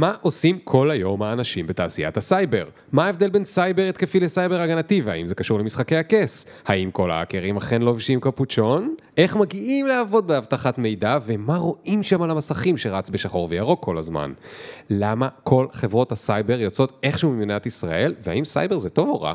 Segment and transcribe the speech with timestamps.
[0.00, 2.64] מה עושים כל היום האנשים בתעשיית הסייבר?
[2.92, 6.46] מה ההבדל בין סייבר התקפי לסייבר הגנתי, והאם זה קשור למשחקי הכס?
[6.66, 8.94] האם כל ההאקרים אכן לובשים קפוצ'ון?
[9.16, 14.32] איך מגיעים לעבוד באבטחת מידע, ומה רואים שם על המסכים שרץ בשחור וירוק כל הזמן?
[14.90, 19.34] למה כל חברות הסייבר יוצאות איכשהו ממדינת ישראל, והאם סייבר זה טוב או רע?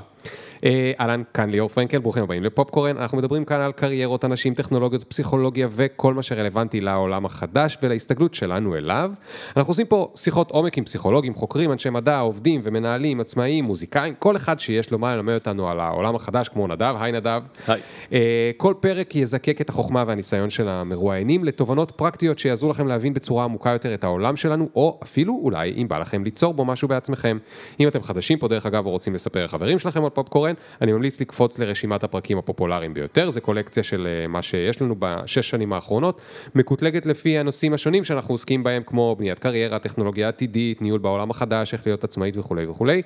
[0.65, 5.03] אה, אהלן, כאן ליאור פרנקל, ברוכים הבאים לפופקורן, אנחנו מדברים כאן על קריירות, אנשים, טכנולוגיות,
[5.03, 9.11] פסיכולוגיה וכל מה שרלוונטי לעולם החדש ולהסתגלות שלנו אליו.
[9.57, 14.35] אנחנו עושים פה שיחות עומק עם פסיכולוגים, חוקרים, אנשי מדע, עובדים ומנהלים, עצמאיים, מוזיקאים, כל
[14.35, 17.41] אחד שיש לו מה ללמד אותנו על העולם החדש, כמו נדב, היי נדב.
[17.67, 17.81] היי.
[18.13, 23.43] אה, כל פרק יזקק את החוכמה והניסיון של המרואיינים לתובנות פרקטיות שיעזרו לכם להבין בצורה
[23.43, 27.37] עמוקה יותר את העולם שלנו, או אפילו אולי אם בא לכם ליצור בו משהו בעצמכם.
[27.79, 30.50] אם אתם חדשים פה דרך אגב או רוצים לספר לחברים שלכם על פופקורן,
[30.81, 35.49] אני ממליץ לקפוץ לרשימת הפרקים הפופולריים ביותר, זה קולקציה של אה, מה שיש לנו בשש
[35.49, 36.21] שנים האחרונות,
[36.55, 41.73] מקוטלגת לפי הנושאים השונים שאנחנו עוסקים בהם, כמו בניית קריירה, טכנולוגיה עתידית, ניהול בעולם החדש,
[41.73, 43.01] איך להיות עצמאית וכולי וכולי.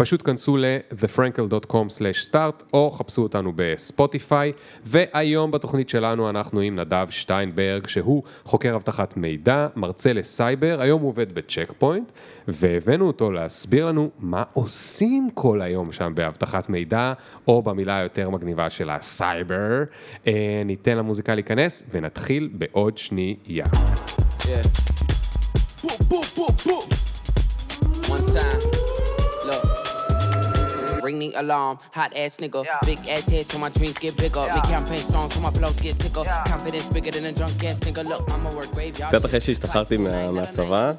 [0.00, 4.52] פשוט כנסו ל-thefrankel.com/start או חפשו אותנו בספוטיפיי
[4.84, 11.08] והיום בתוכנית שלנו אנחנו עם נדב שטיינברג שהוא חוקר אבטחת מידע, מרצה לסייבר, היום הוא
[11.08, 12.12] עובד בצ'ק פוינט
[12.48, 17.12] והבאנו אותו להסביר לנו מה עושים כל היום שם באבטחת מידע
[17.48, 19.82] או במילה היותר מגניבה של הסייבר.
[20.26, 23.64] אה, ניתן למוזיקה להיכנס ונתחיל בעוד שנייה.
[23.64, 23.68] Yeah.
[25.82, 26.86] Boom, boom, boom, boom.
[28.12, 28.97] One time.
[31.08, 32.60] Ring the alarm, hot ass nigga.
[32.90, 34.44] Big ass head so my dreams get bigger.
[34.56, 36.24] Big campaign songs so my flows get sicker.
[36.52, 38.02] Confidence bigger than a drunk ass nigga.
[38.10, 39.08] Look, I'ma work graveyard.
[39.08, 40.92] קצת אחרי שהשתחררתי מה- מהצבא,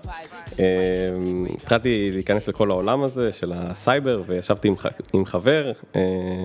[1.56, 4.70] התחלתי להיכנס לכל העולם הזה של הסייבר, וישבתי
[5.14, 6.02] עם, חבר, אה,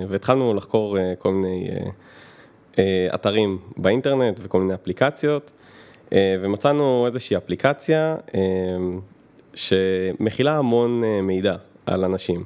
[0.08, 1.68] והתחלנו לחקור אה, כל מיני
[2.78, 5.52] אה, אתרים באינטרנט וכל מיני אפליקציות,
[6.14, 8.16] ומצאנו איזושהי אפליקציה
[9.54, 11.54] שמכילה המון מידע
[11.86, 12.44] על אנשים.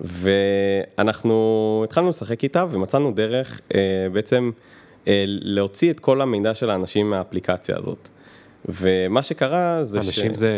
[0.00, 3.80] ואנחנו התחלנו לשחק איתה ומצאנו דרך אה,
[4.12, 4.50] בעצם
[5.08, 8.08] אה, להוציא את כל המידע של האנשים מהאפליקציה הזאת.
[8.68, 10.50] ומה שקרה זה אנשים זה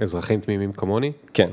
[0.00, 1.12] אזרחים תמימים כמוני?
[1.34, 1.48] כן.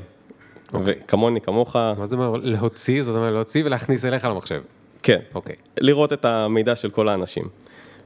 [0.72, 0.94] אוקיי.
[1.04, 3.02] וכמוני, כמוך, מה זה אומר להוציא?
[3.02, 4.62] זאת אומרת להוציא ולהכניס אליך למחשב.
[5.02, 5.20] כן.
[5.34, 5.54] אוקיי.
[5.80, 7.44] לראות את המידע של כל האנשים.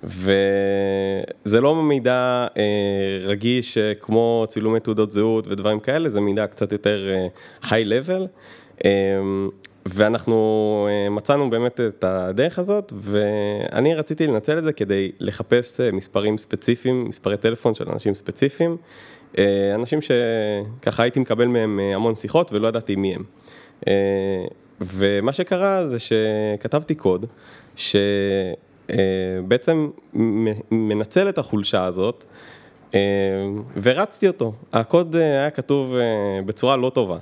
[0.05, 2.63] וזה לא מידע אה,
[3.25, 7.27] רגיש אה, כמו צילומי תעודות זהות ודברים כאלה, זה מידע קצת יותר אה,
[7.63, 8.27] high level.
[8.85, 8.91] אה,
[9.95, 15.93] ואנחנו אה, מצאנו באמת את הדרך הזאת, ואני רציתי לנצל את זה כדי לחפש אה,
[15.93, 18.77] מספרים ספציפיים, מספרי טלפון של אנשים ספציפיים,
[19.39, 23.25] אה, אנשים שככה הייתי מקבל מהם המון שיחות ולא ידעתי מי הם.
[24.81, 27.27] ומה שקרה זה שכתבתי קוד,
[28.87, 29.91] שבעצם
[30.71, 32.25] מנצל את החולשה הזאת,
[33.83, 34.53] ורצתי אותו.
[34.73, 35.95] הקוד היה כתוב
[36.47, 37.19] בצורה לא טובה,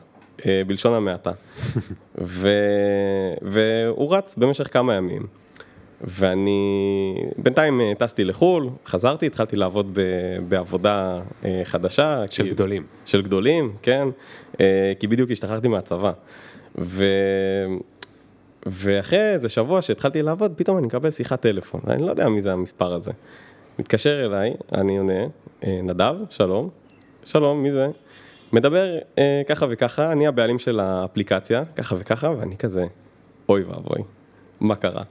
[0.67, 1.33] בלשון המעטה.
[2.19, 2.49] ו...
[3.43, 5.23] והוא רץ במשך כמה ימים.
[6.01, 10.01] ואני בינתיים אה, טסתי לחו"ל, חזרתי, התחלתי לעבוד ב...
[10.49, 12.25] בעבודה אה, חדשה.
[12.31, 12.87] של כי- גדולים.
[13.05, 14.09] של גדולים, כן,
[14.61, 16.13] אה, כי בדיוק השתחררתי מהצבא.
[16.79, 17.05] ו...
[18.67, 22.53] ואחרי איזה שבוע שהתחלתי לעבוד, פתאום אני מקבל שיחת טלפון, אני לא יודע מי זה
[22.53, 23.13] המספר הזה.
[23.79, 25.23] מתקשר אליי, אני עונה,
[25.65, 26.69] אה, נדב, שלום,
[27.25, 27.89] שלום, מי זה?
[28.53, 32.87] מדבר אה, ככה וככה, אני הבעלים של האפליקציה, ככה וככה, ואני כזה,
[33.49, 34.03] אוי ואבוי,
[34.61, 35.03] מה קרה?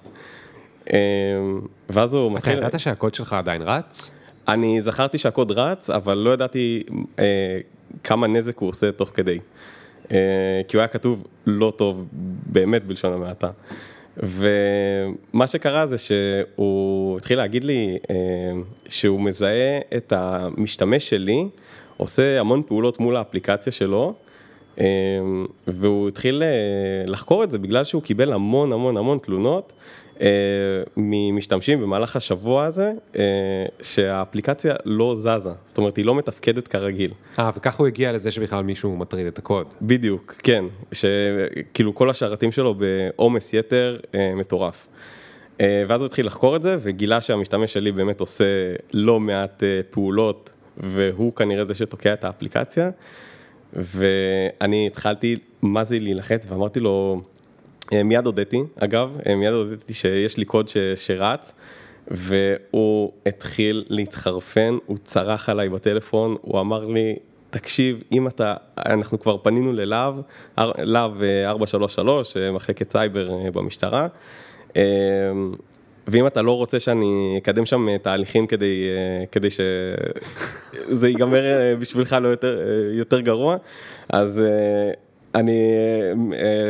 [0.94, 1.00] אה,
[1.90, 2.57] ואז הוא אתה מתחיל...
[2.57, 4.12] ידעת שהקוד שלך עדיין רץ?
[4.47, 6.84] אני זכרתי שהקוד רץ, אבל לא ידעתי
[7.19, 7.59] אה,
[8.03, 9.40] כמה נזק הוא עושה תוך כדי.
[10.12, 12.06] אה, כי הוא היה כתוב לא טוב,
[12.46, 13.50] באמת בלשון המעטה.
[14.17, 18.16] ומה שקרה זה שהוא התחיל להגיד לי אה,
[18.90, 21.47] שהוא מזהה את המשתמש שלי,
[21.97, 24.13] עושה המון פעולות מול האפליקציה שלו,
[24.79, 24.85] אה,
[25.67, 29.73] והוא התחיל אה, לחקור את זה בגלל שהוא קיבל המון המון המון תלונות
[30.22, 30.28] אה,
[30.97, 33.22] ממשתמשים במהלך השבוע הזה, אה,
[33.81, 37.11] שהאפליקציה לא זזה, זאת אומרת היא לא מתפקדת כרגיל.
[37.39, 39.67] אה, וככה הוא הגיע לזה שבכלל מישהו מטריד את הקוד.
[39.81, 43.97] בדיוק, כן, שכאילו כל השרתים שלו בעומס יתר
[44.35, 44.87] מטורף.
[45.59, 48.46] ואז הוא התחיל לחקור את זה וגילה שהמשתמש שלי באמת עושה
[48.93, 52.89] לא מעט פעולות והוא כנראה זה שתוקע את האפליקציה.
[53.73, 57.22] ואני התחלתי, מה זה להילחץ ואמרתי לו,
[57.93, 61.53] אה, מיד הודיתי, אגב, אה, מיד הודיתי שיש לי קוד ש, שרץ.
[62.07, 67.16] והוא התחיל להתחרפן, הוא צרח עליי בטלפון, הוא אמר לי,
[67.49, 68.53] תקשיב, אם אתה,
[68.85, 70.16] אנחנו כבר פנינו ללהב,
[70.57, 74.07] להב אה, 433, אה, מחלקת סייבר אה, במשטרה,
[76.07, 81.75] ואם אתה לא רוצה שאני אקדם שם אה, תהליכים כדי, אה, כדי שזה ייגמר אה,
[81.75, 82.59] בשבילך לא יותר,
[82.91, 83.57] יותר גרוע,
[84.09, 84.41] אז
[85.35, 85.72] אני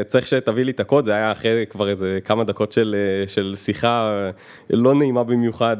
[0.07, 2.95] צריך שתביא לי את הקוד, זה היה אחרי כבר איזה כמה דקות של,
[3.27, 4.29] של שיחה
[4.69, 5.77] לא נעימה במיוחד,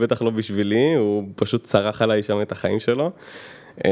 [0.00, 3.10] בטח לא בשבילי, הוא פשוט צרח עליי שם את החיים שלו.
[3.84, 3.90] אה,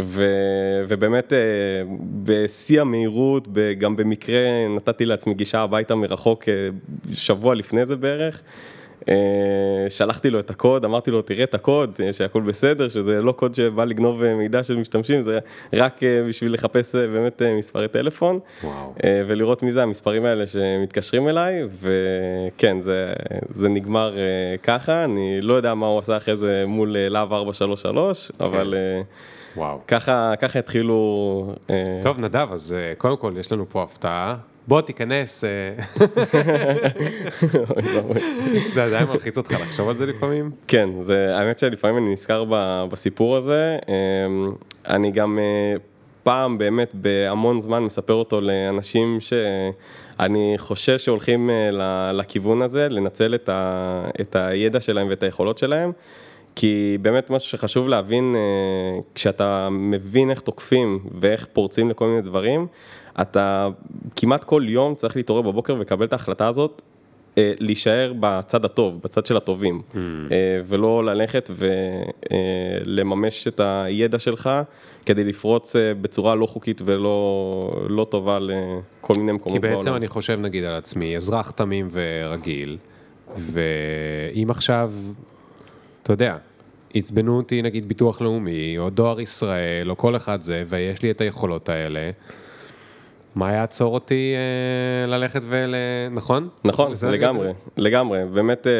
[0.00, 0.26] ו,
[0.88, 1.38] ובאמת אה,
[2.22, 3.48] בשיא המהירות,
[3.78, 6.68] גם במקרה נתתי לעצמי גישה הביתה מרחוק אה,
[7.12, 8.42] שבוע לפני זה בערך.
[9.08, 9.14] אה,
[9.88, 13.54] שלחתי לו את הקוד, אמרתי לו תראה את הקוד, אה, שהכל בסדר, שזה לא קוד
[13.54, 15.38] שבא לגנוב אה, מידע של משתמשים, זה
[15.72, 18.38] רק בשביל לחפש באמת מספרי טלפון.
[18.64, 18.94] וואו.
[19.26, 23.12] ולראות מי זה המספרים האלה שמתקשרים אליי, וכן, זה,
[23.50, 24.16] זה נגמר
[24.62, 29.02] ככה, אני לא יודע מה הוא עשה אחרי זה מול להב 433, אבל אה,
[29.56, 29.78] וואו.
[29.88, 31.54] ככה, ככה התחילו...
[32.02, 34.36] טוב, נדב, אז קודם כל יש לנו פה הפתעה.
[34.68, 35.48] בוא תיכנס, אה.
[38.74, 40.50] זה עדיין מלחיץ אותך לחשוב על זה לפעמים?
[40.68, 42.44] כן, זה, האמת שלפעמים אני נזכר
[42.90, 44.52] בסיפור הזה, אמ,
[44.86, 45.74] אני גם אה,
[46.22, 53.48] פעם באמת בהמון זמן מספר אותו לאנשים שאני חושש שהולכים אה, לכיוון הזה, לנצל את,
[53.48, 55.92] ה, את הידע שלהם ואת היכולות שלהם.
[56.58, 58.34] כי באמת משהו שחשוב להבין,
[59.14, 62.66] כשאתה מבין איך תוקפים ואיך פורצים לכל מיני דברים,
[63.20, 63.68] אתה
[64.16, 66.82] כמעט כל יום צריך להתעורר בבוקר ולקבל את ההחלטה הזאת,
[67.38, 71.50] אה, להישאר בצד הטוב, בצד של הטובים, אה, ולא ללכת
[72.86, 74.50] ולממש את הידע שלך
[75.06, 79.96] כדי לפרוץ אה, בצורה לא חוקית ולא לא טובה לכל מיני כי מקומות בעצם בעולם.
[79.96, 82.76] אני חושב נגיד על עצמי, אזרח תמים ורגיל,
[83.36, 84.92] ואם עכשיו,
[86.02, 86.36] אתה יודע,
[86.94, 91.20] עצבנו אותי נגיד ביטוח לאומי, או דואר ישראל, או כל אחד זה, ויש לי את
[91.20, 92.10] היכולות האלה,
[93.36, 95.74] מה יעצור אותי אה, ללכת ול...
[96.10, 96.48] נכון?
[96.64, 96.92] נכון?
[97.12, 98.72] לגמרי, לגמרי, באמת אה,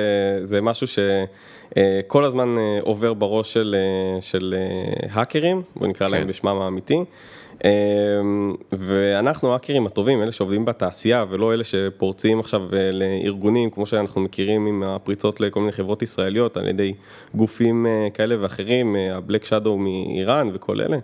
[0.47, 6.15] זה משהו שכל הזמן אה, עובר בראש של, אה, של אה, האקרים, בוא נקרא כן.
[6.15, 7.05] להם בשמם האמיתי.
[7.65, 7.71] אה,
[8.73, 14.67] ואנחנו האקרים הטובים, אלה שעובדים בתעשייה ולא אלה שפורצים עכשיו אה, לארגונים, כמו שאנחנו מכירים
[14.67, 16.95] עם הפריצות לכל מיני חברות ישראליות על ידי
[17.35, 20.97] גופים אה, כאלה ואחרים, הבלק שדו מאיראן וכל אלה.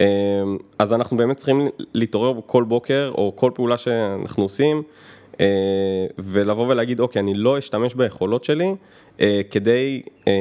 [0.00, 0.06] אה,
[0.78, 4.82] אז אנחנו באמת צריכים להתעורר כל בוקר, או כל פעולה שאנחנו עושים,
[5.40, 8.74] אה, ולבוא ולהגיד, אוקיי, אני לא אשתמש ביכולות שלי
[9.20, 10.32] אה, כדי אה,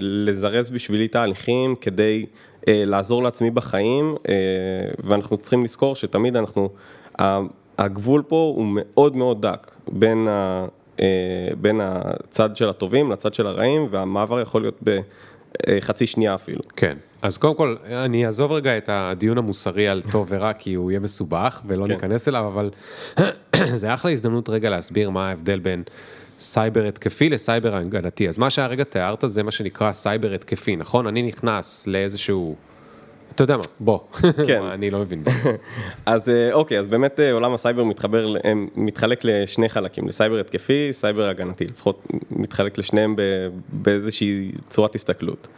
[0.00, 2.26] לזרז בשבילי תהליכים, כדי
[2.70, 4.14] לעזור לעצמי בחיים,
[4.98, 6.68] ואנחנו צריכים לזכור שתמיד אנחנו,
[7.78, 10.66] הגבול פה הוא מאוד מאוד דק בין, ה,
[11.60, 16.60] בין הצד של הטובים לצד של הרעים, והמעבר יכול להיות בחצי שנייה אפילו.
[16.76, 16.96] כן.
[17.22, 21.00] אז קודם כל, אני אעזוב רגע את הדיון המוסרי על טוב ורע, כי הוא יהיה
[21.00, 21.92] מסובך, ולא כן.
[21.92, 22.70] ניכנס אליו, אבל
[23.80, 25.82] זה אחלה הזדמנות רגע להסביר מה ההבדל בין
[26.38, 28.28] סייבר התקפי לסייבר הגנתי.
[28.28, 31.06] אז מה שהרגע תיארת זה מה שנקרא סייבר התקפי, נכון?
[31.06, 32.56] אני נכנס לאיזשהו...
[33.34, 33.98] אתה יודע מה, בוא.
[34.46, 34.62] כן.
[34.74, 35.22] אני לא מבין.
[36.06, 38.34] אז אה, אוקיי, אז באמת אה, עולם הסייבר מתחבר,
[38.76, 43.16] מתחלק לשני חלקים, לסייבר התקפי, סייבר הגנתי, לפחות מתחלק לשניהם
[43.72, 45.48] באיזושהי צורת הסתכלות.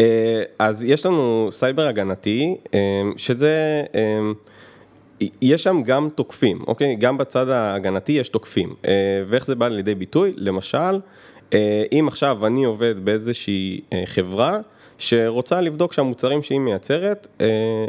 [0.00, 6.96] אה, אז יש לנו סייבר הגנתי, אה, שזה, אה, יש שם גם תוקפים, אוקיי?
[6.96, 8.74] גם בצד ההגנתי יש תוקפים.
[9.26, 10.32] ואיך זה בא לידי ביטוי?
[10.36, 11.00] למשל,
[11.92, 14.58] אם עכשיו אני עובד באיזושהי חברה
[14.98, 17.26] שרוצה לבדוק שהמוצרים שהיא מייצרת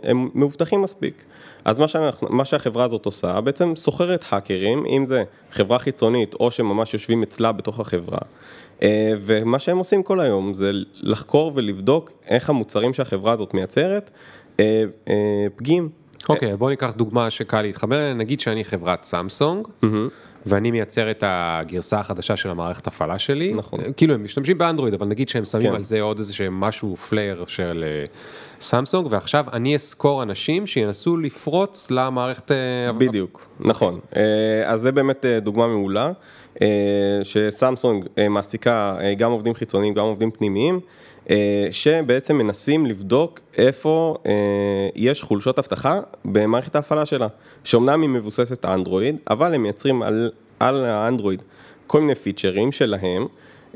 [0.03, 1.23] הם מאובטחים מספיק.
[1.65, 6.51] אז מה, שאנחנו, מה שהחברה הזאת עושה, בעצם סוחרת האקרים, אם זה חברה חיצונית או
[6.51, 8.19] שממש יושבים אצלה בתוך החברה.
[8.83, 14.11] אה, ומה שהם עושים כל היום זה לחקור ולבדוק איך המוצרים שהחברה הזאת מייצרת
[14.59, 15.89] אה, אה, פגיעים.
[16.29, 19.67] אוקיי, בוא ניקח דוגמה שקל להתחבר אליה, נגיד שאני חברת סמסונג,
[20.45, 23.53] ואני מייצר את הגרסה החדשה של המערכת הפעלה שלי.
[23.53, 23.79] נכון.
[23.97, 25.75] כאילו הם משתמשים באנדרואיד, אבל נגיד שהם שמים כן.
[25.75, 27.85] על זה עוד איזה שהם משהו לייר של
[28.59, 32.51] סמסונג, ועכשיו אני אסקור אנשים שינסו לפרוץ למערכת...
[32.97, 33.99] בדיוק, נכון.
[34.15, 36.11] אה, אז זה באמת דוגמה מעולה,
[37.23, 40.79] שסמסונג אה, מעסיקה אה, גם עובדים חיצוניים, גם עובדים פנימיים,
[41.29, 44.31] אה, שבעצם מנסים לבדוק איפה אה,
[44.95, 47.27] יש חולשות אבטחה במערכת ההפעלה שלה,
[47.63, 51.41] שאומנם היא מבוססת אנדרואיד, אבל הם מייצרים על, על האנדרואיד
[51.87, 53.27] כל מיני פיצ'רים שלהם,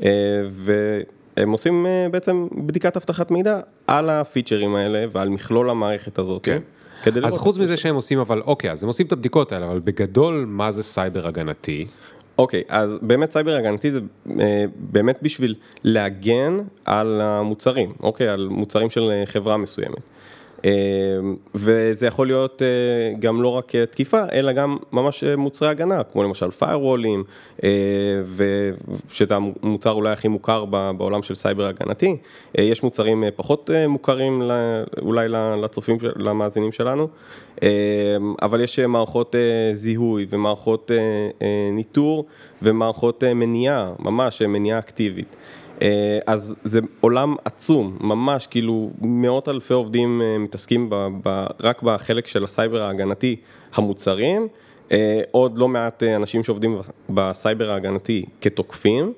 [0.02, 0.08] אה,
[0.50, 6.44] והם עושים אה, בעצם בדיקת אבטחת מידע על הפיצ'רים האלה ועל מכלול המערכת הזאת.
[6.44, 6.58] כן.
[7.02, 9.80] כדי אז חוץ מזה שהם עושים, אבל אוקיי, אז הם עושים את הבדיקות האלה, אבל
[9.80, 11.86] בגדול, מה זה סייבר הגנתי?
[12.38, 14.00] אוקיי, אז באמת סייבר הגנתי זה
[14.40, 20.11] אה, באמת בשביל להגן על המוצרים, אוקיי, על מוצרים של אה, חברה מסוימת.
[21.54, 22.62] וזה יכול להיות
[23.18, 27.62] גם לא רק תקיפה, אלא גם ממש מוצרי הגנה, כמו למשל firewallים,
[29.08, 30.64] שזה המוצר אולי הכי מוכר
[30.96, 32.16] בעולם של סייבר הגנתי.
[32.54, 34.42] יש מוצרים פחות מוכרים
[35.02, 35.28] אולי
[35.62, 37.08] לצופים, למאזינים שלנו,
[38.42, 39.34] אבל יש מערכות
[39.72, 40.90] זיהוי ומערכות
[41.72, 42.26] ניטור
[42.62, 45.36] ומערכות מניעה, ממש מניעה אקטיבית.
[45.82, 51.82] אה, אז זה עולם עצום, ממש, כאילו מאות אלפי עובדים אה, מתעסקים ב, ב, רק
[51.82, 53.36] בחלק של הסייבר ההגנתי
[53.74, 54.48] המוצרים,
[54.92, 59.12] אה, עוד לא מעט אנשים שעובדים בסייבר ההגנתי כתוקפים.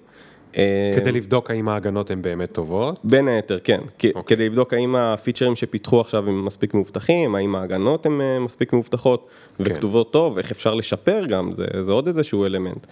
[0.97, 3.01] כדי לבדוק האם ההגנות הן באמת טובות?
[3.05, 3.81] בין היתר, כן.
[3.81, 4.15] Okay.
[4.15, 4.37] אוקיי.
[4.37, 9.29] כדי לבדוק האם הפיצ'רים שפיתחו עכשיו הם מספיק מאובטחים, האם ההגנות הן מספיק מאובטחות
[9.59, 9.65] כן.
[9.67, 12.87] וכתובות טוב, איך אפשר לשפר גם, זה, זה עוד איזשהו אלמנט.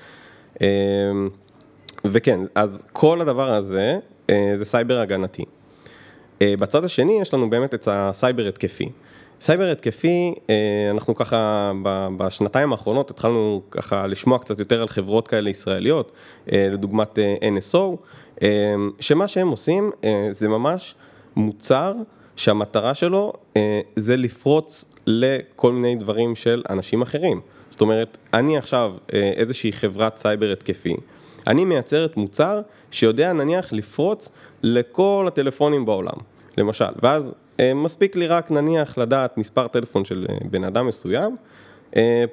[2.04, 3.98] וכן, אז כל הדבר הזה
[4.30, 5.44] אה, זה סייבר הגנתי.
[6.42, 8.88] אה, בצד השני יש לנו באמת את הסייבר התקפי.
[9.40, 10.54] סייבר התקפי, אה,
[10.90, 11.72] אנחנו ככה
[12.16, 16.12] בשנתיים האחרונות התחלנו ככה לשמוע קצת יותר על חברות כאלה ישראליות,
[16.46, 17.18] לדוגמת
[17.58, 17.96] NSO,
[19.00, 19.90] שמה שהם עושים
[20.30, 20.94] זה ממש
[21.36, 21.94] מוצר
[22.36, 23.32] שהמטרה שלו
[23.96, 27.40] זה לפרוץ לכל מיני דברים של אנשים אחרים.
[27.70, 30.96] זאת אומרת, אני עכשיו איזושהי חברת סייבר התקפי.
[31.46, 34.28] אני מייצרת מוצר שיודע נניח לפרוץ
[34.62, 36.16] לכל הטלפונים בעולם,
[36.58, 41.36] למשל, ואז אה, מספיק לי רק נניח לדעת מספר טלפון של אה, בן אדם מסוים,
[41.96, 42.24] אה,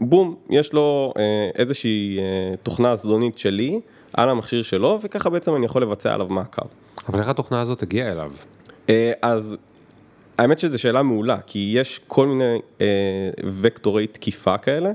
[0.00, 1.12] בום, יש לו
[1.54, 2.18] איזושהי
[2.62, 3.80] תוכנה זדונית שלי
[4.12, 6.66] על המכשיר שלו, וככה בעצם אני יכול לבצע עליו מעקב.
[7.08, 8.32] אבל איך התוכנה הזאת הגיעה אליו?
[9.22, 9.56] אז
[10.38, 12.58] האמת שזו שאלה מעולה, כי יש כל מיני
[13.60, 14.90] וקטורי תקיפה כאלה.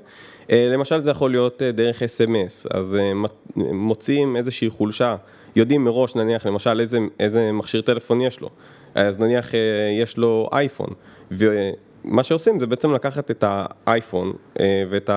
[0.51, 3.11] אה, למשל זה יכול להיות אה, דרך אס.אם.אס, אז אה,
[3.55, 5.15] מוצאים איזושהי חולשה,
[5.55, 8.49] יודעים מראש נניח למשל איזה, איזה מכשיר טלפון יש לו,
[8.95, 9.51] אז נניח
[10.01, 10.89] יש לו אייפון,
[11.31, 14.33] ומה שעושים זה בעצם לקחת את האייפון
[14.89, 15.09] ואת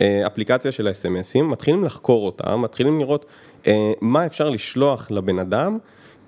[0.00, 3.26] האפליקציה של האס.אם.אסים, מתחילים לחקור אותה, מתחילים לראות
[4.00, 5.78] מה אפשר לשלוח לבן אדם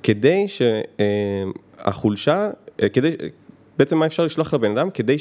[0.02, 2.50] כדי שהחולשה,
[2.92, 3.10] כדי,
[3.78, 5.16] בעצם מה אפשר לשלוח לבן אדם כדי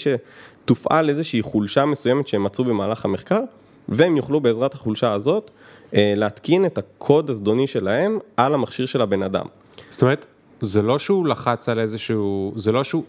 [0.66, 3.42] שתופעל איזושהי חולשה מסוימת שהם מצאו במהלך המחקר,
[3.90, 5.52] והם יוכלו בעזרת החולשה הזאת
[5.94, 9.46] אה, להתקין את הקוד הזדוני שלהם על המכשיר של הבן אדם.
[9.90, 10.26] זאת אומרת,
[10.62, 13.04] זה לא שהוא לחץ על איזשהו, זה לא שהוא,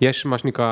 [0.00, 0.64] יש מה שנקרא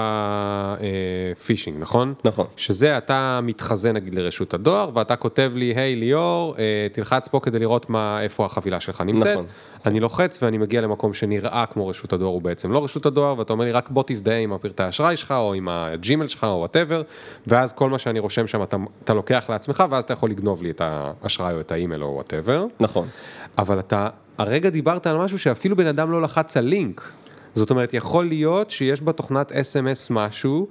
[0.80, 2.14] אה, פישינג, נכון?
[2.24, 2.46] נכון.
[2.56, 7.58] שזה אתה מתחזה נגיד לרשות הדואר, ואתה כותב לי, היי ליאור, אה, תלחץ פה כדי
[7.58, 9.32] לראות מה, איפה החבילה שלך נמצאת.
[9.32, 9.46] נכון.
[9.86, 13.52] אני לוחץ ואני מגיע למקום שנראה כמו רשות הדואר, הוא בעצם לא רשות הדואר, ואתה
[13.52, 17.02] אומר לי, רק בוא תזדהה עם הפרטי האשראי שלך, או עם הג'ימל שלך, או whatever,
[17.46, 20.70] ואז כל מה שאני רושם שם אתה, אתה לוקח לעצמך, ואז אתה יכול לגנוב לי
[20.70, 22.66] את האשראי או את האימייל או whatever.
[22.80, 23.08] נכון.
[23.58, 24.08] אבל אתה,
[24.42, 27.12] הרגע דיברת על משהו שאפילו בן אדם לא לחץ על לינק.
[27.54, 30.66] זאת אומרת, יכול להיות שיש בתוכנת אס.אם.אס משהו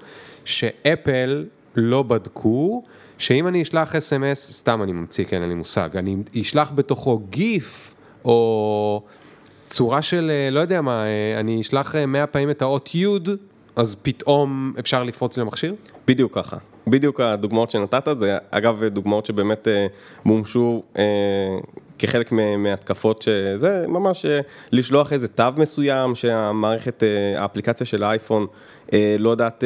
[0.45, 2.83] שאפל לא בדקו,
[3.17, 7.95] שאם אני אשלח אס.אם.אס, סתם אני ממציא, כן, אין לי מושג, אני אשלח בתוכו גיף,
[8.25, 9.01] או
[9.67, 13.07] צורה של, אה, לא יודע מה, אה, אני אשלח 100 אה, פעמים את האות י',
[13.75, 15.75] אז פתאום אפשר לפרוץ למכשיר?
[16.07, 16.57] בדיוק ככה.
[16.87, 19.67] בדיוק הדוגמאות שנתת, זה אגב דוגמאות שבאמת
[20.25, 20.83] מומשו
[22.01, 24.39] כחלק מהתקפות שזה, ממש אה,
[24.71, 28.47] לשלוח איזה תו מסוים שהמערכת, אה, האפליקציה של האייפון
[28.93, 29.63] אה, לא יודעת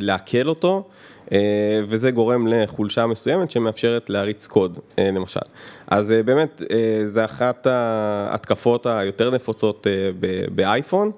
[0.00, 0.88] לעכל אותו.
[1.88, 5.40] וזה גורם לחולשה מסוימת שמאפשרת להריץ קוד, למשל.
[5.86, 6.62] אז באמת,
[7.06, 9.86] זה אחת ההתקפות היותר נפוצות
[10.54, 11.10] באייפון.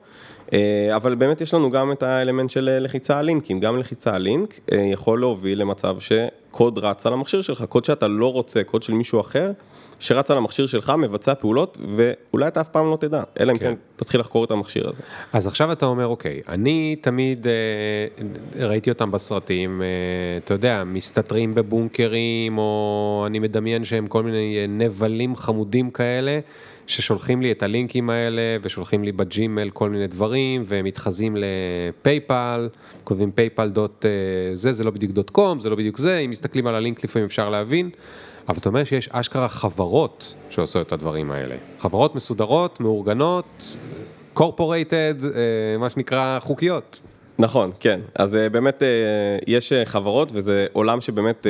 [0.96, 4.60] אבל באמת יש לנו גם את האלמנט של לחיצה על לינקים, גם לחיצה על לינק
[4.72, 9.20] יכול להוביל למצב שקוד רץ על המכשיר שלך, קוד שאתה לא רוצה, קוד של מישהו
[9.20, 9.52] אחר,
[10.00, 13.64] שרץ על המכשיר שלך, מבצע פעולות, ואולי אתה אף פעם לא תדע, אלא אם כן,
[13.64, 15.02] כן תתחיל לחקור את המכשיר הזה.
[15.32, 19.86] אז עכשיו אתה אומר, אוקיי, אני תמיד אה, ראיתי אותם בסרטים, אה,
[20.44, 26.40] אתה יודע, מסתתרים בבונקרים, או אני מדמיין שהם כל מיני אה, נבלים חמודים כאלה.
[26.90, 32.68] ששולחים לי את הלינקים האלה ושולחים לי בג'ימל כל מיני דברים ומתחזים לפייפל,
[33.04, 34.10] כותבים פייפל דוט אה,
[34.56, 37.26] זה, זה לא בדיוק dot com, זה לא בדיוק זה, אם מסתכלים על הלינק לפעמים
[37.26, 37.90] אפשר להבין.
[38.50, 41.54] אבל אתה אומר שיש אשכרה חברות שעושות את הדברים האלה.
[41.78, 43.76] חברות מסודרות, מאורגנות,
[44.36, 47.00] corporated, אה, מה שנקרא חוקיות.
[47.38, 48.00] נכון, כן.
[48.14, 48.88] אז אה, באמת אה,
[49.46, 51.46] יש חברות וזה עולם שבאמת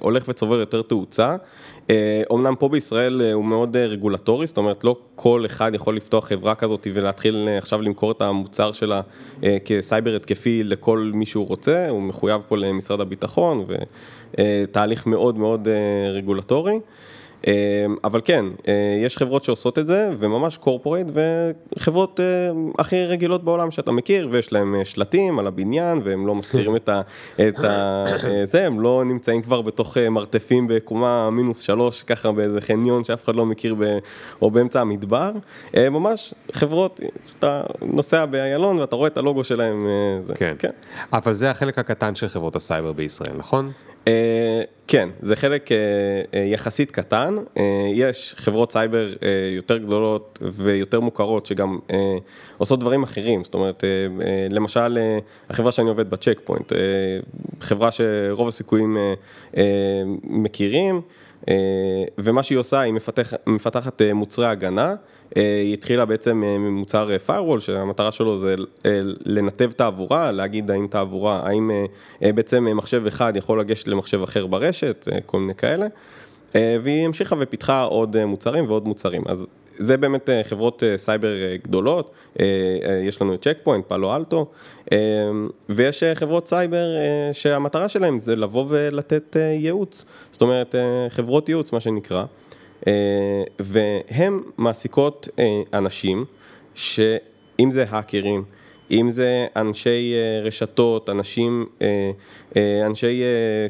[0.00, 1.36] הולך וצובר יותר תאוצה.
[2.32, 6.86] אמנם פה בישראל הוא מאוד רגולטורי, זאת אומרת לא כל אחד יכול לפתוח חברה כזאת
[6.94, 9.00] ולהתחיל עכשיו למכור את המוצר שלה
[9.64, 13.64] כסייבר התקפי לכל מי שהוא רוצה, הוא מחויב פה למשרד הביטחון
[14.38, 15.68] ותהליך מאוד מאוד
[16.10, 16.78] רגולטורי.
[17.46, 22.24] אה, אבל כן, אה, יש חברות שעושות את זה, וממש קורפורט, וחברות אה,
[22.78, 26.88] הכי רגילות בעולם שאתה מכיר, ויש להם אה, שלטים על הבניין, והם לא מסתירים את
[26.88, 27.00] ה...
[27.48, 28.04] את ה
[28.44, 33.34] זה, הם לא נמצאים כבר בתוך מרתפים בקומה מינוס שלוש, ככה באיזה חניון שאף אחד
[33.34, 33.98] לא מכיר, ב,
[34.42, 35.30] או באמצע המדבר.
[35.76, 39.86] ממש חברות, שאתה נוסע באיילון ואתה רואה את הלוגו שלהם,
[40.20, 40.54] זה, כן.
[40.58, 40.70] כן.
[41.12, 43.72] אבל זה החלק הקטן של חברות הסייבר בישראל, נכון?
[44.08, 45.76] אה, כן, זה חלק אה,
[46.34, 47.36] אה, יחסית קטן,
[47.94, 49.12] יש חברות סייבר
[49.56, 51.78] יותר גדולות ויותר מוכרות שגם
[52.58, 53.84] עושות דברים אחרים, זאת אומרת,
[54.50, 54.98] למשל
[55.50, 56.72] החברה שאני עובד בצ'ק פוינט,
[57.60, 58.96] חברה שרוב הסיכויים
[60.22, 61.00] מכירים,
[62.18, 64.94] ומה שהיא עושה, היא מפתח, מפתחת אה, מוצרי הגנה,
[65.36, 68.54] אה, היא התחילה בעצם אה, ממוצר אה, firewall, שהמטרה שלו זה
[68.86, 71.84] אה, לנתב תעבורה, להגיד האם תעבורה, האם אה,
[72.22, 75.86] אה, בעצם אה, מחשב אחד יכול לגשת למחשב אחר ברשת, אה, כל מיני כאלה,
[76.54, 79.22] אה, והיא המשיכה ופיתחה עוד אה, מוצרים ועוד מוצרים.
[79.26, 79.46] אז
[79.80, 82.14] זה באמת אה, חברות אה, סייבר אה, גדולות,
[83.02, 84.46] יש לנו את צ'ק פוינט, פאלו אלטו,
[85.68, 86.86] ויש חברות סייבר
[87.32, 90.74] שהמטרה שלהם זה לבוא ולתת ייעוץ, זאת אומרת
[91.08, 92.24] חברות ייעוץ מה שנקרא,
[93.58, 95.28] והן מעסיקות
[95.74, 96.24] אנשים
[96.74, 98.44] שאם זה האקרים,
[98.90, 101.66] אם זה אנשי רשתות, אנשים,
[102.86, 103.22] אנשי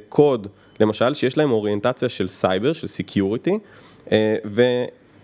[0.09, 0.47] קוד,
[0.81, 3.59] למשל, שיש להם אוריינטציה של סייבר, של security,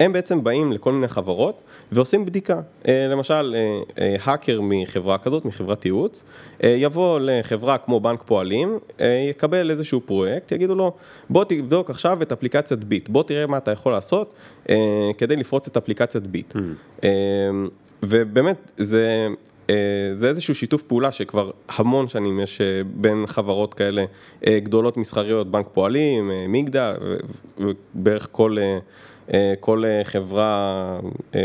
[0.00, 1.60] והם בעצם באים לכל מיני חברות
[1.92, 2.60] ועושים בדיקה.
[2.88, 6.24] אה, למשל, אה, אה, האקר מחברה כזאת, מחברת ייעוץ,
[6.60, 8.78] יבוא לחברה כמו בנק פועלים,
[9.30, 10.92] יקבל איזשהו פרויקט, יגידו לו,
[11.30, 14.34] בוא תבדוק עכשיו את אפליקציית ביט, בוא תראה מה אתה יכול לעשות
[15.18, 16.54] כדי לפרוץ את אפליקציית ביט.
[17.04, 17.10] אה,
[18.02, 19.26] ובאמת, זה...
[20.12, 24.04] זה איזשהו שיתוף פעולה שכבר המון שנים יש בין חברות כאלה
[24.46, 26.94] גדולות מסחריות, בנק פועלים, מגדל,
[27.58, 28.56] ובערך כל,
[29.60, 30.98] כל אה, חברה
[31.34, 31.40] אה,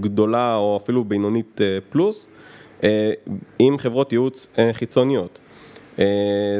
[0.00, 2.28] גדולה או אפילו בינונית אה, פלוס,
[2.84, 3.12] אה,
[3.58, 5.38] עם חברות ייעוץ אה, חיצוניות.
[5.98, 6.04] אה,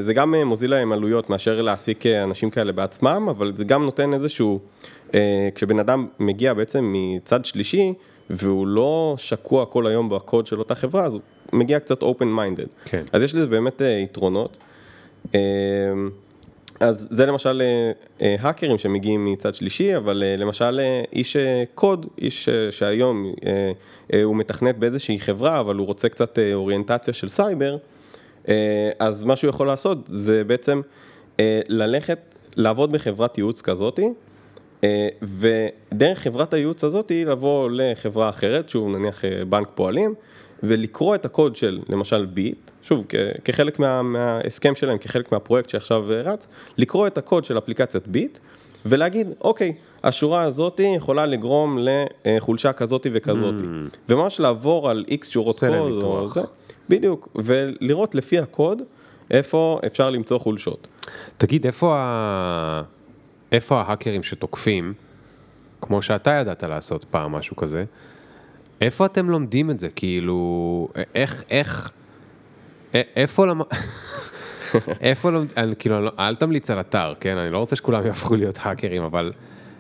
[0.01, 3.85] זה גם אה, מוזיל להם עלויות מאשר להעסיק אה, אנשים כאלה בעצמם, אבל זה גם
[3.85, 4.61] נותן איזשהו,
[5.15, 7.93] אה, כשבן אדם מגיע בעצם מצד שלישי,
[8.31, 11.21] והוא לא שקוע כל היום בקוד של אותה חברה, אז הוא
[11.53, 12.69] מגיע קצת open minded.
[12.85, 13.03] כן.
[13.13, 14.57] אז יש לזה באמת אה, יתרונות.
[16.81, 20.81] אז זה למשל אה, אה, האקרים שמגיעים מצד שלישי, אבל אה, למשל
[21.13, 21.37] איש
[21.75, 23.33] קוד, איש שהיום
[24.25, 27.77] הוא מתכנת באיזושהי חברה, אבל הוא רוצה קצת אוריינטציה של סייבר,
[28.99, 30.81] אז מה שהוא יכול לעשות זה בעצם
[31.69, 32.19] ללכת,
[32.57, 34.09] לעבוד בחברת ייעוץ כזאתי,
[35.23, 40.15] ודרך חברת הייעוץ הזאתי לבוא לחברה אחרת, שוב נניח בנק פועלים,
[40.63, 43.05] ולקרוא את הקוד של למשל ביט, שוב
[43.45, 48.39] כחלק מה, מההסכם שלהם, כחלק מהפרויקט שעכשיו אה, רץ, לקרוא את הקוד של אפליקציית ביט
[48.87, 51.79] ולהגיד אוקיי, השורה הזאתי יכולה לגרום
[52.25, 53.65] לחולשה כזאתי וכזאתי,
[54.09, 56.29] וממש לעבור על איקס שורות קוד, או.
[56.29, 56.41] זה,
[56.89, 58.83] בדיוק, ולראות לפי הקוד
[59.31, 60.89] איפה אפשר למצוא חולשות.
[61.39, 62.83] תגיד, איפה, ה...
[63.53, 64.95] איפה ההאקרים שתוקפים,
[65.81, 67.85] כמו שאתה ידעת לעשות פעם משהו כזה,
[68.81, 69.89] איפה אתם לומדים את זה?
[69.89, 71.93] כאילו, איך, איך,
[72.95, 73.61] איפה למ...
[75.01, 77.37] איפה לומדים, כאילו, אני לא- אל תמליץ על אתר, כן?
[77.37, 79.33] אני לא רוצה שכולם יהפכו להיות האקרים, אבל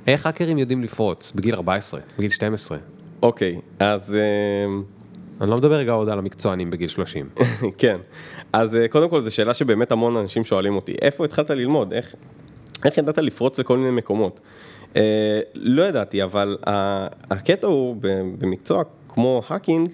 [0.07, 2.79] איך האקרים יודעים לפרוץ בגיל 14, בגיל 12?
[3.23, 4.15] אוקיי, אז...
[4.15, 4.67] אה,
[5.41, 7.29] אני לא מדבר רגע עוד על המקצוענים בגיל 30.
[7.79, 7.97] כן,
[8.53, 11.93] אז אה, קודם כל זו שאלה שבאמת המון אנשים שואלים אותי, איפה התחלת ללמוד?
[11.93, 12.15] איך,
[12.85, 14.41] איך ידעת לפרוץ לכל מיני מקומות?
[14.99, 16.57] אה, לא ידעתי, אבל
[17.31, 17.97] הקטע הוא
[18.39, 19.91] במקצוע כמו האקינג,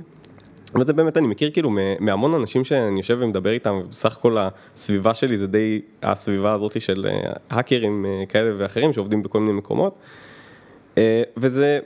[0.81, 5.39] וזה באמת אני מכיר כאילו מהמון אנשים שאני יושב ומדבר איתם, בסך הכל הסביבה שלי
[5.39, 9.95] זה די הסביבה הזאת של אה, האקרים אה, כאלה ואחרים שעובדים בכל מיני מקומות.
[10.99, 11.79] אה, וזה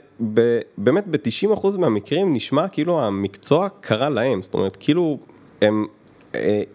[0.77, 5.17] באמת ב-90% מהמקרים נשמע כאילו המקצוע קרה להם, זאת אומרת כאילו
[5.61, 5.87] הם, אה,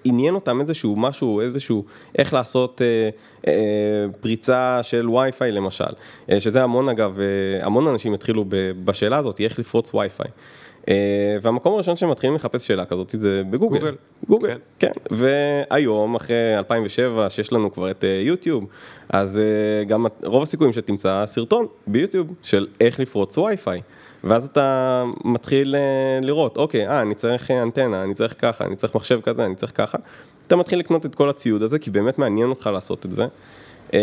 [0.05, 1.85] עניין אותם איזשהו משהו, איזשהו,
[2.19, 3.11] איך לעשות אה,
[3.47, 5.85] אה, פריצה של וי-פיי למשל,
[6.31, 10.29] אה, שזה המון אגב, אה, המון אנשים התחילו ב, בשאלה הזאת, איך לפרוץ וי-פיי.
[10.89, 13.79] אה, והמקום הראשון שהם מתחילים לחפש שאלה כזאת זה בגוגל.
[13.79, 13.95] גוגל.
[14.29, 14.91] גוגל, כן.
[15.09, 15.17] כן.
[15.71, 18.67] והיום, אחרי 2007, שיש לנו כבר את אה, יוטיוב,
[19.09, 23.83] אז אה, גם רוב הסיכויים שתמצא סרטון ביוטיוב של איך לפרוץ וי-פיי.
[24.25, 28.77] ואז אתה מתחיל אה, לראות, אוקיי, אה, אני צריך אה, אנטנה, אני צריך ככה, אני
[28.77, 29.99] צריך מחשב כזה, אני צריך ככה.
[30.47, 33.27] אתה מתחיל לקנות את כל הציוד הזה, כי באמת מעניין אותך לעשות את זה.
[33.95, 34.01] אה,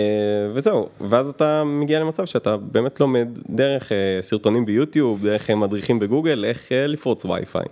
[0.53, 6.71] וזהו, ואז אתה מגיע למצב שאתה באמת לומד דרך סרטונים ביוטיוב, דרך מדריכים בגוגל, איך
[6.71, 7.65] לפרוץ וי-פיי.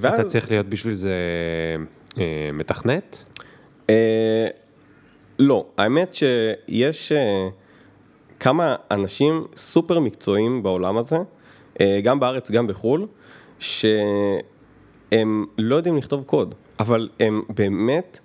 [0.00, 0.20] ואז...
[0.20, 1.12] אתה צריך להיות בשביל זה
[2.52, 3.30] מתכנת?
[5.38, 7.48] לא, האמת שיש, אה,
[8.44, 11.16] כמה אנשים סופר מקצועיים בעולם הזה,
[11.80, 13.06] אה, גם בארץ, גם בחו"ל,
[13.58, 18.18] שהם לא יודעים לכתוב קוד, אבל הם באמת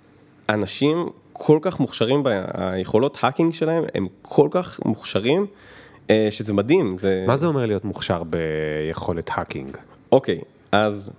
[0.48, 2.22] אנשים כל כך מוכשרים,
[2.54, 5.46] היכולות hacking שלהם הם כל כך מוכשרים,
[6.10, 6.98] אה, שזה מדהים.
[6.98, 7.24] זה...
[7.26, 9.76] מה זה אומר להיות מוכשר ביכולת hacking?
[10.12, 10.40] אוקיי,
[10.72, 11.10] אז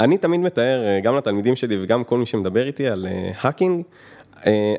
[0.00, 3.84] אני תמיד מתאר, אה, גם לתלמידים שלי וגם כל מי שמדבר איתי על hacking,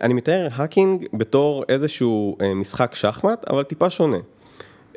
[0.02, 4.18] אני מתאר hacking בתור איזשהו אה, משחק שחמט, אבל טיפה שונה.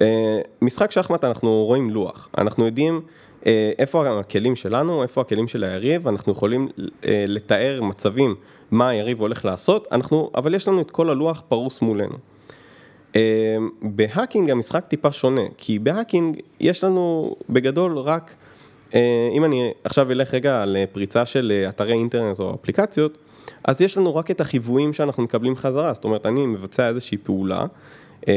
[0.00, 3.00] אה, משחק שחמט אנחנו רואים לוח, אנחנו יודעים
[3.46, 8.34] אה, איפה הכלים שלנו, איפה הכלים של היריב, אנחנו יכולים אה, לתאר מצבים
[8.70, 12.14] מה היריב הולך לעשות, אנחנו, אבל יש לנו את כל הלוח פרוס מולנו.
[13.16, 18.34] אה, ב hacking המשחק טיפה שונה, כי ב hacking יש לנו בגדול רק,
[18.94, 23.18] אה, אם אני עכשיו אלך רגע על אה, פריצה של אה, אתרי אינטרנט או אפליקציות,
[23.64, 27.66] אז יש לנו רק את החיוויים שאנחנו מקבלים חזרה, זאת אומרת אני מבצע איזושהי פעולה,
[28.28, 28.34] אה,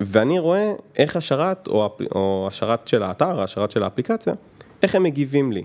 [0.00, 1.68] ואני רואה איך השרת
[2.14, 4.34] או השרת של האתר, השרת של האפליקציה,
[4.82, 5.64] איך הם מגיבים לי.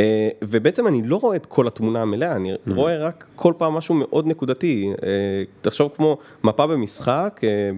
[0.00, 3.94] אה, ובעצם אני לא רואה את כל התמונה המלאה, אני רואה רק כל פעם משהו
[3.94, 4.92] מאוד נקודתי.
[5.02, 5.08] אה,
[5.60, 7.70] תחשוב כמו מפה במשחק, אה,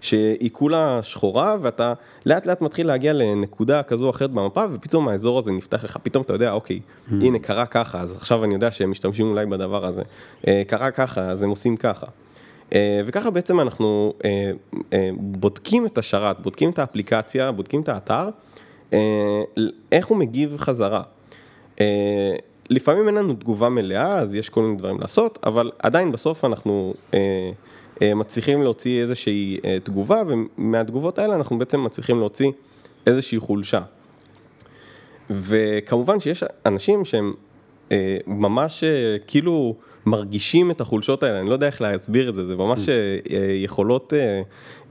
[0.00, 1.92] שהיא כולה שחורה, ואתה
[2.26, 6.22] לאט לאט מתחיל להגיע לנקודה כזו או אחרת במפה, ופתאום האזור הזה נפתח לך, פתאום
[6.22, 10.02] אתה יודע, אוקיי, הנה קרה ככה, אז עכשיו אני יודע שהם משתמשים אולי בדבר הזה.
[10.66, 12.06] קרה ככה, אז הם עושים ככה.
[13.06, 14.12] וככה בעצם אנחנו
[15.16, 18.28] בודקים את השרת, בודקים את האפליקציה, בודקים את האתר,
[19.92, 21.02] איך הוא מגיב חזרה.
[21.80, 22.36] אה,
[22.70, 26.94] לפעמים אין לנו תגובה מלאה, אז יש כל מיני דברים לעשות, אבל עדיין בסוף אנחנו
[27.14, 27.50] אה,
[28.02, 32.50] אה, מצליחים להוציא איזושהי תגובה, ומהתגובות האלה אנחנו בעצם מצליחים להוציא
[33.06, 33.80] איזושהי חולשה.
[35.30, 37.32] וכמובן שיש אנשים שהם
[38.26, 38.84] ממש
[39.26, 39.74] כאילו
[40.06, 42.94] מרגישים את החולשות האלה, אני לא יודע איך להסביר את זה, זה ממש אה,
[43.30, 44.12] אה, יכולות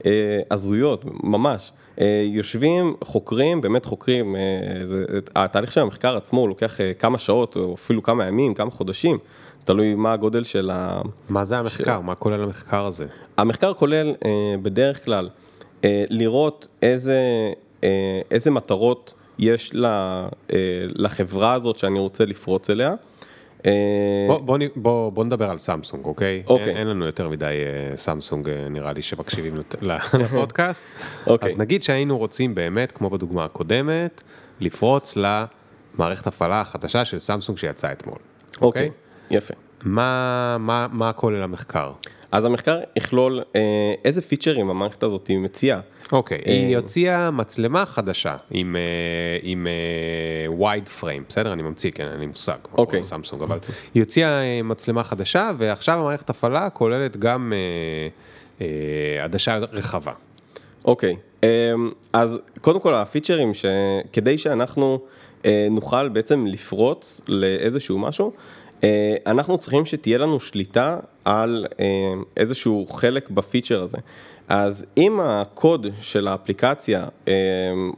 [0.04, 0.10] אה,
[0.50, 1.72] הזויות, ממש.
[2.24, 4.36] יושבים, חוקרים, באמת חוקרים,
[4.84, 5.04] זה,
[5.36, 9.18] התהליך של המחקר עצמו לוקח כמה שעות, או אפילו כמה ימים, כמה חודשים,
[9.64, 11.02] תלוי מה הגודל של ה...
[11.28, 12.00] מה זה המחקר?
[12.00, 13.06] מה כולל המחקר הזה?
[13.36, 14.14] המחקר כולל
[14.62, 15.28] בדרך כלל
[15.84, 17.18] לראות איזה,
[18.30, 19.70] איזה מטרות יש
[20.94, 22.94] לחברה הזאת שאני רוצה לפרוץ אליה.
[23.66, 23.72] אה,
[24.28, 26.42] בוא, בוא, בוא, בוא נדבר על סמסונג, אוקיי?
[26.46, 26.68] אוקיי.
[26.68, 29.54] אין, אין לנו יותר מדי אה, סמסונג, אה, נראה לי, שמקשיבים
[30.20, 30.84] לפודקאסט.
[31.26, 31.50] אוקיי.
[31.50, 34.22] אז נגיד שהיינו רוצים באמת, כמו בדוגמה הקודמת,
[34.60, 38.18] לפרוץ למערכת הפעלה החדשה של סמסונג שיצאה אתמול.
[38.60, 38.90] אוקיי,
[39.30, 39.54] יפה.
[39.84, 41.92] מה, מה, מה כולל המחקר?
[42.32, 45.80] אז המחקר יכלול אה, איזה פיצ'רים המערכת הזאת היא מציעה.
[46.12, 49.66] אוקיי, אה, היא הוציאה מצלמה חדשה עם, אה, עם
[50.58, 51.52] וייד פריים, בסדר?
[51.52, 52.84] אני ממציא, כן, אין לי מושג, אוקיי.
[52.84, 53.58] קוראים סמסונג, אבל
[53.94, 58.08] היא הוציאה אה, מצלמה חדשה, ועכשיו המערכת הפעלה כוללת גם אה,
[58.60, 60.12] אה, עדשה רחבה.
[60.84, 61.48] אוקיי, אמ,
[62.12, 65.00] אז קודם כל הפיצ'רים שכדי שאנחנו
[65.44, 68.32] אה, נוכל בעצם לפרוץ לאיזשהו משהו, אה,
[69.26, 71.84] אנחנו צריכים שתהיה לנו שליטה על אה,
[72.36, 73.98] איזשהו חלק בפיצ'ר הזה.
[74.48, 77.32] אז אם הקוד של האפליקציה אה,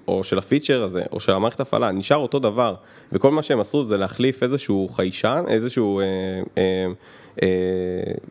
[0.09, 2.75] או של הפיצ'ר הזה או של המערכת הפעלה נשאר אותו דבר
[3.13, 6.05] וכל מה שהם עשו זה להחליף איזשהו חיישן, איזשהו אה,
[6.59, 6.87] אה,
[7.43, 7.49] אה,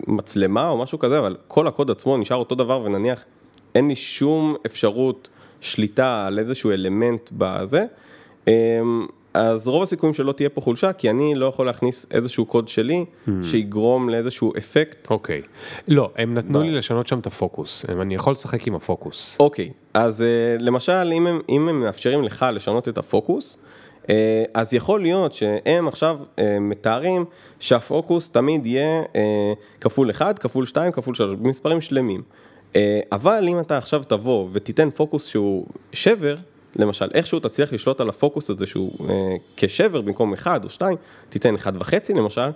[0.08, 3.24] מצלמה או משהו כזה, אבל כל הקוד עצמו נשאר אותו דבר ונניח
[3.76, 5.30] אין לי שום אפשרות
[5.62, 7.86] שליטה על איזשהו אלמנט בזה,
[8.48, 12.68] אמ, אז רוב הסיכויים שלא תהיה פה חולשה, כי אני לא יכול להכניס איזשהו קוד
[12.68, 13.06] שלי
[13.44, 15.10] שיגרום לאיזשהו אפקט.
[15.10, 15.42] אוקיי.
[15.88, 19.38] לא, הם נתנו לי לשנות שם את הפוקוס, אני יכול לשחק עם הפוקוס.
[19.40, 23.58] אוקיי, אז אה, למשל, אם הם, אם הם מאפשרים לך לשנות את הפוקוס,
[24.10, 27.26] אה, אז יכול להיות שהם עכשיו אה, מתארים
[27.60, 29.04] שהפוקוס תמיד יהיה
[29.82, 32.22] כפול 1, כפול 2, כפול 3, במספרים שלמים.
[33.12, 36.36] אבל אם אתה עכשיו תבוא ותיתן פוקוס שהוא שבר,
[36.76, 40.98] למשל, איכשהו תצליח לשלוט על הפוקוס הזה שהוא אה, כשבר במקום 1 או 2,
[41.30, 42.50] תיתן 1.5 למשל,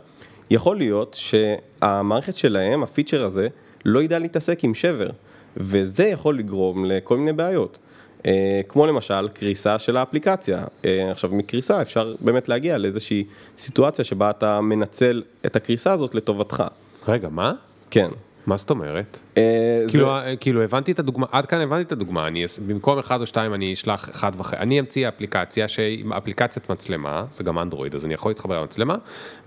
[0.50, 3.48] יכול להיות שהמערכת שלהם, הפיצ'ר הזה,
[3.86, 5.10] לא ידע להתעסק עם שבר,
[5.58, 7.78] וזה יכול לגרום לכל מיני בעיות.
[8.26, 10.64] אה, כמו למשל קריסה של האפליקציה.
[10.86, 13.24] אה, עכשיו מקריסה אפשר באמת להגיע לאיזושהי
[13.58, 16.64] סיטואציה שבה אתה מנצל את הקריסה הזאת לטובתך.
[17.08, 17.54] רגע, מה?
[17.92, 18.10] כן.
[18.48, 19.20] מה זאת אומרת?
[19.38, 23.22] אה, כאילו, אה, כאילו הבנתי את הדוגמה, עד כאן הבנתי את הדוגמה, אני, במקום אחד
[23.22, 27.96] או שתיים אני אשלח אחד וחצי, אני אמציא אפליקציה שהיא אפליקציית מצלמה, זה גם אנדרואיד,
[27.96, 28.96] אז אני יכול להתחבר למצלמה,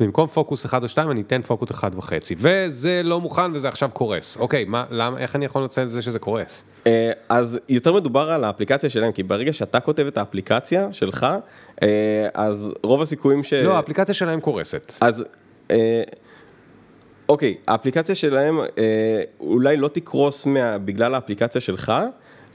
[0.01, 3.91] במקום פוקוס אחד או שתיים אני אתן פוקוס אחד וחצי, וזה לא מוכן וזה עכשיו
[3.93, 4.37] קורס.
[4.37, 6.65] אוקיי, מה, למה, איך אני יכול לנצל את זה שזה קורס?
[6.87, 11.27] אה, אז יותר מדובר על האפליקציה שלהם, כי ברגע שאתה כותב את האפליקציה שלך,
[12.35, 13.53] אז רוב הסיכויים ש...
[13.53, 14.93] לא, האפליקציה שלהם קורסת.
[15.01, 15.25] אז
[17.29, 21.93] אוקיי, האפליקציה שלהם אה, אולי לא תקרוס מה, בגלל האפליקציה שלך,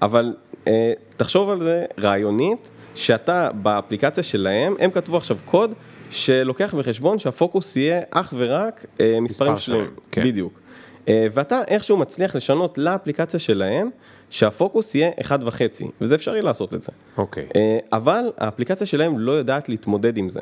[0.01, 0.35] אבל
[0.67, 5.73] אה, תחשוב על זה רעיונית, שאתה באפליקציה שלהם, הם כתבו עכשיו קוד
[6.11, 9.85] שלוקח בחשבון שהפוקוס יהיה אך ורק אה, מספרים שלמים.
[9.85, 10.23] שלם, כן.
[10.23, 10.59] בדיוק.
[11.07, 13.89] אה, ואתה איכשהו מצליח לשנות לאפליקציה שלהם,
[14.29, 16.91] שהפוקוס יהיה אחד וחצי, וזה אפשרי לעשות את זה.
[17.17, 17.45] אוקיי.
[17.55, 20.39] אה, אבל האפליקציה שלהם לא יודעת להתמודד עם זה.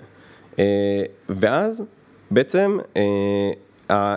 [0.60, 1.84] אה, ואז
[2.32, 3.02] בעצם אה,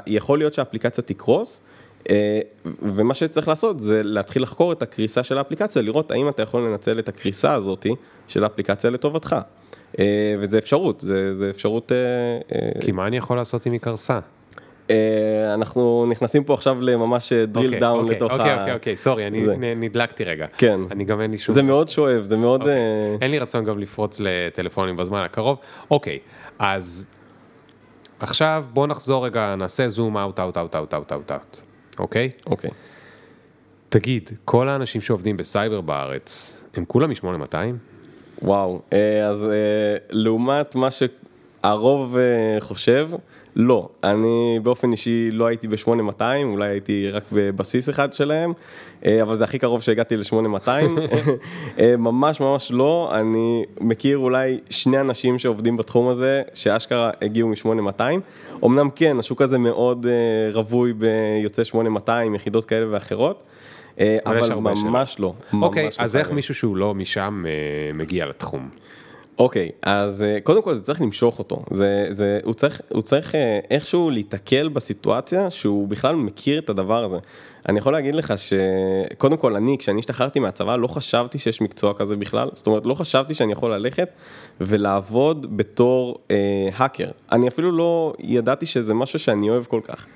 [0.07, 1.61] יכול להיות שהאפליקציה תקרוס,
[2.11, 2.41] אה,
[2.83, 6.99] ומה שצריך לעשות זה להתחיל לחקור את הקריסה של האפליקציה, לראות האם אתה יכול לנצל
[6.99, 7.95] את הקריסה הזאתי
[8.29, 9.37] של האפליקציה לטובתך.
[9.99, 11.93] אה, וזה אפשרות, זה, זה אפשרות...
[11.93, 14.19] אה, כי מה אני יכול לעשות אם היא קרסה?
[15.55, 18.61] אנחנו נכנסים פה עכשיו לממש drill אוקיי, down אוקיי, לתוך אוקיי, ה...
[18.61, 19.57] אוקיי, אוקיי, סורי, אני זה.
[19.57, 20.47] נדלקתי רגע.
[20.59, 20.81] כן.
[20.91, 21.55] אני גם אין לי שום...
[21.55, 22.61] זה מאוד שואב, זה מאוד...
[22.61, 22.75] אוקיי.
[22.75, 25.59] אה, אין לי רצון גם לפרוץ לטלפונים בזמן הקרוב.
[25.91, 26.19] אוקיי,
[26.59, 27.07] אז
[28.25, 31.61] עכשיו בוא נחזור רגע, נעשה זום אאוט, אאוט, אאוט, אאוט, אאוט, אאוט, אאוט,
[31.99, 32.31] אוקיי?
[32.47, 32.71] אוקיי.
[33.89, 37.57] תגיד, כל האנשים שעובדים בסייבר בארץ, הם כולם מ-8200?
[38.43, 43.11] וואו, אה, אז אה, לעומת מה שהרוב אה, חושב,
[43.57, 43.89] לא.
[44.05, 48.53] אני באופן אישי לא הייתי ב-8200, אולי הייתי רק בבסיס אחד שלהם,
[49.05, 50.69] אה, אבל זה הכי קרוב שהגעתי ל-8200.
[51.79, 58.01] אה, ממש ממש לא, אני מכיר אולי שני אנשים שעובדים בתחום הזה, שאשכרה הגיעו מ-8200.
[58.65, 60.13] אמנם כן, השוק הזה מאוד אה,
[60.53, 63.43] רווי ביוצאי 8200, יחידות כאלה ואחרות.
[64.27, 64.55] אבל.
[64.55, 65.33] ממש לא.
[65.63, 66.31] אוקיי, לא אז איך.
[66.31, 67.45] מישהו שהוא לא משם
[67.95, 68.69] מגיע לתחום?
[69.39, 73.35] אוקיי, אז אה, קודם כל זה צריך למשוך אותו, זה, זה, הוא צריך, הוא צריך
[73.35, 77.17] אה, איכשהו להיתקל בסיטואציה שהוא בכלל מכיר את הדבר הזה.
[77.69, 82.17] אני יכול להגיד לך שקודם כל אני, כשאני השתחררתי מהצבא, לא חשבתי שיש מקצוע כזה
[82.17, 84.09] בכלל, זאת אומרת, לא חשבתי שאני יכול ללכת
[84.61, 87.11] ולעבוד בתור אה, האקר.
[87.33, 90.07] אני אפילו לא ידעתי שזה משהו שאני אוהב כל כך.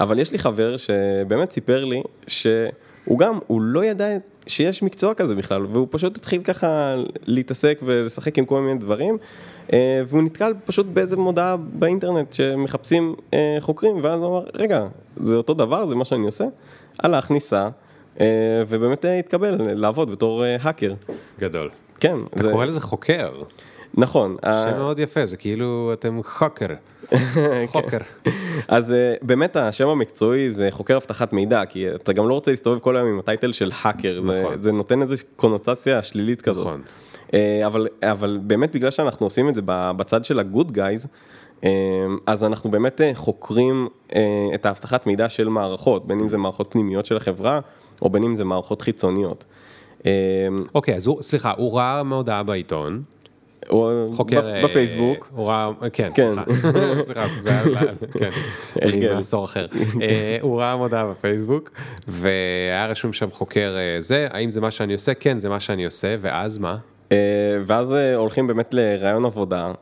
[0.00, 4.06] אבל יש לי חבר שבאמת סיפר לי שהוא גם, הוא לא ידע
[4.48, 6.94] שיש מקצוע כזה בכלל, והוא פשוט התחיל ככה
[7.26, 9.18] להתעסק ולשחק עם כל מיני דברים,
[9.72, 15.36] אה, והוא נתקל פשוט באיזה מודעה באינטרנט שמחפשים אה, חוקרים, ואז הוא אמר, רגע, זה
[15.36, 16.44] אותו דבר, זה מה שאני עושה?
[16.98, 17.68] הלך, ניסה,
[18.20, 18.26] אה,
[18.68, 20.94] ובאמת התקבל לעבוד בתור האקר.
[21.38, 21.70] גדול.
[22.00, 23.42] כן, אתה קורא לזה חוקר,
[23.94, 24.36] נכון.
[24.44, 26.66] שם מאוד יפה, זה כאילו אתם חוקר.
[27.72, 27.98] חוקר.
[28.68, 32.78] אז אה, באמת השם המקצועי זה חוקר אבטחת מידע, כי אתה גם לא רוצה להסתובב
[32.78, 34.60] כל היום עם הטייטל של האקר, זה- נכון.
[34.60, 36.66] זה נותן איזו קונוטציה שלילית כזאת.
[36.66, 36.82] נכון.
[37.34, 41.06] אה, אבל, אבל באמת בגלל שאנחנו עושים את זה בצד של הגוד גייז,
[42.26, 44.20] אז אנחנו באמת אה, חוקרים אה,
[44.54, 47.60] את האבטחת מידע של מערכות, בין אם זה מערכות פנימיות של החברה,
[48.02, 49.44] או בין אם זה מערכות חיצוניות.
[50.06, 50.10] אה,
[50.74, 53.02] אוקיי, אז הוא, סליחה, הוא ראה מודעה בעיתון,
[54.12, 54.48] חוקר...
[54.48, 56.32] אה, בפייסבוק, הוא ראה, כן, כן.
[56.32, 57.80] סליחה, סליחה, זה היה,
[58.18, 58.30] כן.
[59.14, 59.66] מעשור אחר.
[60.02, 61.70] אה, הוא ראה מודעה בפייסבוק,
[62.08, 65.14] והיה רשום שם חוקר אה, זה, האם זה מה שאני עושה?
[65.14, 66.76] כן, זה מה שאני עושה, ואז מה?
[67.66, 69.72] ואז הולכים באמת לראיון עבודה,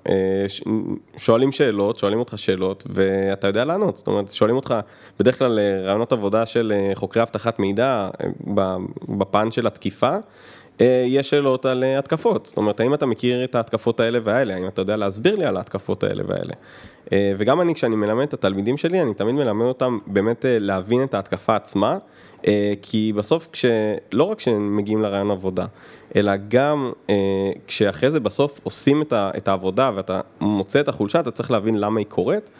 [1.16, 4.74] שואלים שאלות, שואלים אותך שאלות, ואתה יודע לענות, זאת אומרת, שואלים אותך,
[5.18, 8.08] בדרך כלל ראיונות עבודה של חוקרי אבטחת מידע,
[9.08, 10.16] בפן של התקיפה,
[11.06, 14.68] יש שאלות על אה, התקפות, זאת אומרת, האם אתה מכיר את ההתקפות האלה והאלה, האם
[14.68, 16.52] אתה יודע להסביר לי על ההתקפות האלה והאלה.
[17.12, 21.02] אה, וגם אני, כשאני מלמד את התלמידים שלי, אני תמיד מלמד אותם באמת אה, להבין
[21.02, 21.98] את ההתקפה עצמה,
[22.46, 23.64] אה, כי בסוף, כש...
[24.12, 25.66] לא רק כשהם מגיעים לרעיון עבודה,
[26.16, 27.14] אלא גם אה,
[27.66, 29.02] כשאחרי זה בסוף עושים
[29.36, 32.50] את, העבודה ואתה מוצא את החולשה, אתה צריך להבין למה היא קורית,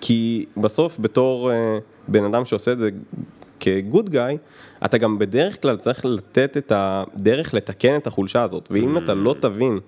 [0.00, 2.90] כי בסוף בתור אה, בן אדם שעושה את זה
[3.60, 4.36] כגוד גאי,
[4.84, 9.34] אתה גם בדרך כלל צריך לתת את הדרך לתקן את החולשה הזאת, ואם אתה לא
[9.40, 9.80] תבין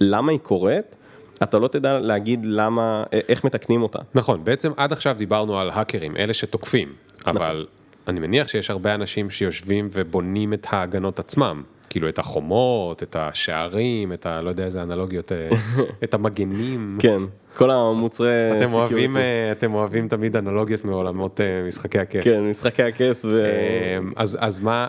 [0.00, 0.96] למה היא קורית,
[1.42, 3.98] אתה לא תדע להגיד למה, איך מתקנים אותה.
[4.14, 6.92] נכון, בעצם עד עכשיו דיברנו על האקרים, אלה שתוקפים,
[7.26, 7.66] אבל
[8.08, 11.62] אני מניח שיש הרבה אנשים שיושבים ובונים את ההגנות עצמם.
[11.92, 14.40] כאילו את החומות, את השערים, את ה...
[14.42, 15.48] לא יודע איזה אנלוגיות, אה,
[16.04, 16.98] את המגנים.
[17.00, 17.22] כן,
[17.56, 19.16] כל המוצרי אתם אוהבים.
[19.16, 22.24] אה, אתם אוהבים תמיד אנלוגיות מעולמות אה, משחקי הכס.
[22.24, 23.44] כן, משחקי הכס, ו...
[23.44, 24.88] אה, אז, אז מה,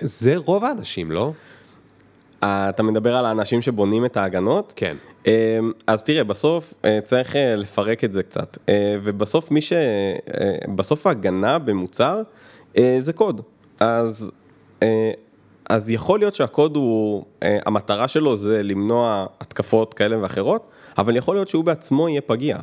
[0.00, 1.32] זה רוב האנשים, לא?
[2.44, 4.72] אתה מדבר על האנשים שבונים את ההגנות?
[4.76, 4.96] כן.
[5.26, 8.58] אה, אז תראה, בסוף צריך לפרק את זה קצת,
[9.02, 9.72] ובסוף מי ש...
[10.74, 12.22] בסוף ההגנה במוצר
[12.98, 13.40] זה קוד.
[13.80, 14.30] אז,
[15.70, 21.36] אז יכול להיות שהקוד הוא, אה, המטרה שלו זה למנוע התקפות כאלה ואחרות, אבל יכול
[21.36, 22.56] להיות שהוא בעצמו יהיה פגיע.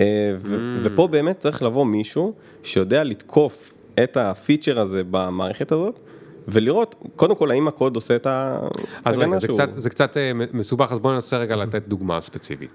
[0.00, 0.06] אה,
[0.38, 6.00] ו- ופה באמת צריך לבוא מישהו שיודע לתקוף את הפיצ'ר הזה במערכת הזאת,
[6.48, 8.62] ולראות, קודם כל, האם הקוד עושה את ההגנה
[9.04, 12.20] אז רגע, זה שהוא- קצת, זה קצת אה, מסובך, אז בואו ננסה רגע לתת דוגמה
[12.20, 12.72] ספציפית.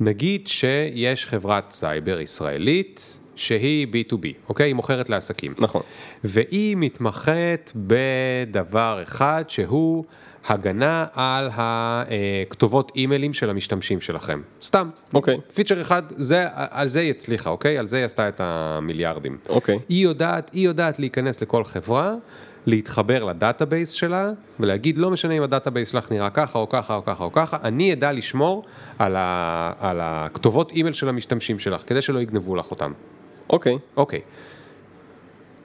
[0.00, 4.66] נגיד שיש חברת סייבר ישראלית שהיא B2B, אוקיי?
[4.66, 5.54] היא מוכרת לעסקים.
[5.58, 5.82] נכון.
[6.24, 10.04] והיא מתמחת בדבר אחד שהוא
[10.48, 14.40] הגנה על הכתובות אימיילים של המשתמשים שלכם.
[14.62, 14.90] סתם.
[15.14, 15.36] אוקיי.
[15.54, 17.78] פיצ'ר אחד, זה, על זה היא הצליחה, אוקיי?
[17.78, 19.38] על זה היא עשתה את המיליארדים.
[19.48, 19.78] אוקיי.
[19.88, 22.14] היא יודעת, היא יודעת להיכנס לכל חברה,
[22.66, 26.94] להתחבר ל database שלה, ולהגיד, לא משנה אם ה database שלך נראה ככה או ככה
[26.94, 28.64] או ככה או ככה, אני אדע לשמור
[28.98, 32.92] על, ה, על הכתובות אימייל של המשתמשים שלך, כדי שלא יגנבו לך אותם.
[33.52, 33.78] אוקיי.
[33.96, 34.20] אוקיי.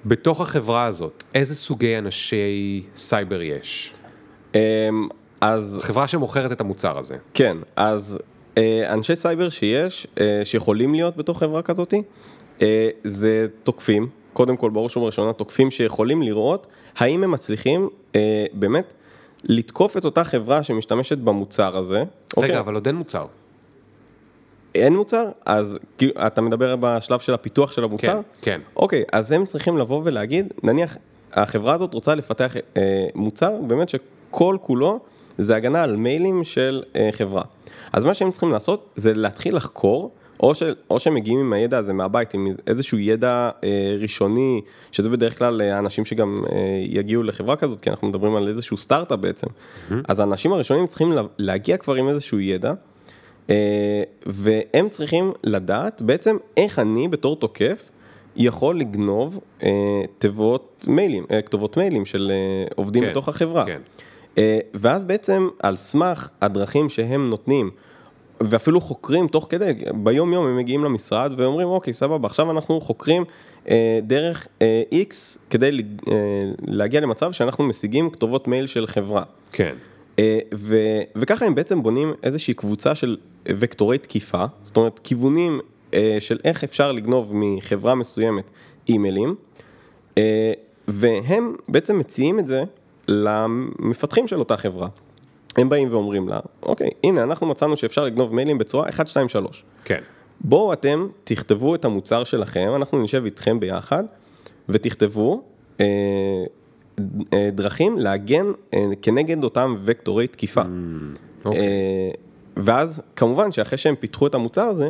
[0.06, 3.94] בתוך החברה הזאת, איזה סוגי אנשי סייבר יש?
[4.56, 4.60] אמ,
[5.42, 7.18] אז חברה שמוכרת את המוצר הזה.
[7.34, 8.18] כן, אז
[8.58, 11.94] אה, אנשי סייבר שיש, אה, שיכולים להיות בתוך חברה כזאת,
[12.62, 18.94] אה, זה תוקפים, קודם כל בראש ובראשונה תוקפים שיכולים לראות האם הם מצליחים אה, באמת
[19.44, 22.04] לתקוף את אותה חברה שמשתמשת במוצר הזה.
[22.38, 22.50] אוקיי?
[22.50, 23.26] רגע, אבל עוד אין מוצר.
[24.84, 25.26] אין מוצר?
[25.46, 28.08] אז כאילו, אתה מדבר בשלב של הפיתוח של המוצר?
[28.08, 28.62] כן, כן.
[28.76, 30.98] אוקיי, אז הם צריכים לבוא ולהגיד, נניח,
[31.34, 35.00] החברה הזאת רוצה לפתח אה, מוצר באמת שכל כולו
[35.38, 37.44] זה הגנה על מיילים של אה, חברה.
[37.94, 41.78] אז מה שהם צריכים לעשות זה להתחיל לחקור, או, ש, או שהם מגיעים עם הידע
[41.78, 44.62] הזה מהבית, עם איזשהו ידע אה, ראשוני,
[44.92, 48.78] שזה בדרך כלל אה, האנשים שגם אה, יגיעו לחברה כזאת, כי אנחנו מדברים על איזשהו
[48.78, 49.48] סטארט-אפ בעצם.
[49.48, 49.94] Mm-hmm.
[50.08, 52.74] אז האנשים הראשונים צריכים לה, להגיע כבר עם איזשהו ידע.
[53.50, 57.92] אה, והם צריכים לדעת בעצם איך אני בתור תוקף
[58.36, 59.70] יכול לגנוב אה,
[60.18, 63.66] תיבות מיילים, אה, כתובות מיילים של אה, עובדים כן, בתוך החברה.
[63.66, 63.82] כן.
[64.38, 67.70] אה, ואז בעצם על סמך הדרכים שהם נותנים,
[68.42, 73.24] ואפילו חוקרים תוך כדי, ביום יום הם מגיעים למשרד ואומרים אוקיי סבבה עכשיו אנחנו חוקרים
[73.70, 75.70] אה, דרך אה, X כדי
[76.12, 76.14] אה,
[76.68, 79.24] להגיע למצב שאנחנו משיגים כתובות מייל של חברה.
[79.52, 79.76] כן.
[80.20, 85.60] אה, ו- וככה הם בעצם בונים איזושהי קבוצה של וקטורי תקיפה, זאת אומרת כיוונים
[85.94, 88.44] אה, של איך אפשר לגנוב מחברה מסוימת
[88.90, 89.36] אימיילים,
[90.18, 90.54] אה,
[90.88, 92.64] והם בעצם מציעים את זה
[93.08, 94.88] למפתחים של אותה חברה.
[95.58, 99.64] הם באים ואומרים לה, אוקיי, הנה אנחנו מצאנו שאפשר לגנוב מיילים בצורה 1, 2, 3.
[99.86, 100.02] כן.
[100.42, 104.04] בואו אתם תכתבו את המוצר שלכם, אנחנו נשב איתכם ביחד
[104.70, 105.42] ותכתבו
[105.80, 105.86] אה,
[107.54, 110.62] דרכים להגן אה, כנגד אותם וקטורי תקיפה.
[111.46, 111.62] אוקיי.
[111.62, 112.12] אה,
[112.58, 114.90] ואז כמובן שאחרי שהם פיתחו את המוצר הזה,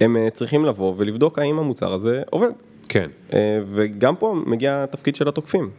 [0.00, 2.50] הם אה, צריכים לבוא ולבדוק האם המוצר הזה עובד.
[2.88, 3.10] כן.
[3.32, 5.70] אה, וגם פה מגיע התפקיד של התוקפים.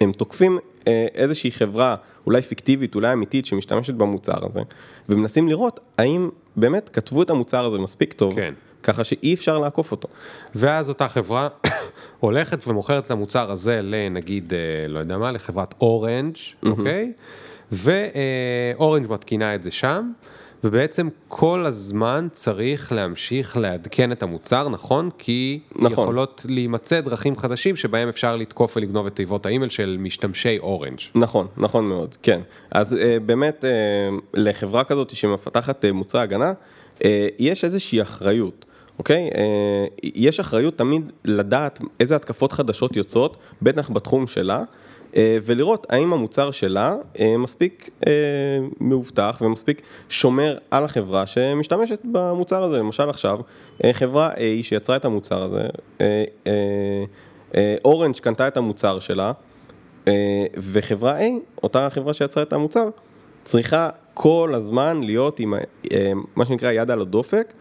[0.00, 1.96] הם תוקפים אה, איזושהי חברה,
[2.26, 4.60] אולי פיקטיבית, אולי אמיתית, שמשתמשת במוצר הזה,
[5.08, 8.54] ומנסים לראות האם באמת כתבו את המוצר הזה מספיק טוב, כן.
[8.82, 10.08] ככה שאי אפשר לעקוף אותו.
[10.54, 11.48] ואז אותה חברה
[12.20, 17.12] הולכת ומוכרת את המוצר הזה לנגיד, אה, לא יודע מה, לחברת אורנג', אוקיי?
[17.72, 20.12] ואורנג' מתקינה את זה שם,
[20.64, 25.10] ובעצם כל הזמן צריך להמשיך לעדכן את המוצר, נכון?
[25.18, 25.90] כי נכון.
[25.92, 30.98] יכולות להימצא דרכים חדשים שבהם אפשר לתקוף ולגנוב את תיבות האימייל של משתמשי אורנג'.
[31.14, 32.40] נכון, נכון מאוד, כן.
[32.70, 33.70] אז אה, באמת, אה,
[34.34, 36.52] לחברה כזאת שמפתחת אה, מוצר הגנה,
[37.04, 38.64] אה, יש איזושהי אחריות,
[38.98, 39.30] אוקיי?
[39.34, 44.62] אה, יש אחריות תמיד לדעת איזה התקפות חדשות יוצאות, בטח בתחום שלה.
[45.16, 47.90] אה, ולראות האם המוצר שלה אה, מספיק
[48.80, 52.78] מאובטח ומספיק שומר על החברה שמשתמשת במוצר הזה.
[52.78, 53.40] למשל עכשיו,
[53.92, 55.68] חברה A שיצרה את המוצר הזה,
[57.84, 59.32] אורנג' קנתה את המוצר שלה,
[60.56, 61.22] וחברה A,
[61.62, 62.88] אותה חברה שיצרה את המוצר,
[63.42, 65.54] צריכה כל הזמן להיות עם
[66.36, 67.52] מה שנקרא יד על הדופק,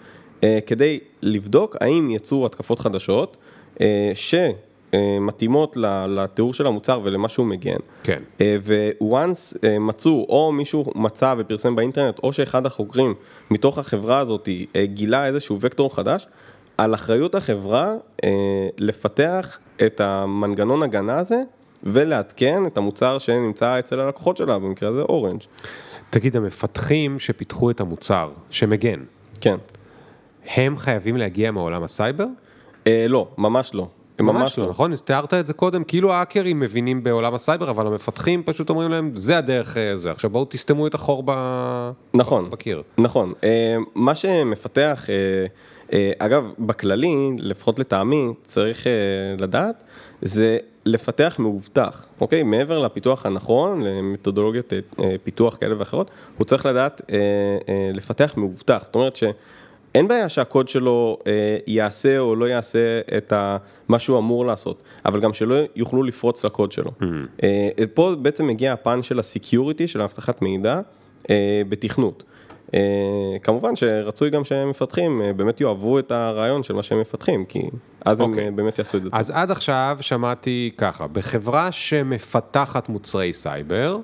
[0.66, 3.38] כדי לבדוק האם יצאו התקפות חדשות,
[3.82, 5.78] אה, שמתאימות
[6.08, 7.78] לתיאור של המוצר ולמה שהוא מגן.
[8.04, 8.20] כן.
[8.42, 8.58] אה,
[9.02, 13.14] once מצאו, או מישהו מצא ופרסם באינטרנט, או שאחד החוקרים
[13.52, 16.28] מתוך החברה הזאת אה, גילה איזשהו וקטור חדש,
[16.78, 18.30] על אחריות החברה אה,
[18.78, 21.42] לפתח את המנגנון הגנה הזה
[21.84, 25.42] ולעדכן את המוצר שנמצא אצל הלקוחות שלה, במקרה הזה Orange.
[26.10, 29.00] תגיד, המפתחים שפיתחו את המוצר, שמגן,
[29.42, 29.56] כן.
[30.56, 32.26] הם חייבים להגיע מעולם הסייבר?
[32.88, 33.88] אה, לא, ממש לא.
[34.20, 34.96] הם ממש לא, נכון?
[34.96, 39.38] תיארת את זה קודם, כאילו האקרים מבינים בעולם הסייבר, אבל המפתחים פשוט אומרים להם, זה
[39.38, 41.32] הדרך אה, זה, עכשיו בואו תסתמו את החור ב...
[42.14, 42.50] נכון.
[42.50, 42.84] בקיר.
[42.98, 45.46] נכון, אה, מה שמפתח, אה,
[45.94, 48.92] אה, אגב, בכללי, לפחות לטעמי, צריך אה,
[49.40, 49.84] לדעת,
[50.22, 52.44] זה לפתח מאובטח, אוקיי?
[52.44, 57.18] מעבר לפיתוח הנכון, למתודולוגיות אה, אה, פיתוח כאלה ואחרות, הוא צריך לדעת אה,
[57.70, 59.16] אה, לפתח מאובטח, זאת אומרת
[59.94, 64.84] שאין בעיה שהקוד שלו אה, יעשה או לא יעשה את ה, מה שהוא אמור לעשות,
[65.06, 66.92] אבל גם שלא יוכלו לפרוץ לקוד שלו.
[67.44, 70.82] אה, פה בעצם מגיע הפן של ה security, של האבטחת מידע,
[71.30, 72.24] אה, בתכנות.
[72.74, 72.80] אה,
[73.44, 77.70] כמובן שרצוי גם שמפתחים אה, באמת יאהבו את הרעיון של מה שהם מפתחים, כי
[78.06, 78.46] אז הם אוקיי.
[78.46, 79.20] אה, באמת יעשו את זה טוב.
[79.20, 83.98] אז עד עכשיו שמעתי ככה, בחברה שמפתחת מוצרי סייבר,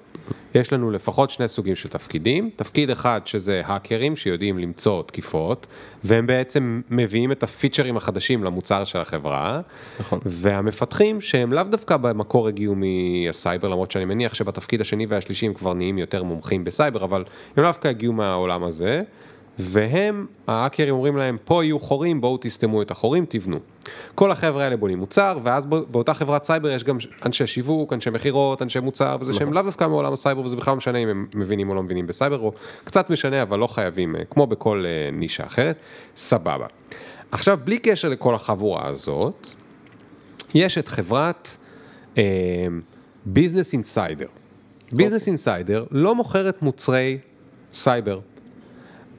[0.58, 2.49] יש לנו לפחות שני סוגים של תפקידים.
[2.55, 5.68] תפקיד אחד שזה האקרים שיודעים למצוא תקיפות,
[6.03, 9.62] והם בעצם מביאים את הפיצ'רים החדשים למוצר של החברה.
[9.99, 10.20] נכון.
[10.26, 15.74] והמפתחים שהם לאו דווקא במקור הגיעו מהסייבר, למרות שאני מניח שבתפקיד השני והשלישי הם כבר
[15.74, 17.24] נהיים יותר מומחים בסייבר, אבל
[17.58, 19.01] הם לאו דווקא הגיעו מהעולם הזה.
[19.60, 23.60] והם, ההאקרים אומרים להם, פה יהיו חורים, בואו תסתמו את החורים, תבנו.
[24.15, 28.09] כל החבר'ה האלה בונים מוצר, ואז בא- באותה חברת סייבר יש גם אנשי שיווק, אנשי
[28.09, 31.27] מכירות, אנשי מוצר, וזה שהם לאו דווקא מעולם הסייבר, וזה בכלל לא משנה אם הם
[31.35, 35.11] מבינים או לא מבינים בסייבר, או קצת משנה, אבל לא חייבים, אה, כמו בכל אה,
[35.11, 35.75] נישה אחרת,
[36.15, 36.65] סבבה.
[37.31, 39.47] עכשיו, בלי קשר לכל החבורה הזאת,
[40.53, 41.57] יש את חברת
[43.26, 44.28] Business Insider.
[44.93, 47.17] Business Insider לא מוכרת מוצרי
[47.73, 48.19] סייבר,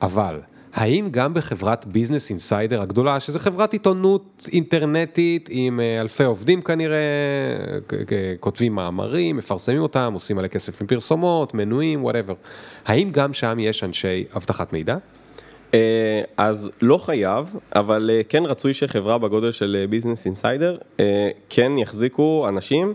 [0.02, 0.40] אבל
[0.78, 6.98] האם גם בחברת Business Insider הגדולה, שזו חברת עיתונות אינטרנטית עם אה, אלפי עובדים כנראה,
[8.40, 12.34] כותבים מאמרים, מפרסמים אותם, עושים מלא כסף עם פרסומות, מנויים, whatever,
[12.86, 14.96] האם גם שם יש אנשי אבטחת מידע?
[15.74, 20.76] אה, אז לא חייב, אבל אה, כן רצוי שחברה בגודל של Business Insider
[21.48, 22.92] כן יחזיקו אנשים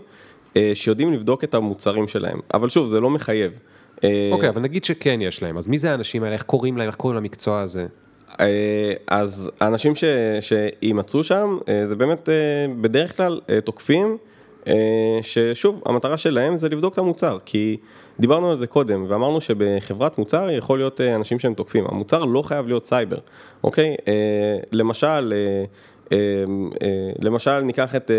[0.74, 2.40] שיודעים לבדוק את המוצרים שלהם.
[2.54, 3.58] אבל שוב, זה לא מחייב.
[4.04, 6.86] אה, אוקיי, אבל נגיד שכן יש להם, אז מי זה האנשים האלה, איך קוראים להם,
[6.86, 7.86] איך קוראים למקצוע הזה?
[8.40, 9.92] אה, אז האנשים
[10.40, 12.28] שיימצאו שם, אה, זה באמת
[12.80, 14.16] בדרך כלל תוקפים,
[15.22, 17.76] ששוב, המטרה שלהם זה לבדוק את המוצר, כי
[18.20, 22.66] דיברנו על זה קודם, ואמרנו שבחברת מוצר יכול להיות אנשים שהם תוקפים, המוצר לא חייב
[22.66, 23.16] להיות סייבר,
[23.64, 23.96] אוקיי?
[24.72, 25.32] למשל,
[27.22, 28.10] למשל ניקח את...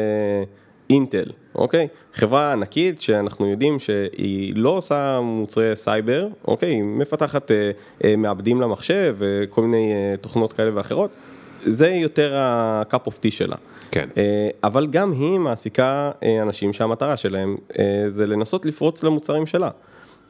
[0.92, 1.88] אה, אינטל, אוקיי?
[2.14, 6.70] חברה ענקית שאנחנו יודעים שהיא לא עושה מוצרי סייבר, אוקיי?
[6.70, 7.72] היא מפתחת אה,
[8.04, 11.12] אה, מעבדים למחשב וכל מיני אה, תוכנות כאלה ואחרות.
[11.64, 13.56] זה יותר ה-cup of tea שלה.
[13.92, 14.10] כן.
[14.18, 19.70] אה, אבל גם היא מעסיקה אה, אנשים שהמטרה שלהם אה, זה לנסות לפרוץ למוצרים שלה.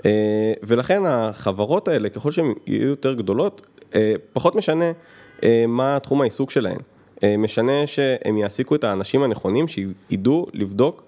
[0.05, 3.61] אה, ולכן החברות האלה, ככל שהן יהיו יותר גדולות,
[3.95, 4.91] אה, פחות משנה
[5.43, 6.79] אה, מה תחום העיסוק שלהן.
[7.25, 11.03] אה, משנה שהם יעסיקו את האנשים הנכונים שידעו לבדוק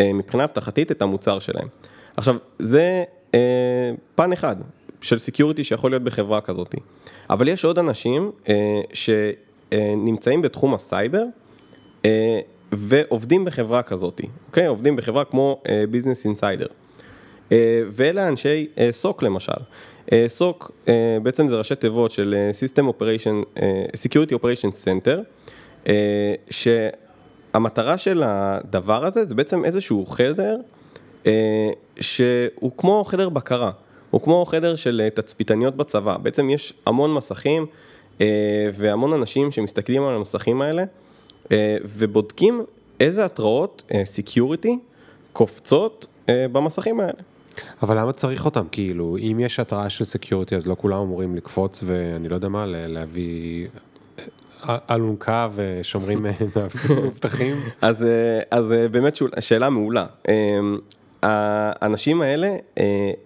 [0.00, 1.68] אה, מבחינה אבטחתית את המוצר שלהם.
[2.16, 3.04] עכשיו, זה
[3.34, 4.56] אה, פן אחד
[5.00, 6.74] של security שיכול להיות בחברה כזאת.
[7.30, 8.30] אבל יש עוד אנשים
[8.92, 11.24] שנמצאים בתחום הסייבר,
[12.72, 14.66] ועובדים בחברה כזאת, אוקיי?
[14.66, 16.66] עובדים בחברה כמו Business Insider.
[17.90, 19.52] ואלה אנשי SOC למשל.
[20.26, 20.70] SOC
[21.22, 23.60] בעצם זה ראשי תיבות של System Operation,
[23.96, 25.18] Security Operation Center,
[26.50, 30.56] שהמטרה של הדבר הזה זה בעצם איזשהו חדר
[31.26, 31.70] אה,
[32.00, 33.70] שהוא כמו חדר בקרה,
[34.10, 37.66] הוא כמו חדר של אה, תצפיתניות בצבא, בעצם יש המון מסכים
[38.20, 38.26] אה,
[38.74, 40.84] והמון אנשים שמסתכלים על המסכים האלה
[41.52, 42.64] אה, ובודקים
[43.00, 44.70] איזה התראות אה, Security
[45.32, 47.20] קופצות אה, במסכים האלה.
[47.82, 48.66] אבל למה צריך אותם?
[48.72, 52.66] כאילו, אם יש התראה של security, אז לא כולם אמורים לקפוץ ואני לא יודע מה,
[52.66, 53.68] להביא אה,
[54.90, 56.22] אלונקה ושומרים
[56.88, 57.60] מאבטחים?
[57.80, 60.06] אז, אה, אז אה, באמת שאלה מעולה.
[60.28, 60.34] אה,
[61.22, 62.56] האנשים האלה,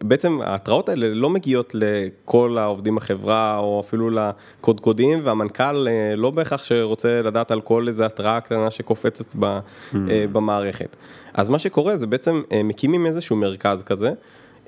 [0.04, 7.22] בעצם ההתראות האלה לא מגיעות לכל העובדים בחברה או אפילו לקודקודים והמנכ"ל לא בהכרח שרוצה
[7.22, 9.96] לדעת על כל איזה התראה קטנה שקופצת Mm.
[10.10, 10.96] אה, במערכת.
[11.34, 14.12] אז מה שקורה זה בעצם מקימים איזשהו מרכז כזה.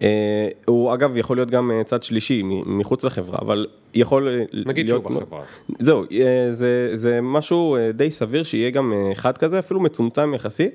[0.03, 4.86] אה, הוא אגב יכול להיות גם אה, צד שלישי מחוץ לחברה, אבל יכול אה, נגיד
[4.86, 5.03] להיות...
[5.03, 5.42] שהוא בחברה.
[5.78, 6.05] זהו,
[6.53, 10.74] זה, זה משהו די סביר שיהיה גם אחד כזה, אפילו מצומצם יחסית,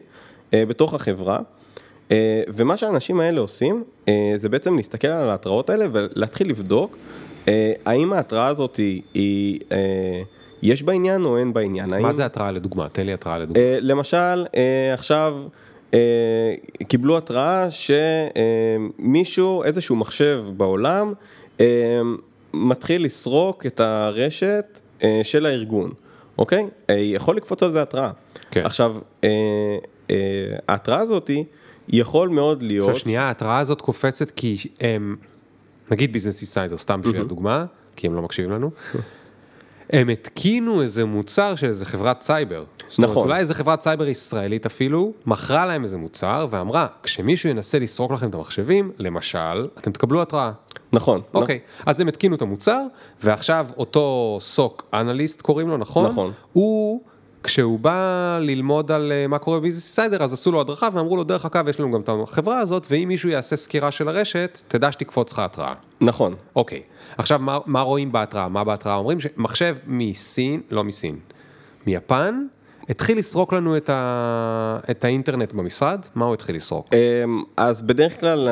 [0.53, 1.39] בתוך החברה.
[2.47, 3.83] ומה שהאנשים האלה עושים,
[4.35, 6.97] זה בעצם להסתכל על ההתראות האלה ולהתחיל לבדוק
[7.85, 9.59] האם ההתראה הזאת היא, היא
[10.61, 11.93] יש בה עניין או אין בה עניין.
[11.93, 12.89] האם, מה זה התראה לדוגמה?
[12.89, 13.63] תן לי התראה לדוגמה.
[13.79, 14.45] למשל,
[14.93, 15.41] עכשיו
[15.93, 16.55] אה,
[16.87, 17.67] קיבלו התראה
[18.99, 21.13] שמישהו, איזשהו מחשב בעולם,
[21.59, 22.01] אה,
[22.53, 25.91] מתחיל לסרוק את הרשת אה, של הארגון,
[26.37, 26.67] אוקיי?
[26.89, 28.11] אה, יכול לקפוץ על זה התראה.
[28.51, 28.65] כן.
[28.65, 29.29] עכשיו, אה,
[30.11, 30.15] אה,
[30.67, 31.31] ההתראה הזאת
[31.87, 32.89] יכול מאוד להיות...
[32.89, 35.15] עכשיו שנייה, ההתראה הזאת קופצת כי הם,
[35.91, 37.65] נגיד Business Insider, סתם בשביל הדוגמה,
[37.95, 38.71] כי הם לא מקשיבים לנו,
[39.89, 42.63] הם התקינו איזה מוצר של איזה חברת סייבר.
[42.87, 43.23] זאת אומרת, נכון.
[43.23, 48.29] אולי איזה חברת סייבר ישראלית אפילו, מכרה להם איזה מוצר ואמרה, כשמישהו ינסה לסרוק לכם
[48.29, 50.51] את המחשבים, למשל, אתם תקבלו התראה.
[50.93, 51.21] נכון.
[51.33, 52.83] אוקיי, אז הם התקינו את המוצר,
[53.23, 56.05] ועכשיו אותו סוק אנליסט קוראים לו, נכון?
[56.05, 56.31] נכון.
[56.53, 57.01] הוא
[57.43, 61.23] כשהוא בא ללמוד על אה, מה קורה בביזנס סיידר, אז עשו לו הדרכה ואמרו לו,
[61.23, 64.91] דרך אגב, יש לנו גם את החברה הזאת, ואם מישהו יעשה סקירה של הרשת, תדע
[64.91, 65.73] שתקפוץ לך התראה.
[66.01, 66.35] נכון.
[66.55, 66.81] אוקיי,
[67.17, 68.47] עכשיו מה, מה רואים בהתראה?
[68.47, 69.19] מה בהתראה אומרים?
[69.19, 71.19] שמחשב מסין, לא מסין,
[71.85, 72.45] מיפן,
[72.89, 74.79] התחיל לסרוק לנו את, ה...
[74.91, 76.93] את האינטרנט במשרד, מה הוא התחיל לסרוק?
[76.93, 78.47] אמ, אז בדרך כלל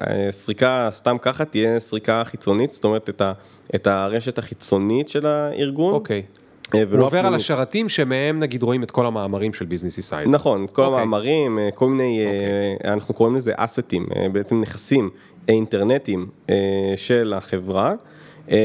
[0.00, 3.32] הסריקה סתם ככה תהיה סריקה חיצונית, זאת אומרת את, ה,
[3.74, 5.92] את הרשת החיצונית של הארגון.
[5.92, 6.16] אוקיי.
[6.16, 7.34] אה, הוא ולא עובר על.
[7.34, 10.28] השרתים שמהם נגיד רואים את כל המאמרים של Business Insider.
[10.28, 11.02] נכון, כל אוקיי.
[11.02, 12.20] המאמרים, אה, כל מיני,
[12.84, 15.10] אה, אנחנו קוראים לזה assetים, אה, בעצם נכסים
[15.48, 16.54] אינטרנטיים אה,
[16.96, 17.94] של החברה,
[18.50, 18.56] אה,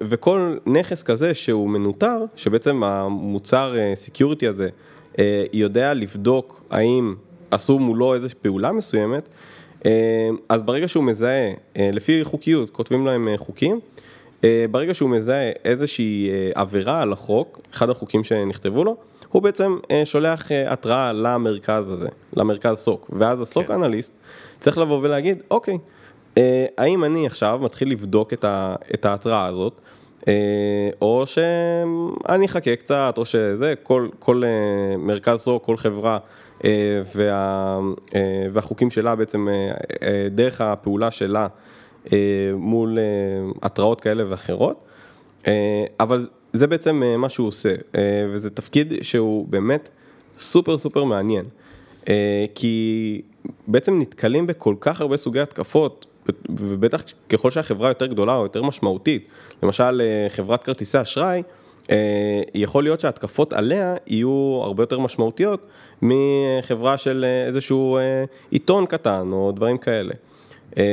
[0.00, 4.68] וכל נכס כזה שהוא מנוטר, שבעצם המוצר security הזה
[5.18, 7.14] אה, יודע לבדוק האם
[7.50, 9.28] עשו מולו איזושהי פעולה מסוימת,
[9.86, 9.90] אה,
[10.48, 13.80] אז ברגע שהוא מזהה, אה, לפי חוקיות, כותבים להם אה, חוקים, אה,
[14.70, 18.96] ברגע שהוא מזהה איזושהי אה, עבירה על החוק, אחד החוקים שנכתבו לו,
[19.28, 23.72] הוא בעצם אה, שולח אה, התראה למרכז הזה, למרכז סוק, ואז הסוק כן.
[23.72, 24.12] אנליסט
[24.60, 25.78] צריך לבוא ולהגיד, אוקיי,
[26.38, 28.44] אה, האם אני עכשיו מתחיל לבדוק את,
[28.94, 29.80] את ההתראה הזאת,
[30.28, 36.18] אה, או שאני אחכה קצת, או שזה, כל, כל אה, מרכז סוק, כל חברה
[36.64, 37.78] אה, וה,
[38.14, 39.70] אה, והחוקים שלה בעצם, אה,
[40.02, 41.48] אה, דרך הפעולה שלה אה,
[42.56, 43.04] מול אה,
[43.62, 44.76] התראות כאלה ואחרות,
[45.46, 49.88] אה, אבל זה בעצם אה, מה שהוא עושה, אה, וזה תפקיד שהוא באמת
[50.36, 51.44] סופר סופר מעניין,
[52.08, 53.22] אה, כי
[53.66, 56.06] בעצם נתקלים בכל כך הרבה סוגי התקפות,
[56.48, 59.28] ובטח ככל שהחברה יותר גדולה או יותר משמעותית,
[59.62, 61.42] למשל אה, חברת כרטיסי אשראי,
[61.90, 65.66] אה, יכול להיות שההתקפות עליה יהיו הרבה יותר משמעותיות
[66.02, 70.14] מחברה של אה, איזשהו אה, עיתון קטן או דברים כאלה.
[70.78, 70.84] אה,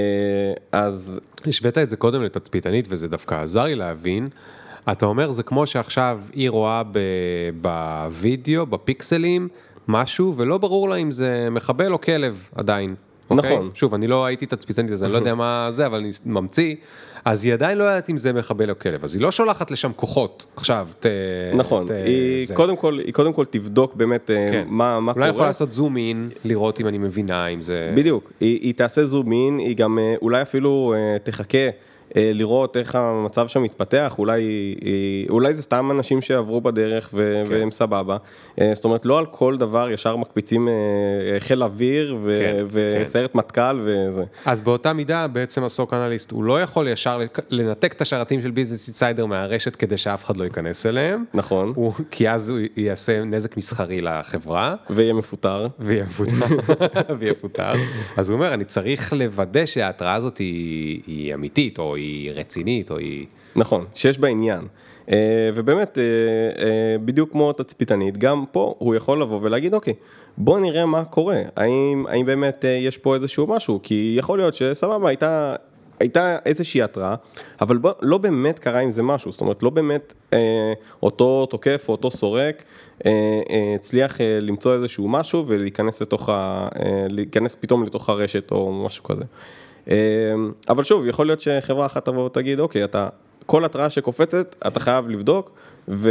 [0.72, 4.30] אז השווית את זה קודם לתצפיתנית וזה דווקא עזר לי להבין.
[4.92, 6.82] אתה אומר זה כמו שעכשיו היא רואה
[7.62, 9.48] בווידאו, בפיקסלים,
[9.88, 12.96] משהו, ולא ברור לה אם זה מחבל או כלב עדיין.
[13.30, 13.56] אוקיי?
[13.56, 13.70] נכון.
[13.74, 16.76] שוב, אני לא הייתי תצפיתנית אז אני לא יודע מה זה, אבל אני ממציא.
[17.26, 19.92] אז היא עדיין לא יודעת אם זה מחבל או כלב, אז היא לא שולחת לשם
[19.96, 20.46] כוחות.
[20.56, 21.06] עכשיו, ת...
[21.54, 22.54] נכון, ת- היא זה.
[22.56, 24.64] קודם כל, היא קודם כל תבדוק באמת אה, כן.
[24.68, 25.30] מה, מה אולי קורה.
[25.30, 27.94] יכולה לעשות זום אין, לראות אם אני מבינה אם זה...
[27.96, 31.58] בדיוק, היא, היא תעשה זום אין, היא גם אה, אולי אפילו אה, תחכה
[32.16, 37.52] לראות איך המצב שם מתפתח, אולי, היא, אולי זה סתם אנשים שעברו בדרך ו, כן.
[37.52, 38.18] והם סבבה.
[38.62, 40.74] אה, זאת אומרת, לא על כל דבר ישר מקפיצים אה,
[41.34, 44.24] אה, חיל אוויר ו, כן, וסיירת מטכ"ל וזה.
[44.46, 48.88] אז באותה מידה בעצם הסוק אנליסט הוא לא יכול ישר לנתק את השרתים של ביזנס
[48.88, 51.24] אינסיידר מהרשת כדי שאף אחד לא ייכנס אליהם.
[51.34, 55.68] נכון, הוא, כי אז הוא יעשה נזק מסחרי לחברה ויהיה מפוטר.
[55.80, 56.46] ויפוטר,
[57.20, 57.74] ויפוטר.
[58.18, 62.05] אז הוא אומר אני צריך לוודא שההתראה הזאת היא, היא אמיתית או היא
[62.36, 63.26] רצינית או היא...
[63.56, 64.62] נכון, שיש בה עניין.
[65.12, 66.04] אה, ובאמת, אה,
[66.66, 69.94] אה, בדיוק כמו תצפיתנית, גם פה הוא יכול לבוא ולהגיד, אוקיי,
[70.38, 75.08] בוא נראה מה קורה, האם, האם באמת יש פה איזשהו משהו, כי יכול להיות שסבבה,
[75.08, 75.56] הייתה,
[76.00, 77.16] הייתה איזושהי התראה,
[77.62, 81.86] אבל בוא, לא באמת קרה עם זה משהו, זאת אומרת, לא באמת אה, אותו תוקף
[81.88, 82.64] או אותו סורק
[83.06, 83.12] אה,
[83.50, 86.68] אה, הצליח אה, למצוא איזשהו משהו ולהיכנס לתוך ה...
[86.80, 89.24] אה, להיכנס פתאום לתוך הרשת או משהו כזה.
[89.90, 89.96] אה,
[90.70, 93.10] אבל שוב, יכול להיות שחברה אחת תבוא ותגיד, אוקיי, אתה,
[93.46, 95.52] כל התראה שקופצת, אתה חייב לבדוק,
[95.88, 96.10] ו,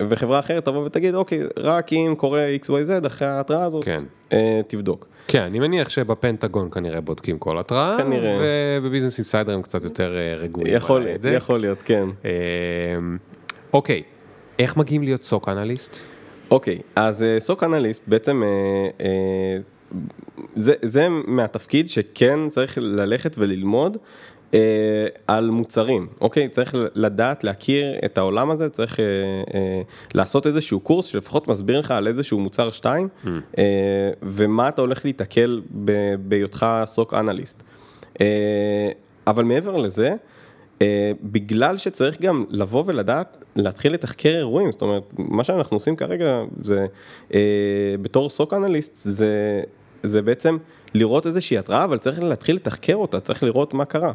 [0.00, 4.04] וחברה אחרת תבוא ותגיד, אוקיי, רק אם קורה XYZ אחרי ההתראה הזאת, כן.
[4.32, 5.06] אה, תבדוק.
[5.28, 8.38] כן, אני מניח שבפנטגון כנראה בודקים כל התראה, כנראה.
[8.82, 10.74] ובביזנס אינסיידר הם קצת יותר אה, רגועים.
[10.76, 11.06] יכול.
[11.36, 12.08] יכול להיות, כן.
[12.24, 13.18] אמ,
[13.72, 14.02] אוקיי,
[14.58, 15.96] איך מגיעים להיות סוק אנליסט?
[16.50, 18.42] אוקיי, אז אה, סוק אנליסט בעצם,
[20.56, 23.96] זה, זה מהתפקיד שכן צריך ללכת וללמוד
[24.54, 26.48] אה, על מוצרים, אוקיי?
[26.48, 29.04] צריך לדעת, להכיר את העולם הזה, צריך אה,
[29.54, 29.82] אה,
[30.14, 33.08] לעשות איזשהו קורס שלפחות מסביר לך על איזשהו מוצר שתיים,
[33.58, 35.60] אה, ומה אתה הולך להיתקל
[36.18, 37.62] בהיותך סוק אנליסט.
[38.20, 38.90] אה,
[39.26, 40.14] אבל מעבר לזה,
[40.82, 46.42] אה, בגלל שצריך גם לבוא ולדעת, להתחיל לתחקר אירועים, זאת אומרת, מה שאנחנו עושים כרגע
[46.62, 46.86] זה,
[47.34, 49.62] אה, בתור סוק אנליסט, זה,
[50.02, 50.56] זה בעצם
[50.94, 54.12] לראות איזושהי התראה, אבל צריך להתחיל לתחקר אותה, צריך לראות מה קרה.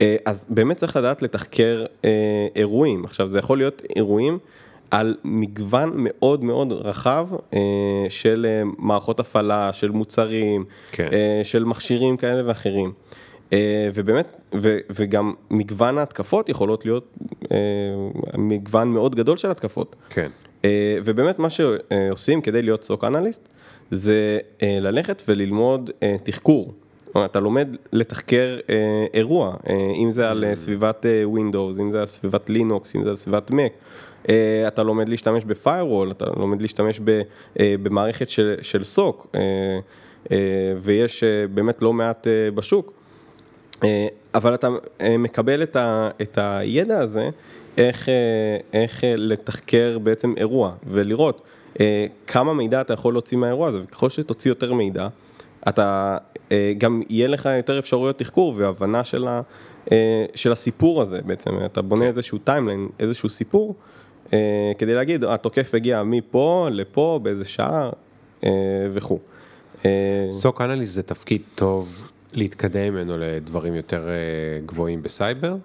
[0.00, 3.04] אה, אז באמת צריך לדעת לתחקר אה, אירועים.
[3.04, 4.38] עכשיו, זה יכול להיות אירועים
[4.90, 7.60] על מגוון מאוד מאוד רחב אה,
[8.08, 8.46] של
[8.78, 11.08] מערכות הפעלה, של מוצרים, כן.
[11.44, 12.92] של מכשירים כאלה ואחרים.
[13.94, 17.16] ובאמת, ו, וגם מגוון ההתקפות יכולות להיות
[18.34, 19.96] מגוון מאוד גדול של התקפות.
[20.10, 20.28] כן.
[21.04, 23.54] ובאמת מה שעושים כדי להיות סוק אנליסט,
[23.90, 26.74] זה אה, ללכת וללמוד אה, תחקור.
[27.24, 32.00] אתה לומד לתחקר אה, אירוע, אה, אם זה על אה, סביבת אה, Windows, אם זה
[32.00, 33.72] על סביבת לינוקס, אם זה על סביבת Mac.
[34.28, 37.20] אה, אתה לומד להשתמש ב-firewall, אתה לומד להשתמש ב,
[37.60, 39.40] אה, במערכת של, של SOC, אה,
[40.32, 40.38] אה,
[40.82, 42.92] ויש אה, באמת לא מעט אה, בשוק.
[43.84, 44.68] אה, אבל אתה
[45.00, 47.30] אה, מקבל את, ה, את הידע הזה,
[47.78, 48.14] איך, אה,
[48.72, 51.42] איך אה, לתחקר בעצם אירוע, ולראות
[52.26, 55.08] כמה מידע אתה יכול להוציא מהאירוע הזה, וככל שתוציא יותר מידע,
[55.68, 56.16] אתה,
[56.52, 59.40] אה, גם יהיה לך יותר אפשרויות תחקור והבנה של, ה,
[59.92, 63.74] אה, של הסיפור הזה בעצם, אתה בונה איזשהו timeline, איזשהו סיפור,
[64.32, 67.90] אה, כדי להגיד, התוקף הגיע מפה לפה, באיזה שעה
[68.44, 68.50] אה,
[68.90, 69.18] וכו'.
[69.84, 74.14] אה, SOC analyst זה תפקיד טוב להתקדם ממנו לדברים יותר אה,
[74.66, 75.56] גבוהים בסייבר?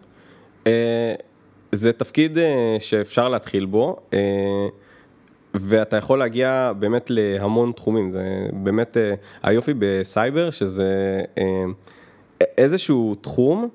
[0.68, 1.16] אה,
[1.72, 4.20] זה תפקיד אה, שאפשר להתחיל בו, אה,
[5.54, 11.64] ואתה יכול להגיע באמת להמון תחומים, זה באמת אה, היופי בסייבר, שזה אה,
[12.58, 13.70] איזשהו תחום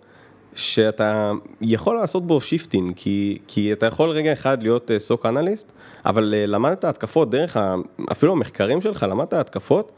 [0.55, 5.73] שאתה יכול לעשות בו shifting, כי, כי אתה יכול רגע אחד להיות SOC analyst,
[6.07, 7.75] אבל אה, למדת התקפות דרך, ה,
[8.13, 9.93] אפילו המחקרים שלך, למדת התקפות,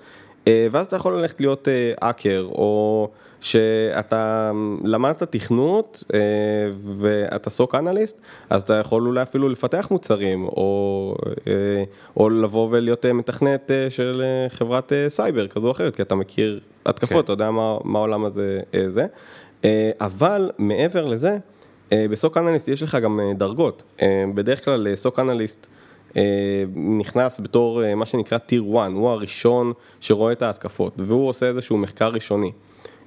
[0.49, 1.69] אה, ואז אתה יכול ללכת להיות
[2.01, 3.09] האקר, או
[3.41, 4.53] שאתה
[4.85, 6.19] למדת תכנות אה,
[6.99, 8.21] ואתה סוק אנליסט,
[8.51, 11.15] אז אתה יכול אולי אפילו לפתח מוצרים, או,
[11.49, 11.85] אה,
[12.17, 17.19] או לבוא ולהיות מתכנת של חברת סייבר כזו או אחרת, כי אתה מכיר התקפות, כן.
[17.19, 19.07] אתה יודע מה, מה העולם הזה זה.
[20.01, 21.39] אבל מעבר לזה,
[21.95, 23.83] בסוק אנליסט יש לך גם דרגות.
[24.35, 25.67] בדרך כלל סוק אנליסט,
[26.99, 32.09] נכנס בתור מה שנקרא טיר 1, הוא הראשון שרואה את ההתקפות, והוא עושה איזשהו מחקר
[32.09, 32.53] ראשוני.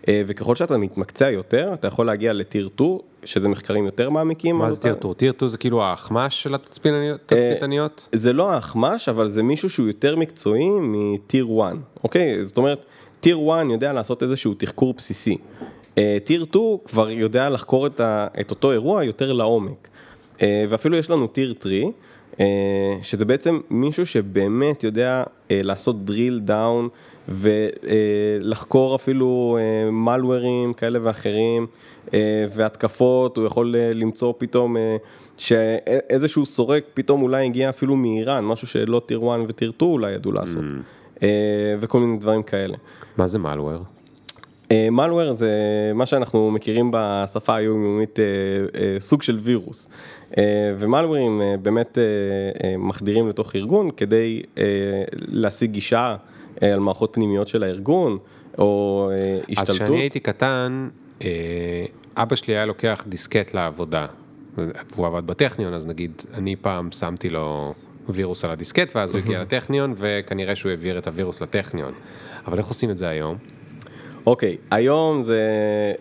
[0.09, 4.55] וככל שאתה מתמקצע יותר, אתה יכול להגיע לטיר 2, שזה מחקרים יותר מעמיקים.
[4.55, 5.13] מה זה טיר 2?
[5.13, 8.09] טיר 2 זה כאילו האחמ"ש של התצפיתניות?
[8.15, 12.45] זה לא האחמ"ש, אבל זה מישהו שהוא יותר מקצועי מטיר 1, אוקיי?
[12.45, 12.85] זאת אומרת,
[13.19, 15.37] טיר 1 יודע לעשות איזשהו תחקור בסיסי.
[16.23, 19.87] טיר 2 כבר יודע לחקור את אותו אירוע יותר לעומק.
[20.41, 21.73] ואפילו יש לנו טיר 3.
[23.01, 26.89] שזה בעצם מישהו שבאמת יודע לעשות drill down
[27.29, 29.57] ולחקור אפילו
[29.91, 31.67] מלוורים כאלה ואחרים
[32.55, 34.75] והתקפות, הוא יכול למצוא פתאום
[35.37, 40.31] שאיזשהו סורק פתאום אולי הגיע אפילו מאיראן, משהו שלא טיר 1 וטיר 2 אולי ידעו
[40.31, 40.63] לעשות,
[41.19, 41.23] mm.
[41.79, 42.77] וכל מיני דברים כאלה.
[43.17, 43.79] מה זה מלוור?
[44.73, 45.51] מלוור זה
[45.95, 48.19] מה שאנחנו מכירים בשפה היומיומית
[48.99, 49.87] סוג של וירוס.
[50.79, 51.97] ומלוורים באמת
[52.77, 54.41] מחדירים לתוך ארגון כדי
[55.13, 56.15] להשיג גישה
[56.73, 58.17] על מערכות פנימיות של הארגון,
[58.57, 59.09] או
[59.49, 59.69] השתלטות.
[59.69, 60.89] אז כשאני הייתי קטן,
[62.17, 64.05] אבא שלי היה לוקח דיסקט לעבודה,
[64.95, 67.73] הוא עבד בטכניון, אז נגיד, אני פעם שמתי לו
[68.09, 71.93] וירוס על הדיסקט, ואז הוא הגיע לטכניון, וכנראה שהוא העביר את הווירוס לטכניון.
[72.47, 73.37] אבל איך עושים את זה היום?
[74.25, 75.41] אוקיי, okay, היום זה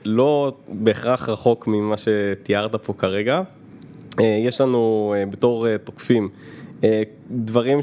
[0.05, 3.43] לא בהכרח רחוק ממה שתיארת פה כרגע.
[4.21, 6.29] יש לנו בתור תוקפים
[7.31, 7.79] דברים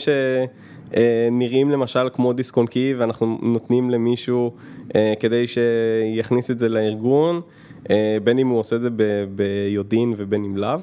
[0.93, 4.53] שנראים למשל כמו דיסק און קי ואנחנו נותנים למישהו
[5.19, 7.41] כדי שיכניס את זה לארגון,
[8.23, 8.89] בין אם הוא עושה את זה
[9.35, 10.79] ביודעין ובין אם לאו.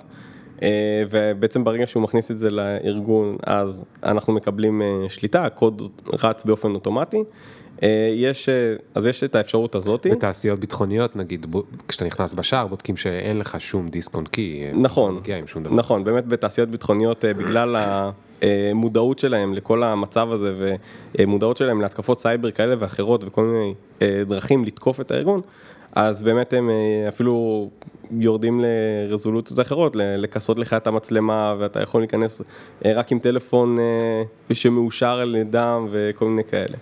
[1.10, 5.82] ובעצם ברגע שהוא מכניס את זה לארגון אז אנחנו מקבלים שליטה, הקוד
[6.24, 7.22] רץ באופן אוטומטי.
[8.14, 8.48] יש,
[8.94, 10.06] אז יש את האפשרות הזאת.
[10.10, 11.46] בתעשיות ביטחוניות נגיד,
[11.88, 14.62] כשאתה נכנס בשער בודקים שאין לך שום דיסק און קי.
[14.74, 15.20] נכון,
[15.70, 17.76] נכון, באמת בתעשיות ביטחוניות בגלל
[18.42, 20.76] המודעות שלהם לכל המצב הזה
[21.18, 23.74] ומודעות שלהם להתקפות סייבר כאלה ואחרות וכל מיני
[24.26, 25.40] דרכים לתקוף את הארגון,
[25.92, 26.70] אז באמת הם
[27.08, 27.68] אפילו
[28.10, 32.42] יורדים לרזולוציות אחרות, לכסות לך את המצלמה ואתה יכול להיכנס
[32.84, 33.76] רק עם טלפון
[34.52, 36.76] שמאושר על ידם וכל מיני כאלה.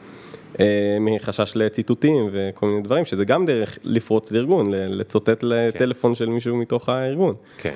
[1.01, 6.89] מחשש לציטוטים וכל מיני דברים, שזה גם דרך לפרוץ לארגון, לצוטט לטלפון של מישהו מתוך
[6.89, 7.35] הארגון.
[7.59, 7.75] כן.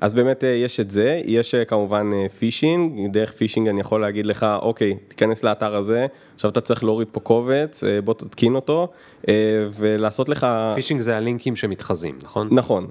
[0.00, 4.96] אז באמת יש את זה, יש כמובן פישינג, דרך פישינג אני יכול להגיד לך, אוקיי,
[5.08, 8.88] תיכנס לאתר הזה, עכשיו אתה צריך להוריד פה קובץ, בוא תתקין אותו,
[9.76, 10.46] ולעשות לך...
[10.74, 12.48] phishing זה הלינקים שמתחזים, נכון?
[12.50, 12.86] נכון,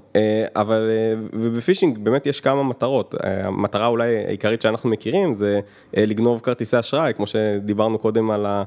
[0.56, 0.90] אבל
[1.32, 5.60] וב phishing באמת יש כמה מטרות, המטרה אולי העיקרית שאנחנו מכירים זה
[5.96, 8.62] לגנוב כרטיסי אשראי, כמו שדיברנו קודם על, ה,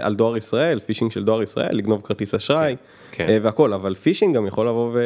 [0.00, 3.38] על דואר ישראל, phishing של דואר ישראל, לגנוב כרטיס אשראי, כן, כן.
[3.42, 5.00] והכל, אבל phishing גם יכול לבוא ו...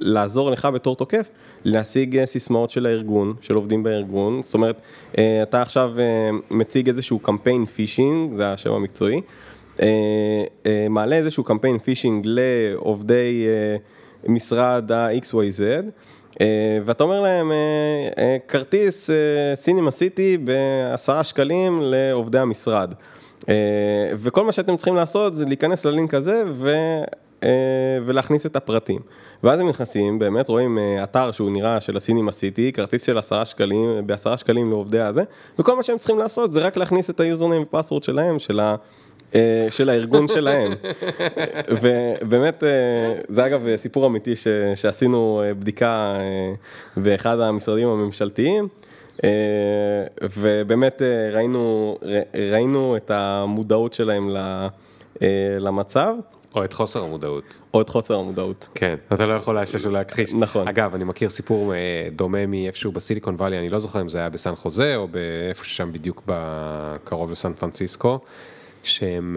[0.00, 1.30] לעזור לך בתור תוקף
[1.64, 4.80] להשיג סיסמאות של הארגון, של עובדים בארגון, זאת אומרת,
[5.42, 5.92] אתה עכשיו
[6.50, 9.20] מציג איזשהו קמפיין phishing, זה השם המקצועי,
[10.90, 13.46] מעלה איזשהו קמפיין phishing לעובדי
[14.28, 15.62] משרד ה-XYZ,
[16.84, 17.52] ואתה אומר להם,
[18.48, 19.10] כרטיס
[19.54, 22.94] סינימה סיטי בעשרה שקלים לעובדי המשרד.
[23.48, 26.70] אה, וכל מה שאתם צריכים לעשות זה להיכנס ללינק הזה ו...
[27.42, 27.48] אה,
[28.04, 29.00] ולהכניס את הפרטים.
[29.42, 33.44] ואז הם נכנסים, באמת רואים אה, אתר שהוא נראה של הסינימה סיטי, כרטיס של עשרה
[33.44, 35.22] שקלים, בעשרה שקלים לעובדי הזה,
[35.58, 38.76] וכל מה שהם צריכים לעשות זה רק להכניס את היוזרניים ופסוורד שלהם, של ה...
[39.70, 40.72] של הארגון שלהם.
[41.82, 42.62] ובאמת,
[43.28, 46.16] זה אגב סיפור אמיתי ש, שעשינו בדיקה
[46.96, 48.68] באחד המשרדים הממשלתיים.
[49.24, 49.30] אה,
[50.22, 51.98] ובאמת אה, ראינו,
[52.52, 54.68] ראינו את המודעות שלהם אה,
[55.60, 56.14] למצב,
[56.54, 57.44] או את חוסר המודעות.
[57.74, 58.68] או את חוסר המודעות.
[58.74, 60.34] כן, אתה לא יכול לאשש או להכחיש.
[60.34, 60.68] נכון.
[60.68, 61.72] אגב, אני מכיר סיפור
[62.16, 65.92] דומה מאיפשהו בסיליקון וואלי, אני לא זוכר אם זה היה בסן חוזה או באיפה ששם
[65.92, 66.22] בדיוק
[67.04, 68.18] קרוב לסן פרנסיסקו,
[68.82, 69.36] שהם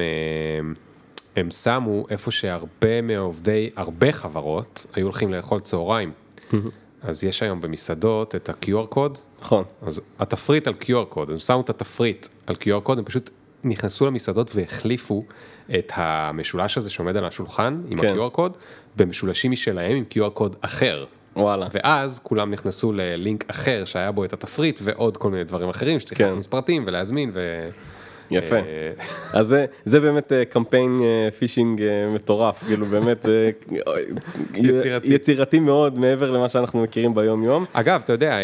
[1.36, 6.12] הם שמו איפה שהרבה מעובדי, הרבה חברות היו הולכים לאכול צהריים.
[7.02, 11.62] אז יש היום במסעדות את ה-QR קוד, נכון, אז התפריט על QR קוד, הם שמו
[11.62, 13.30] את התפריט על QR קוד, הם פשוט
[13.64, 15.26] נכנסו למסעדות והחליפו
[15.80, 18.08] את המשולש הזה שעומד על השולחן עם כן.
[18.08, 18.58] ה-QR קוד,
[18.96, 21.06] במשולשים משלהם עם QR קוד אחר.
[21.36, 21.68] וואלה.
[21.72, 26.18] ואז כולם נכנסו ללינק אחר שהיה בו את התפריט ועוד כל מיני דברים אחרים שצריך
[26.18, 26.28] כן.
[26.28, 27.70] להכניס פרטים ולהזמין ו...
[28.32, 28.56] יפה.
[28.56, 28.92] אה,
[29.34, 31.82] אז זה, זה באמת אה, קמפיין אה, פישינג
[32.14, 33.26] מטורף, כאילו באמת
[34.56, 35.08] יצירתי.
[35.08, 37.66] יצירתי מאוד מעבר למה שאנחנו מכירים ביום יום.
[37.74, 38.38] אגב, אתה יודע,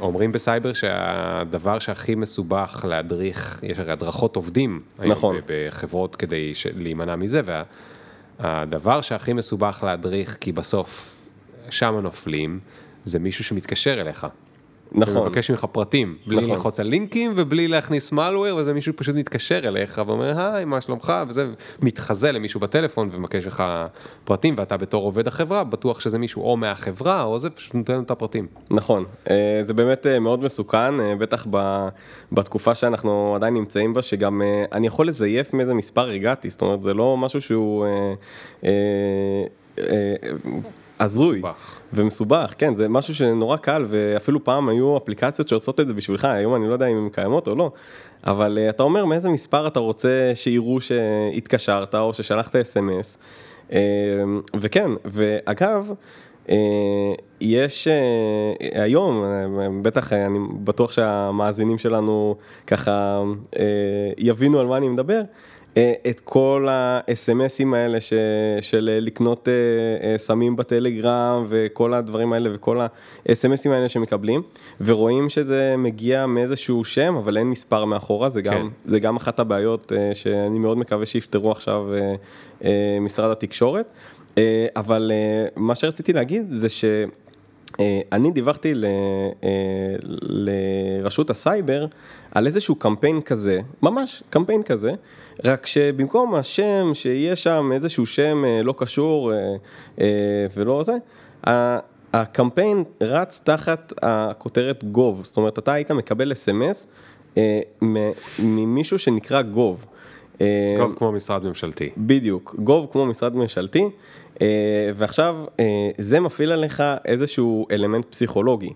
[0.00, 4.80] אומרים בסייבר שהדבר שהכי מסובך להדריך, יש הרי הדרכות עובדים.
[4.98, 5.36] נכון.
[5.46, 7.40] בחברות כדי להימנע מזה,
[8.40, 11.16] והדבר שהכי מסובך להדריך, כי בסוף
[11.70, 12.60] שם נופלים,
[13.04, 14.26] זה מישהו שמתקשר אליך.
[14.92, 16.50] נכון, ומבקש ממך פרטים, בלי נכון.
[16.50, 21.12] ללחוץ על לינקים ובלי להכניס malware, וזה מישהו פשוט מתקשר אליך ואומר, היי, מה שלומך,
[21.28, 21.46] וזה
[21.82, 23.64] מתחזה למישהו בטלפון ומבקש לך
[24.24, 28.10] פרטים, ואתה בתור עובד החברה, בטוח שזה מישהו או מהחברה, או זה פשוט נותן את
[28.10, 28.46] הפרטים.
[28.70, 29.04] נכון.
[29.30, 31.88] אה, זה באמת אה, מאוד מסוכן, אה, בטח ב-
[32.32, 36.94] בתקופה שאנחנו עדיין נמצאים בה, שגם אני יכול לזייף מאיזה מספר הגעתי, זאת אומרת, זה
[36.94, 37.86] לא משהו שהוא...
[41.00, 41.80] הזוי מסובך.
[41.92, 46.54] ומסובך, כן, זה משהו שנורא קל ואפילו פעם היו אפליקציות שעושות את זה בשבילך, היום
[46.54, 47.70] אני לא יודע אם הן קיימות או לא,
[48.26, 53.18] אבל אה, אתה אומר מאיזה מספר אתה רוצה שיראו שהתקשרת או ששלחת אס.אם.אס,
[53.72, 53.78] אה,
[54.60, 55.92] וכן, ואגב,
[56.50, 56.56] אה,
[57.40, 57.88] יש
[58.74, 59.24] היום,
[59.82, 62.36] בטח אני בטוח שהמאזינים שלנו
[62.66, 63.22] ככה
[64.18, 65.20] יבינו על מה אני מדבר,
[66.10, 68.12] את כל ה-SMSים האלה ש,
[68.60, 69.52] של אה, לקנות אה,
[70.12, 74.42] אה, סמים בטלגרם וכל הדברים האלה וכל ה-SMSים האלה שמקבלים
[74.80, 78.66] ורואים שזה מגיע מאיזשהו שם אבל אין מספר מאחורה זה גם, כן.
[78.90, 82.14] זה גם אחת הבעיות אה, שאני מאוד מקווה שיפתרו עכשיו אה,
[82.64, 83.86] אה, משרד התקשורת
[84.38, 86.84] אה, אבל אה, מה שרציתי להגיד זה ש...
[87.80, 88.84] אה, אני דיווחתי ל,
[89.44, 91.86] אה, לרשות הסייבר
[92.34, 94.92] על איזשהו קמפיין כזה, ממש קמפיין כזה,
[95.44, 99.38] רק שבמקום השם שיהיה שם איזשהו שם אה, לא קשור אה,
[100.00, 100.96] אה, ולא זה,
[102.12, 106.86] הקמפיין רץ תחת הכותרת Gov, זאת אומרת אתה היית מקבל אס.אם.אס
[108.38, 109.86] ממישהו שנקרא Gov.
[110.78, 111.90] טוב, כמו משרד ממשלתי.
[111.96, 113.84] בדיוק, Gov כמו משרד ממשלתי,
[114.96, 115.44] ועכשיו
[115.98, 118.72] זה מפעיל עליך איזשהו אלמנט פסיכולוגי.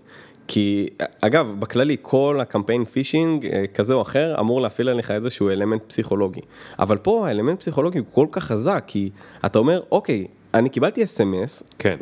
[0.47, 0.89] כי
[1.21, 6.41] אגב, בכללי כל הקמפיין פישינג אה, כזה או אחר אמור להפעיל עליך איזשהו אלמנט פסיכולוגי.
[6.79, 9.09] אבל פה האלמנט פסיכולוגי הוא כל כך חזק, כי
[9.45, 11.95] אתה אומר, אוקיי, אני קיבלתי אס.אם.אס כן.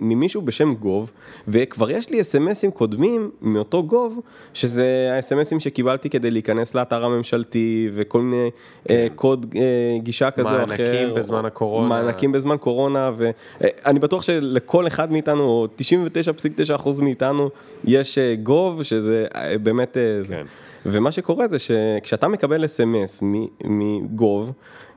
[0.00, 1.12] ממישהו בשם גוב,
[1.48, 4.20] וכבר יש לי אס.אם.אסים קודמים מאותו גוב,
[4.54, 8.50] שזה האס.אם.אסים שקיבלתי כדי להיכנס לאתר הממשלתי, וכל מיני
[8.90, 10.64] אה, קוד אה, גישה כזה או אחר.
[10.66, 11.88] מענקים בזמן הקורונה.
[11.88, 15.66] מענקים בזמן קורונה, ואני בטוח שלכל אחד מאיתנו, או
[16.76, 17.50] 99.9% מאיתנו,
[17.84, 19.96] יש אה, גוב, שזה אה, באמת...
[19.96, 20.42] אה, זה.
[20.92, 23.22] ומה שקורה זה שכשאתה מקבל אס.אם.אס
[23.64, 24.52] מגוב,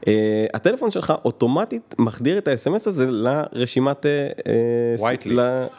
[0.08, 4.06] אה, הטלפון שלך אוטומטית מחדיר את האס.אם.אס הזה לרשימת...
[4.06, 5.74] אה, White list.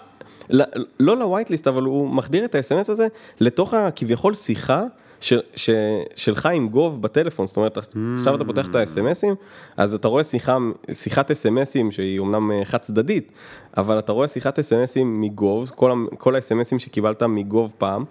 [0.51, 0.63] ל-
[1.01, 3.07] לא list, אבל הוא מחדיר את ה-SMS הזה
[3.41, 4.85] לתוך הכביכול שיחה
[5.21, 5.71] ש, ש,
[6.17, 7.79] שלך עם גוב בטלפון, זאת אומרת,
[8.17, 9.35] עכשיו אתה פותח את ה-SMSים,
[9.77, 10.59] אז אתה רואה שיחה,
[10.93, 13.33] שיחת SMSים שהיא אומנם אה, חד צדדית,
[13.77, 18.05] אבל אתה רואה שיחת SMSים מגוב, כל, כל ה-SMSים שקיבלת מגוב פעם.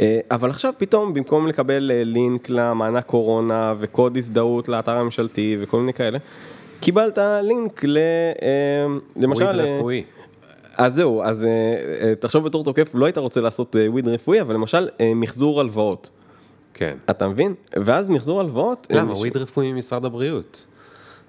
[0.00, 5.80] אה, אבל עכשיו פתאום במקום לקבל אה, לינק למענק קורונה וקוד הזדהות לאתר הממשלתי וכל
[5.80, 6.18] מיני כאלה,
[6.80, 7.98] קיבלת לינק ל...
[8.42, 8.86] אה,
[9.16, 9.44] למשל...
[9.44, 10.04] וויד רפואי.
[10.76, 11.46] אז זהו, אז
[12.20, 16.10] תחשוב בתור תוקף, לא היית רוצה לעשות וויד רפואי, אבל למשל מחזור הלוואות,
[16.74, 16.96] כן.
[17.10, 17.54] אתה מבין?
[17.84, 19.12] ואז מחזור הלוואות, למה?
[19.12, 20.66] מש- וויד רפואי ממשרד הבריאות.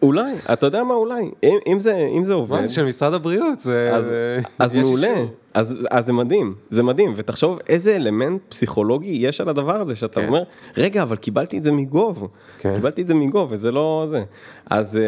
[0.02, 3.14] אולי, אתה יודע מה אולי, אם, אם, זה, אם זה עובד, מה זה של משרד
[3.14, 3.60] הבריאות?
[3.60, 3.92] זה...
[3.94, 4.14] אז,
[4.60, 5.16] אז מעולה.
[5.56, 10.22] אז, אז זה מדהים, זה מדהים, ותחשוב איזה אלמנט פסיכולוגי יש על הדבר הזה, שאתה
[10.22, 10.28] כן.
[10.28, 10.44] אומר,
[10.78, 12.28] רגע, אבל קיבלתי את זה מגוב,
[12.58, 12.76] כן.
[12.76, 14.24] קיבלתי את זה מגוב, וזה לא זה.
[14.70, 15.02] אז, אה,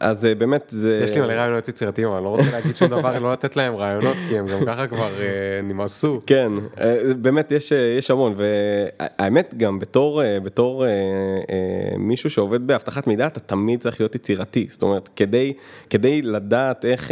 [0.00, 1.00] אז אה, באמת זה...
[1.04, 3.76] יש לי מלא רעיונות יצירתיים, אבל אני לא רוצה להגיד שום דבר, לא לתת להם
[3.76, 6.20] רעיונות, כי הם גם ככה כבר אה, נמאסו.
[6.26, 6.52] כן,
[7.20, 10.84] באמת יש, יש המון, והאמת גם בתור, בתור
[11.98, 15.52] מישהו שעובד באבטחת מידע, אתה תמיד צריך להיות יצירתי, זאת אומרת, כדי,
[15.90, 17.10] כדי לדעת איך,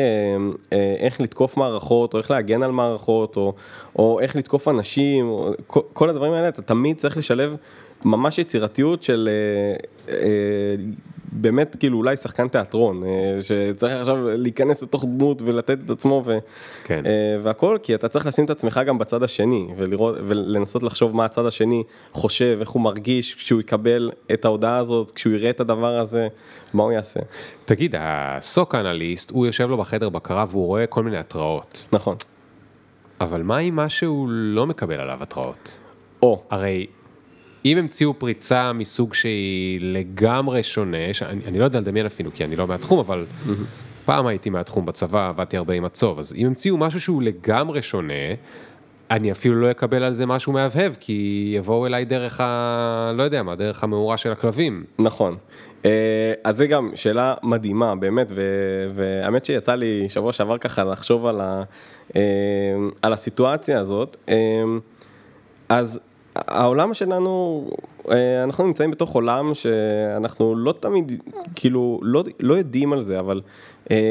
[1.01, 3.55] איך לתקוף מערכות, או איך להגן על מערכות, או,
[3.97, 7.57] או איך לתקוף אנשים, או, כל, כל הדברים האלה, אתה תמיד צריך לשלב
[8.05, 9.29] ממש יצירתיות של
[10.09, 10.75] אה, אה,
[11.33, 16.39] באמת כאילו אולי שחקן תיאטרון, אה, שצריך עכשיו להיכנס לתוך דמות ולתת את עצמו ו,
[16.85, 17.07] כן.
[17.07, 21.25] אה, והכל, כי אתה צריך לשים את עצמך גם בצד השני, ולראות, ולנסות לחשוב מה
[21.25, 21.83] הצד השני
[22.13, 26.29] חושב, איך הוא מרגיש כשהוא יקבל את ההודעה הזאת, כשהוא יראה את הדבר הזה,
[26.75, 27.21] מה הוא יעשה.
[27.65, 31.87] תגיד, הסוק אנליסט, הוא יושב לו בחדר בקרה והוא רואה כל מיני התראות.
[31.93, 32.17] נכון.
[33.21, 35.79] אבל מה עם מה שהוא לא מקבל עליו התראות?
[36.23, 36.87] או, הרי
[37.65, 42.57] אם המציאו פריצה מסוג שהיא לגמרי שונה, שאני אני לא יודע לדמיין אפילו, כי אני
[42.57, 43.27] לא מהתחום, אבל
[44.05, 48.15] פעם הייתי מהתחום בצבא, עבדתי הרבה עם הצוב, אז אם המציאו משהו שהוא לגמרי שונה,
[49.11, 53.13] אני אפילו לא אקבל על זה משהו מהבהב, כי יבואו אליי דרך ה...
[53.15, 54.85] לא יודע מה, דרך המאורה של הכלבים.
[54.99, 55.37] נכון.
[55.85, 55.91] אה,
[56.45, 58.33] אז זה גם שאלה מדהימה, באמת,
[58.95, 61.63] והאמת שיצא לי שבוע שעבר ככה לחשוב על, ה-
[62.17, 62.21] אה,
[63.03, 64.17] על הסיטואציה הזאת.
[64.29, 64.35] אה,
[65.69, 66.01] אז
[66.37, 67.65] העולם שלנו,
[68.45, 71.23] אנחנו נמצאים בתוך עולם שאנחנו לא תמיד,
[71.55, 73.41] כאילו, לא, לא יודעים על זה, אבל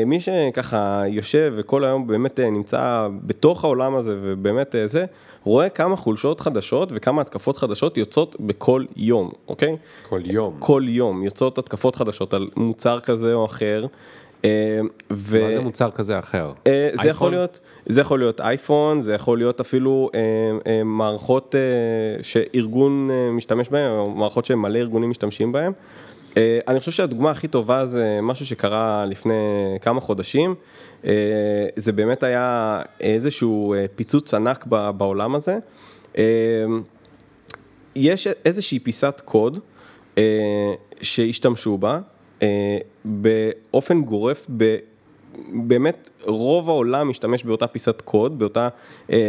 [0.05, 5.05] מי שככה יושב וכל היום באמת נמצא בתוך העולם הזה ובאמת זה,
[5.49, 9.77] רואה כמה חולשות חדשות וכמה התקפות חדשות יוצאות בכל יום, אוקיי?
[10.09, 10.55] כל יום.
[10.59, 13.85] כל יום יוצאות התקפות חדשות על מוצר כזה או אחר.
[14.45, 14.79] אה,
[15.11, 15.41] ו...
[15.43, 16.51] מה זה מוצר כזה אחר?
[16.67, 17.31] אה, זה יכול?
[17.31, 20.19] להיות, זה יכול להיות אייפון, זה יכול להיות אפילו אה,
[20.67, 25.71] אה, מערכות אה, שארגון אה, משתמש בהן, או מערכות שמלא ארגונים משתמשים בהן.
[26.67, 29.33] אני חושב שהדוגמה הכי טובה זה משהו שקרה לפני
[29.81, 30.55] כמה חודשים.
[31.05, 34.65] אה, זה באמת היה איזשהו אה, פיצוץ ענק
[34.97, 35.57] בעולם הזה.
[36.17, 36.23] אה,
[37.95, 39.59] יש איזושהי פיסת קוד
[41.01, 41.99] שהשתמשו בה
[43.05, 44.77] באופן גורף, ב,
[45.53, 48.69] באמת רוב העולם משתמש באותה פיסת קוד, באותה,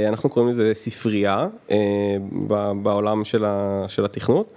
[0.08, 1.48] אנחנו קוראים לזה ספרייה
[2.82, 4.54] בעולם של, התכנות,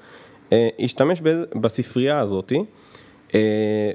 [0.79, 1.21] השתמש
[1.55, 2.63] בספרייה הזאתי,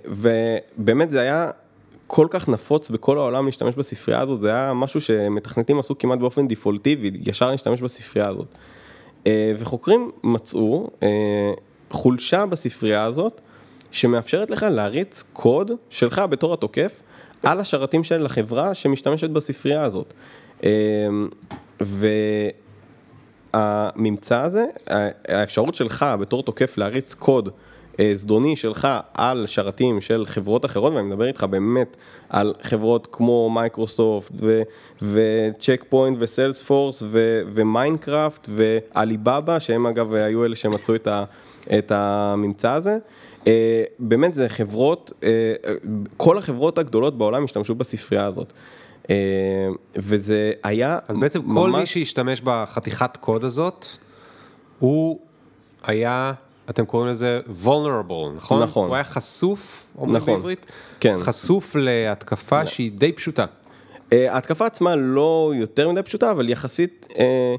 [0.06, 1.50] ובאמת זה היה
[2.10, 6.48] כל כך נפוץ בכל העולם להשתמש בספרייה הזאת, זה היה משהו שמתכנתים עשו כמעט באופן
[6.48, 8.54] דיפולטיבי, ישר להשתמש בספרייה הזאת.
[9.26, 11.52] אה, וחוקרים מצאו אה,
[11.90, 13.40] חולשה בספרייה הזאת,
[13.90, 17.02] שמאפשרת לך להריץ קוד שלך בתור התוקף
[17.42, 20.14] על השרתים של החברה שמשתמשת בספרייה הזאת.
[20.64, 20.70] אה,
[23.54, 24.64] והממצא הזה,
[25.28, 27.48] האפשרות שלך בתור תוקף להריץ קוד
[28.12, 31.96] זדוני שלך על שרתים של חברות אחרות, ואני מדבר איתך באמת
[32.28, 34.32] על חברות כמו מייקרוסופט
[35.02, 37.02] וצ'ק פוינט וסיילספורס
[37.54, 41.24] ומיינקראפט ועליבאבא, שהם אגב היו אלה שמצאו את, ה,
[41.78, 42.98] את הממצא הזה.
[43.46, 45.54] אה, באמת זה חברות, אה,
[46.16, 48.52] כל החברות הגדולות בעולם השתמשו בספרייה הזאת.
[49.10, 49.16] אה,
[49.96, 51.62] וזה היה אז בעצם ממש...
[51.62, 53.86] כל מי שהשתמש בחתיכת קוד הזאת,
[54.78, 55.18] הוא
[55.82, 56.32] היה,
[56.70, 58.62] אתם קוראים לזה vulnerable, נכון?
[58.62, 58.86] נכון.
[58.88, 60.34] הוא היה חשוף, אומרים נכון.
[60.34, 60.66] בעברית?
[61.00, 61.16] כן.
[61.18, 63.44] חשוף להתקפה שהיא די פשוטה.
[64.12, 67.54] אה, ההתקפה עצמה לא יותר מדי פשוטה, אבל יחסית, אה,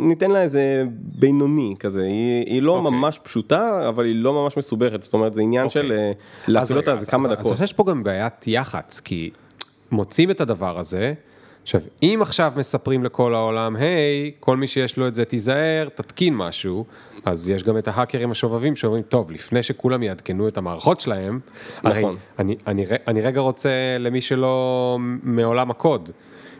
[0.00, 2.90] ניתן לה איזה בינוני כזה, היא, היא לא אוקיי.
[2.90, 5.82] ממש פשוטה, אבל היא לא ממש מסובכת, זאת אומרת זה עניין אוקיי.
[5.82, 6.14] של אה, אז
[6.48, 7.52] להפעיל אותה אז- איזה כמה אז- דקות.
[7.52, 9.30] אז יש פה גם בעיית יח"צ, כי
[9.90, 11.14] מוצאים את הדבר הזה,
[11.62, 16.34] עכשיו, אם עכשיו מספרים לכל העולם, היי, כל מי שיש לו את זה תיזהר, תתקין
[16.36, 16.84] משהו,
[17.24, 21.40] אז יש גם את ההאקרים השובבים שאומרים, טוב, לפני שכולם יעדכנו את המערכות שלהם,
[21.82, 22.16] הרי נכון.
[22.38, 26.10] אני, אני, ר- אני רגע רוצה למי שלא מעולם הקוד.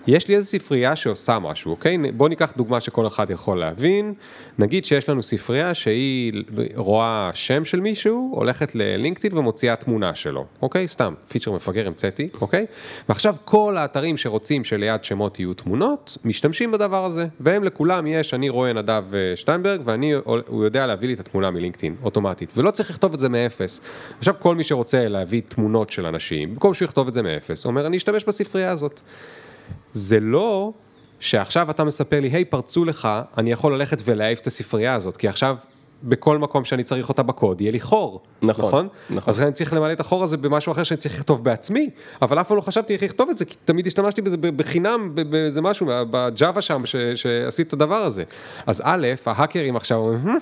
[0.07, 1.99] יש לי איזו ספרייה שעושה משהו, אוקיי?
[2.17, 4.15] בוא ניקח דוגמה שכל אחד יכול להבין.
[4.59, 6.33] נגיד שיש לנו ספרייה שהיא
[6.75, 10.89] רואה שם של מישהו, הולכת ללינקדאין ומוציאה תמונה שלו, אוקיי?
[10.89, 12.67] סתם, פיצ'ר מפגר המצאתי, אוקיי?
[13.09, 17.27] ועכשיו כל האתרים שרוצים שליד שמות יהיו תמונות, משתמשים בדבר הזה.
[17.41, 21.51] והם לכולם יש, אני רואה נדב אה, שטיינברג, ואני, הוא יודע להביא לי את התמונה
[21.51, 22.53] מלינקדאין, אוטומטית.
[22.57, 23.81] ולא צריך לכתוב את זה מאפס.
[24.19, 27.87] עכשיו כל מי שרוצה להביא תמונות של אנשים, במקום שהוא יכתוב את זה מאפס, אומר,
[27.87, 29.01] אני אשתמש בספרייה הזאת.
[29.93, 30.73] זה לא
[31.21, 35.29] שעכשיו אתה מספר לי, היי, פרצו לך, אני יכול ללכת ולהעיף את הספרייה הזאת, כי
[35.29, 35.57] עכשיו
[36.05, 38.89] בכל מקום שאני צריך אותה בקוד יהיה לי חור, נכון, נכון?
[39.11, 39.31] נכון.
[39.35, 41.91] אז אני צריך למלא את החור הזה במשהו אחר שאני צריך לכתוב בעצמי,
[42.23, 45.61] אבל אף פעם לא חשבתי איך לכתוב את זה, כי תמיד השתמשתי בזה בחינם, באיזה
[45.61, 48.25] משהו, בג'אווה שם, ש- שעשית את הדבר הזה.
[48.67, 50.39] אז א', ההאקרים עכשיו אומרים,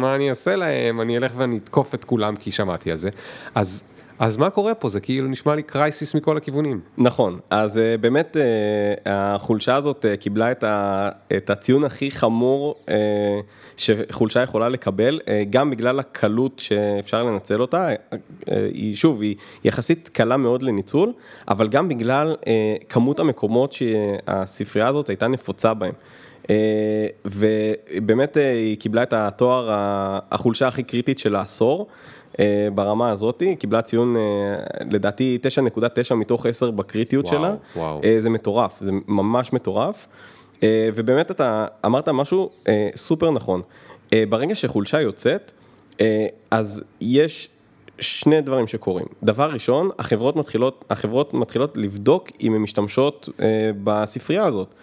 [0.00, 3.10] מה אני אעשה להם, אני אלך ואני אתקוף את כולם כי שמעתי על זה.
[3.54, 3.82] אז,
[4.22, 4.88] אז מה קורה פה?
[4.88, 6.80] זה כאילו נשמע לי קרייסיס מכל הכיוונים.
[6.98, 12.74] נכון, אז uh, באמת uh, החולשה הזאת uh, קיבלה את, ה, את הציון הכי חמור
[13.76, 15.20] שחולשה יכולה לקבל,
[15.50, 17.88] גם בגלל הקלות שאפשר לנצל אותה,
[18.46, 21.12] היא שוב, היא יחסית קלה מאוד לניצול,
[21.48, 22.36] אבל גם בגלל
[22.88, 25.92] כמות המקומות שהספרייה הזאת הייתה נפוצה בהם.
[27.24, 29.68] ובאמת היא קיבלה את התואר
[30.30, 31.86] החולשה הכי קריטית של העשור.
[32.40, 34.22] אה, ברמה הזאת, היא קיבלה ציון אה,
[34.90, 35.38] לדעתי
[36.10, 37.54] 9.9 מתוך 10 בקריטיות וואו, שלה.
[37.76, 38.00] וואו.
[38.04, 40.06] אה, זה מטורף, זה ממש מטורף.
[40.94, 42.50] ובאמת אתה אמרת משהו
[42.96, 43.62] סופר נכון.
[44.28, 45.52] ברגע שחולשה יוצאת,
[46.50, 47.48] אז יש
[47.98, 49.06] שני דברים שקורים.
[49.22, 53.28] דבר ראשון, החברות מתחילות, החברות מתחילות לבדוק אם הן משתמשות
[53.84, 54.74] בספרייה הזאת.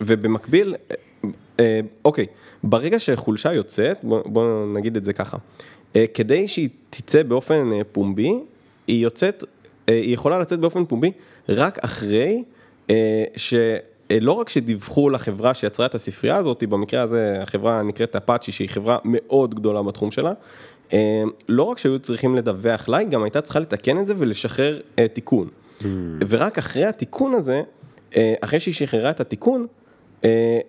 [0.00, 0.74] ובמקביל,
[2.04, 2.26] אוקיי,
[2.62, 5.36] ברגע שחולשה יוצאת, בוא, בוא נגיד את זה ככה,
[6.14, 8.32] כדי שהיא תצא באופן אה, פומבי,
[8.86, 9.44] היא יוצאת,
[9.88, 11.12] אה, היא יכולה לצאת באופן פומבי
[11.48, 12.42] רק אחרי
[12.90, 18.68] אה, שלא רק שדיווחו לחברה שיצרה את הספרייה הזאת, במקרה הזה החברה נקראת אפאצ'י, שהיא
[18.68, 20.32] חברה מאוד גדולה בתחום שלה,
[20.92, 24.80] אה, לא רק שהיו צריכים לדווח לה, היא גם הייתה צריכה לתקן את זה ולשחרר
[24.98, 25.48] אה, תיקון.
[26.28, 27.62] ורק אחרי התיקון הזה,
[28.16, 29.85] אה, אחרי שהיא שחררה את התיקון, אה,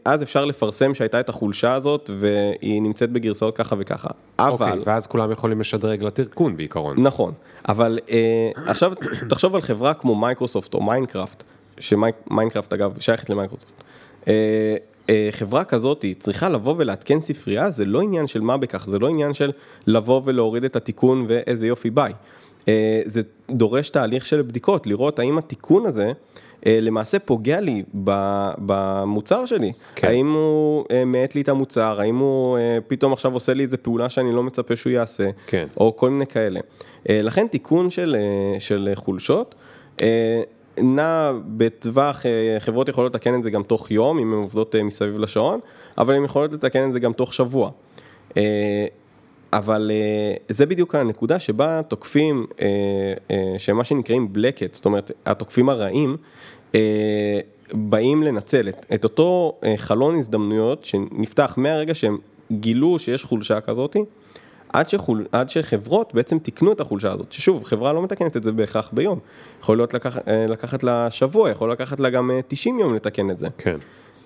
[0.05, 4.09] אז אפשר לפרסם שהייתה את החולשה הזאת והיא נמצאת בגרסאות ככה וככה.
[4.39, 4.51] אבל...
[4.51, 7.03] אוקיי, ואז כולם יכולים לשדרג לתיקון בעיקרון.
[7.03, 7.33] נכון,
[7.69, 8.93] אבל אה, עכשיו
[9.29, 11.43] תחשוב על חברה כמו מייקרוסופט או Minecraft,
[11.79, 13.73] ש Minecraft אגב שייכת למייקרוסופט.
[14.27, 14.75] אה,
[15.09, 18.99] אה, חברה כזאת היא צריכה לבוא ולעדכן ספרייה, זה לא עניין של מה בכך, זה
[18.99, 19.51] לא עניין של
[19.87, 22.13] לבוא ולהוריד את התיקון ואיזה יופי ביי.
[22.67, 23.21] אה, זה
[23.51, 26.11] דורש תהליך של בדיקות, לראות האם התיקון הזה אה,
[26.67, 27.83] למעשה פוגע לי
[28.57, 29.71] במוצר שלי.
[29.95, 30.07] כן.
[30.07, 33.77] האם הוא אה, מאט לי את המוצר, האם הוא אה, פתאום עכשיו עושה לי איזה
[33.77, 35.67] פעולה שאני לא מצפה שהוא יעשה, כן.
[35.77, 36.59] או כל מיני כאלה.
[37.09, 39.55] אה, לכן תיקון של, אה, של חולשות.
[40.01, 40.41] אה,
[40.77, 44.83] נע בטווח, אה, חברות יכולות לתקן את זה גם תוך יום, אם הן עובדות אה,
[44.83, 45.59] מסביב לשעון,
[45.97, 47.71] אבל הן יכולות לתקן את זה גם תוך שבוע.
[48.37, 48.85] אה,
[49.53, 52.67] אבל אה, זה בדיוק הנקודה שבה תוקפים, אה,
[53.31, 56.17] אה, שהם מה שנקראים בלקט, זאת אומרת, התוקפים הרעים, אה,
[57.73, 62.17] באים לנצל את, את אותו אה, חלון הזדמנויות שנפתח מהרגע שהם
[62.51, 63.99] גילו שיש חולשה כזאתי,
[64.73, 68.51] עד, שחול, עד שחברות בעצם תיקנו את החולשה הזאת, ששוב, חברה לא מתקנת את זה
[68.51, 69.19] בהכרח ביום,
[69.61, 73.31] יכול להיות לקח, אה, לקחת לה שבוע, יכול לקחת לה גם אה, 90 יום לתקן
[73.31, 73.47] את זה.
[73.57, 73.77] כן.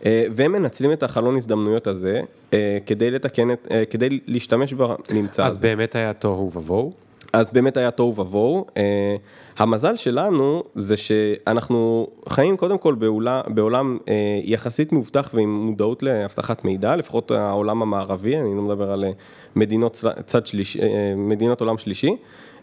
[0.05, 2.21] אה, והם מנצלים את החלון הזדמנויות הזה
[2.53, 5.67] אה, כדי לתקן את, אה, כדי להשתמש בממצא אז הזה.
[5.67, 6.93] באמת היה תוהו ובוהו.
[7.33, 8.65] אז באמת היה תוהו ובוהו.
[8.77, 9.15] אה,
[9.57, 14.13] המזל שלנו זה שאנחנו חיים קודם כל בעולם, בעולם אה,
[14.43, 19.11] יחסית מאובטח ועם מודעות לאבטחת מידע, לפחות העולם המערבי, אני לא מדבר על אה,
[19.55, 22.15] מדינות צד- שלישי, אה, מדינות עולם שלישי.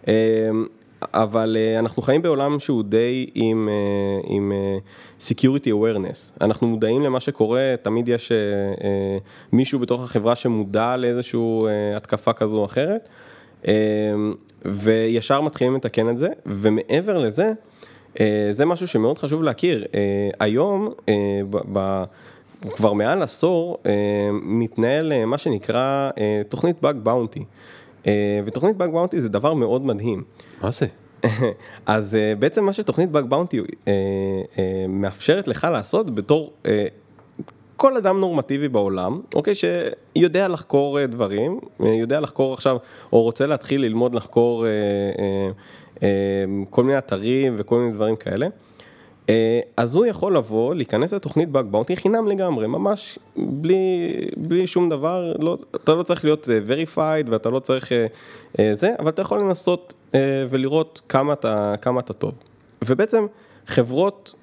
[0.08, 0.14] אה,
[1.14, 4.78] אבל אה, אנחנו חיים בעולם שהוא די עם, אה, עם אה,
[5.20, 6.38] security awareness.
[6.40, 8.36] אנחנו מודעים למה שקורה, תמיד יש אה,
[8.84, 9.18] אה,
[9.52, 13.08] מישהו בתוך החברה שמודע לאיזושהי אה, התקפה כזו או אחרת.
[13.68, 13.72] אה,
[14.64, 17.52] וישר מתחילים לתקן את זה, ומעבר לזה,
[18.20, 19.84] אה, זה משהו שמאוד חשוב להכיר.
[19.94, 21.40] אה, היום, אה,
[21.72, 22.04] ב-
[22.70, 23.78] כבר מעל עשור,
[24.42, 26.10] מתנהל מה שנקרא
[26.48, 27.44] תוכנית באג באונטי.
[28.44, 30.22] ותוכנית באג באונטי זה דבר מאוד מדהים.
[30.62, 30.86] מה זה?
[31.86, 33.60] אז בעצם מה שתוכנית באג באונטי
[34.88, 36.52] מאפשרת לך לעשות בתור
[37.78, 42.76] כל אדם נורמטיבי בעולם, אוקיי, שיודע לחקור אה, דברים, אה, יודע לחקור עכשיו,
[43.12, 44.70] או רוצה להתחיל ללמוד לחקור אה,
[45.18, 45.50] אה,
[46.02, 48.46] אה, כל מיני אתרים וכל מיני דברים כאלה.
[49.28, 54.88] אה, אז הוא יכול לבוא, להיכנס לתוכנית באג באונטי חינם לגמרי, ממש בלי, בלי שום
[54.88, 58.06] דבר, לא, אתה לא צריך להיות אה, verified ואתה לא צריך אה,
[58.58, 60.20] אה, זה, אבל אתה יכול לנסות אה,
[60.50, 62.34] ולראות כמה אתה, כמה אתה טוב.
[62.84, 63.26] ובעצם
[63.66, 64.38] חברות, אה,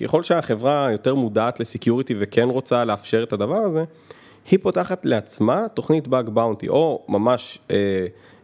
[0.00, 3.84] ככל שהחברה יותר מודעת לסקיוריטי וכן רוצה לאפשר את הדבר הזה,
[4.50, 7.76] היא פותחת לעצמה תוכנית באג באונטי, או ממש אה,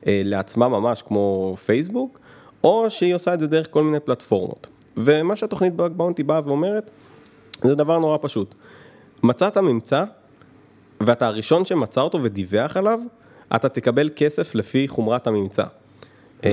[0.06, 2.20] אה, לעצמה ממש כמו פייסבוק,
[2.64, 4.68] או שהיא עושה את זה דרך כל מיני פלטפורמות.
[4.96, 6.90] ומה שהתוכנית באג באונטי באה ואומרת,
[7.62, 8.54] זה דבר נורא פשוט.
[9.22, 10.04] מצאת ממצא,
[11.00, 13.00] ואתה הראשון שמצא אותו ודיווח עליו,
[13.56, 15.64] אתה תקבל כסף לפי חומרת הממצא.
[16.44, 16.50] אה,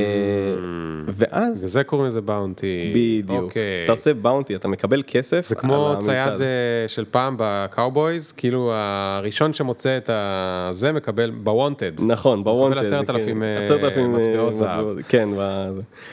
[1.07, 2.91] ואז, וזה קוראים לזה bounty.
[2.95, 3.83] בדיוק, אוקיי.
[3.83, 6.43] אתה עושה bounty, אתה מקבל כסף זה כמו צייד הזה.
[6.43, 10.09] אה, של פעם ב cowboys, כאילו הראשון שמוצא את
[10.75, 11.91] זה מקבל ב wanted.
[11.99, 12.77] נכון, ב wanted.
[12.77, 14.85] 10,000, אה, 10,000 אה, מטבעות זהב.
[15.07, 15.29] כן.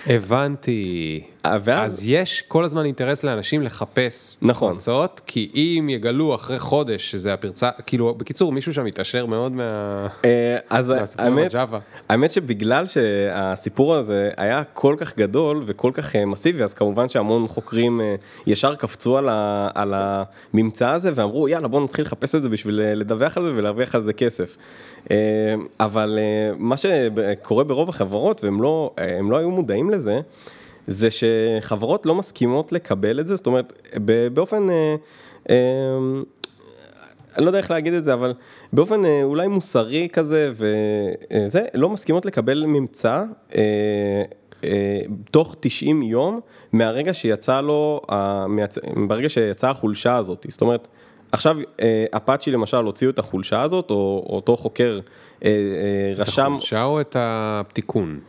[0.07, 1.25] הבנתי.
[1.47, 4.75] ואז, אז יש כל הזמן אינטרס לאנשים לחפש נכון.
[4.75, 9.69] פרצות, כי אם יגלו אחרי חודש שזה הפרצה, כאילו, בקיצור, מישהו שם מתעשר מאוד מה...
[10.25, 11.79] אה, אז מהסיפורים האמת, בג'אווה.
[12.09, 17.47] האמת שבגלל שהסיפור הזה היה כל כך גדול וכל כך אה, מסיבי, אז כמובן שהמון
[17.47, 18.15] חוקרים אה,
[18.47, 22.81] ישר קפצו על, ה, על הממצא הזה ואמרו יאללה בוא נתחיל לחפש את זה בשביל
[22.95, 24.57] לדווח על זה ולהרוויח על זה כסף.
[25.81, 26.19] אבל
[26.59, 28.95] מה שקורה ברוב החברות והם לא,
[29.31, 30.21] לא היו מודעים לזה,
[30.87, 33.73] זה שחברות לא מסכימות לקבל את זה, זאת אומרת
[34.35, 34.71] באופן...
[34.71, 34.95] אה,
[35.51, 35.57] אה,
[37.37, 38.35] אני לא יודע איך להגיד את זה, אבל
[38.73, 43.25] באופן אה, אולי מוסרי כזה, וזה, לא מסכימות לקבל ממצא
[43.55, 44.23] אה,
[44.65, 46.41] אה, תוך 90 יום
[46.73, 50.47] מהרגע שיצא לו, ה- מהצ- ברגע שיצאה החולשה הזאת.
[50.49, 50.89] זאת אומרת,
[51.33, 53.97] עכשיו אה, אפאצ'י למשל הוציאו את החולשה הזאת, או
[54.29, 55.01] או אותו חוקר
[55.45, 58.21] אה, אה, רשם החולשה או את התיקון?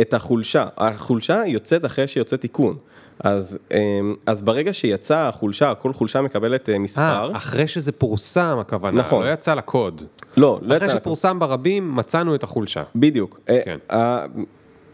[0.00, 0.66] את החולשה.
[0.78, 2.76] החולשה יוצאת אחרי שיוצא תיקון.
[3.20, 3.78] אז, אה,
[4.26, 7.30] אז ברגע שיצאה החולשה, כל חולשה מקבלת אה, מספר.
[7.32, 9.24] אה, אחרי שזה פורסם הכוונה, נכון.
[9.24, 10.02] לא יצא לקוד.
[10.36, 10.96] לא, לא אחרי יצא...
[10.98, 12.82] שפורסם ברבים, מצאנו את החולשה.
[12.96, 13.40] בדיוק.
[13.48, 13.78] אה, כן.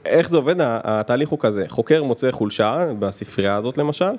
[0.04, 0.54] איך זה עובד?
[0.58, 4.10] התהליך הוא כזה, חוקר מוצא חולשה בספרייה הזאת למשל,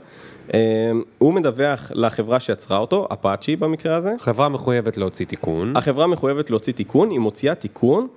[1.17, 5.77] הוא מדווח לחברה שיצרה אותו, אפאצ'י במקרה הזה, חברה מחויבת להוציא תיקון.
[5.77, 8.07] החברה מחויבת להוציא תיקון, היא מוציאה תיקון,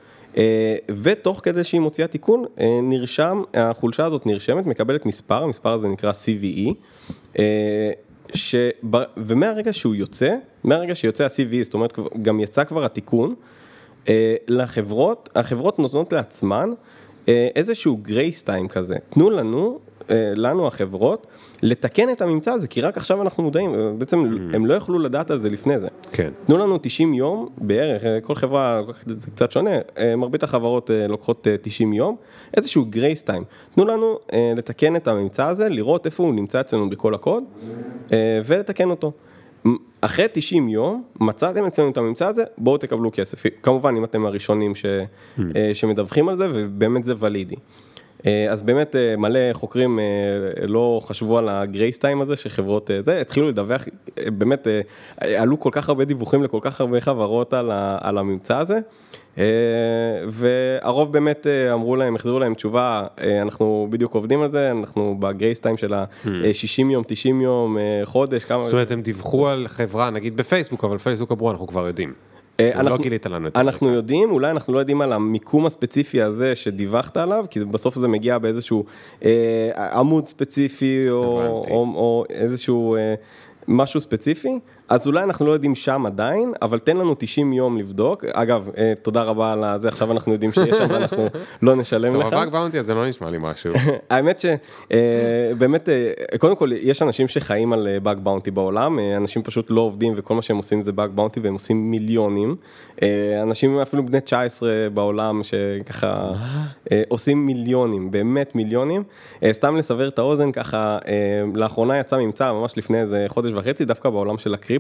[1.03, 6.13] ותוך כדי שהיא מוציאה תיקון, אה, נרשם, החולשה הזאת נרשמת, מקבלת מספר, המספר הזה נקרא
[6.13, 6.71] CVE,
[7.39, 7.91] אה,
[8.35, 8.71] שב,
[9.17, 13.35] ומהרגע שהוא יוצא, מהרגע שיוצא ה-CVE, זאת אומרת, גם יצא כבר התיקון,
[14.09, 16.71] אה, לחברות, החברות נותנות לעצמן
[17.29, 18.97] אה, איזשהו גרייס טיים כזה.
[19.11, 19.94] תנו לנו, אה,
[20.37, 21.27] לנו החברות,
[21.63, 24.19] לתקן את הממצא הזה, כי רק עכשיו אנחנו מודעים, אה, בעצם
[24.53, 25.89] הם לא יכלו לדעת על זה לפני זה.
[26.13, 26.31] כן.
[26.47, 30.43] תנו לנו 90 יום בערך, אה, כל חברה לוקחת את זה קצת שונה, אה, מרבית
[30.43, 32.17] החברות אה, לוקחות אה, 90 יום,
[32.57, 33.45] איזשהו גרייס טיים.
[33.75, 37.45] תנו לנו אה, לתקן את הממצא הזה, לראות איפה הוא נמצא אצלנו בכל הקוד,
[38.13, 39.13] אה, ולתקן אותו.
[40.01, 43.43] אחרי 90 יום, מצאתם אצלנו את הממצא הזה, בואו תקבלו כסף.
[43.63, 44.87] כמובן, אם אתם הראשונים ש,
[45.57, 47.57] אה, שמדווחים על זה, ובאמת זה ולידי.
[48.27, 53.21] אה, אז באמת אה, מלא חוקרים אה, לא חשבו על הגרייס טיים הזה שחברות זה,
[53.21, 53.85] התחילו לדווח,
[54.27, 54.67] באמת
[55.19, 58.79] עלו כל כך הרבה דיווחים לכל כך הרבה חברות על, ה, על הממצא הזה.
[60.29, 63.07] והרוב באמת אמרו להם, החזירו להם תשובה,
[63.43, 68.63] אנחנו בדיוק עובדים על זה, אנחנו בגרייס טיים של ה-60 יום, 90 יום, חודש, כמה...
[68.63, 72.34] זאת אומרת, הם דיווחו על חברה, נגיד בפייסבוק, אבל פייסבוק אמרו, אנחנו כבר יודעים.
[72.61, 73.61] אה, לא אנחנו- גילית לנו את זה.
[73.61, 78.09] אנחנו יודעים, אולי אנחנו לא יודעים על המיקום הספציפי הזה שדיווחת עליו, כי בסוף זה
[78.09, 78.85] מגיע באיזשהו
[79.25, 81.41] אה, עמוד ספציפי או.
[81.71, 83.15] או, או איזשהו אה,
[83.69, 88.25] משהו ספציפי, אז אולי אנחנו לא יודעים שם עדיין, אבל תן לנו 90 יום לבדוק.
[88.25, 91.27] אגב, אה, תודה רבה על זה, עכשיו אנחנו יודעים שיש שם ואנחנו
[91.63, 92.33] לא נשלם טוב, לך.
[92.33, 93.73] הבאג באונטי הזה לא נשמע לי משהו.
[94.11, 95.89] האמת שבאמת,
[96.39, 100.35] קודם כל, יש אנשים שחיים על באג באונטי בעולם, אה, אנשים פשוט לא עובדים וכל
[100.35, 102.57] מה שהם עושים זה באג באונטי והם עושים מיליונים.
[103.03, 106.33] אה, אנשים אפילו בני 19 בעולם שככה
[106.93, 109.03] אה, עושים מיליונים, באמת מיליונים.
[109.43, 113.85] אה, סתם לסבר את האוזן, ככה, אה, לאחרונה יצא ממצא ממש לפני איזה חודש וחצי,
[113.85, 114.74] דווקא בעולם של הקריפטו.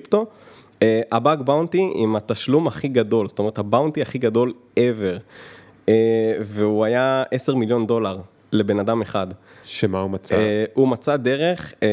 [1.12, 5.18] הבאג באונטי עם התשלום הכי גדול, זאת אומרת הבאונטי הכי גדול ever.
[5.88, 5.94] אה,
[6.40, 8.18] והוא היה 10 מיליון דולר
[8.52, 9.26] לבן אדם אחד.
[9.64, 10.34] שמה הוא מצא?
[10.36, 11.88] אה, הוא מצא דרך, אה,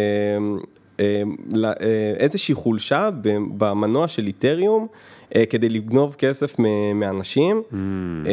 [0.99, 1.21] אה,
[1.53, 1.73] ל- אה,
[2.17, 3.09] איזושהי חולשה
[3.57, 4.87] במנוע של איתריום.
[5.35, 6.55] אה, כדי לגנוב כסף
[6.95, 7.75] מאנשים, Mm.
[8.27, 8.31] אה,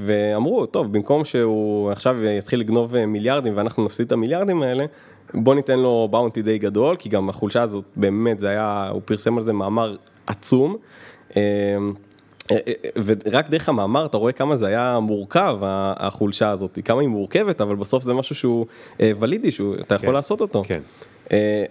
[0.00, 4.84] ואמרו, טוב, במקום שהוא עכשיו יתחיל לגנוב אה, מיליארדים ואנחנו נפסיד את המיליארדים האלה,
[5.34, 9.36] בוא ניתן לו באונטי די גדול, כי גם החולשה הזאת באמת, זה היה, הוא פרסם
[9.36, 9.96] על זה מאמר
[10.26, 10.76] עצום.
[11.36, 11.42] אה,
[12.50, 17.08] אה, אה, ורק דרך המאמר אתה רואה כמה זה היה מורכב החולשה הזאת, כמה היא
[17.08, 18.66] מורכבת, אבל בסוף זה משהו שהוא
[19.00, 20.62] ולידי, שאתה יכול כן, לעשות אותו.
[20.66, 20.80] כן.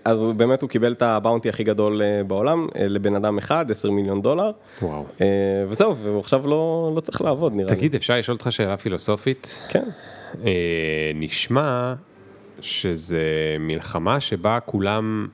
[0.05, 4.51] אז באמת הוא קיבל את הבאונטי הכי גדול בעולם, לבן אדם אחד, 10 מיליון דולר.
[4.81, 5.05] וואו.
[5.67, 7.75] וזהו, והוא עכשיו לא, לא צריך לעבוד נראה לי.
[7.75, 9.61] תגיד, אפשר לשאול אותך שאלה פילוסופית?
[9.69, 9.89] כן.
[11.15, 11.93] נשמע
[12.61, 15.27] שזה מלחמה שבה כולם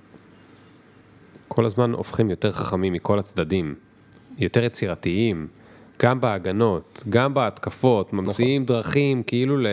[1.48, 3.76] כל הזמן הופכים יותר חכמים מכל הצדדים,
[4.38, 5.48] יותר יצירתיים,
[6.02, 9.68] גם בהגנות, גם בהתקפות, ממציאים דרכים כאילו ל...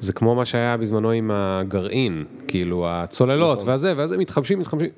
[0.00, 4.88] זה כמו מה שהיה בזמנו עם הגרעין, כאילו הצוללות והזה, ואז הם מתחמשים, מתחמשים.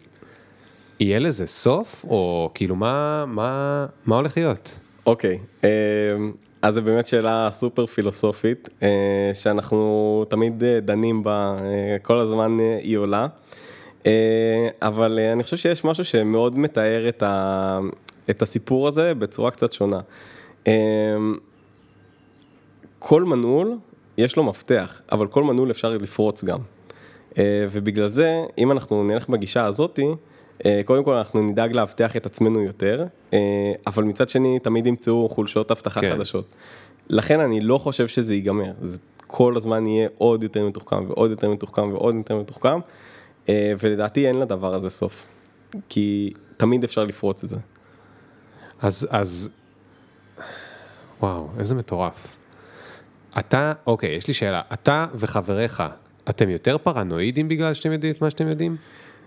[1.00, 4.78] יהיה לזה סוף, או כאילו מה, מה, מה הולך להיות?
[5.06, 5.70] אוקיי, אה,
[6.62, 12.58] אז זו באמת שאלה סופר פילוסופית, אה, שאנחנו תמיד אה, דנים בה, אה, כל הזמן
[12.82, 13.26] היא עולה.
[14.82, 17.78] אבל אני חושב שיש משהו שמאוד מתאר את, ה,
[18.30, 20.00] את הסיפור הזה בצורה קצת שונה.
[22.98, 23.78] כל מנעול
[24.18, 26.58] יש לו מפתח, אבל כל מנעול אפשר לפרוץ גם.
[27.70, 30.06] ובגלל זה, אם אנחנו נלך בגישה הזאתי,
[30.84, 35.70] קודם כל אנחנו נדאג לאבטח את עצמנו יותר, אה, אבל מצד שני תמיד ימצאו חולשות
[35.70, 36.12] אבטחה כן.
[36.12, 36.54] חדשות.
[37.08, 41.50] לכן אני לא חושב שזה ייגמר, זה כל הזמן יהיה עוד יותר מתוחכם ועוד יותר
[41.50, 42.80] מתוחכם ועוד יותר מתוחכם,
[43.48, 45.26] אה, ולדעתי אין לדבר הזה סוף,
[45.88, 47.56] כי תמיד אפשר לפרוץ את זה.
[48.82, 49.50] אז, אז,
[51.20, 52.36] וואו, איזה מטורף.
[53.38, 54.62] אתה, אוקיי, יש לי שאלה.
[54.72, 55.82] אתה וחבריך,
[56.28, 58.76] אתם יותר פרנואידים בגלל שאתם יודעים את מה שאתם יודעים?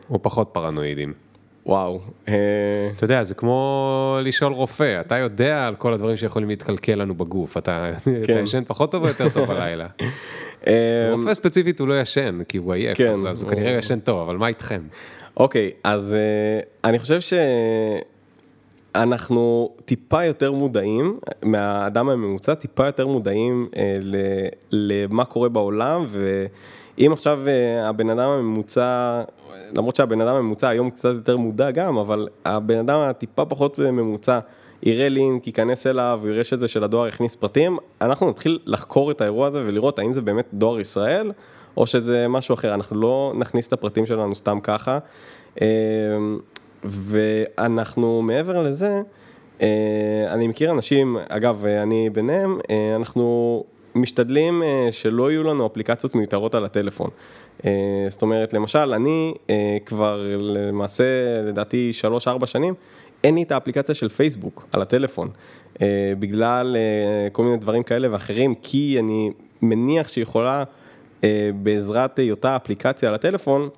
[0.09, 1.13] או פחות פרנואידים?
[1.65, 2.33] וואו, אה,
[2.95, 7.57] אתה יודע, זה כמו לשאול רופא, אתה יודע על כל הדברים שיכולים להתקלקל לנו בגוף,
[7.57, 8.39] אתה אתה כן.
[8.43, 9.87] ישן פחות טוב או יותר טוב בלילה?
[10.67, 14.19] אה, רופא ספציפית הוא לא ישן, כי הוא עייף, כן, אז- הוא כנראה ישן טוב,
[14.21, 14.81] אבל מה איתכם?
[15.37, 16.59] אוקיי, אז אה,
[16.89, 17.19] אני חושב
[18.95, 23.67] שאנחנו טיפה יותר מודעים, מהאדם הממוצע, טיפה יותר מודעים
[24.01, 26.05] ל- למה קורה בעולם,
[26.97, 29.21] ואם עכשיו אה, הבן אדם הממוצע,
[29.77, 34.39] למרות שהבן אדם הממוצע היום קצת יותר מודע גם, אבל הבן אדם הטיפה פחות ממוצע,
[34.83, 39.47] יראה לינק, ייכנס אליו, יראה שזה של הדואר הכניס פרטים, אנחנו נתחיל לחקור את האירוע
[39.47, 41.31] הזה ולראות האם זה באמת דואר ישראל,
[41.77, 44.99] או שזה משהו אחר, אנחנו לא נכניס את הפרטים שלנו סתם ככה.
[45.61, 45.67] אה,
[46.83, 49.01] ואנחנו מעבר לזה,
[49.61, 52.59] אה, אני מכיר אנשים, אגב, אני ביניהם,
[52.95, 53.63] אנחנו
[53.95, 57.09] משתדלים אה, שלא יהיו לנו אפליקציות מיותרות על הטלפון.
[57.65, 57.71] אה,
[58.09, 61.03] זאת אומרת, למשל, אני אה, כבר למעשה,
[61.47, 61.91] לדעתי,
[62.41, 62.73] 3-4 שנים,
[63.23, 65.29] אין לי את האפליקציה של פייסבוק על הטלפון,
[66.19, 66.75] בגלל
[67.31, 70.63] כל מיני דברים כאלה ואחרים, כי אני מניח שיכולה,
[71.55, 73.69] בעזרת היותה אפליקציה על הטלפון,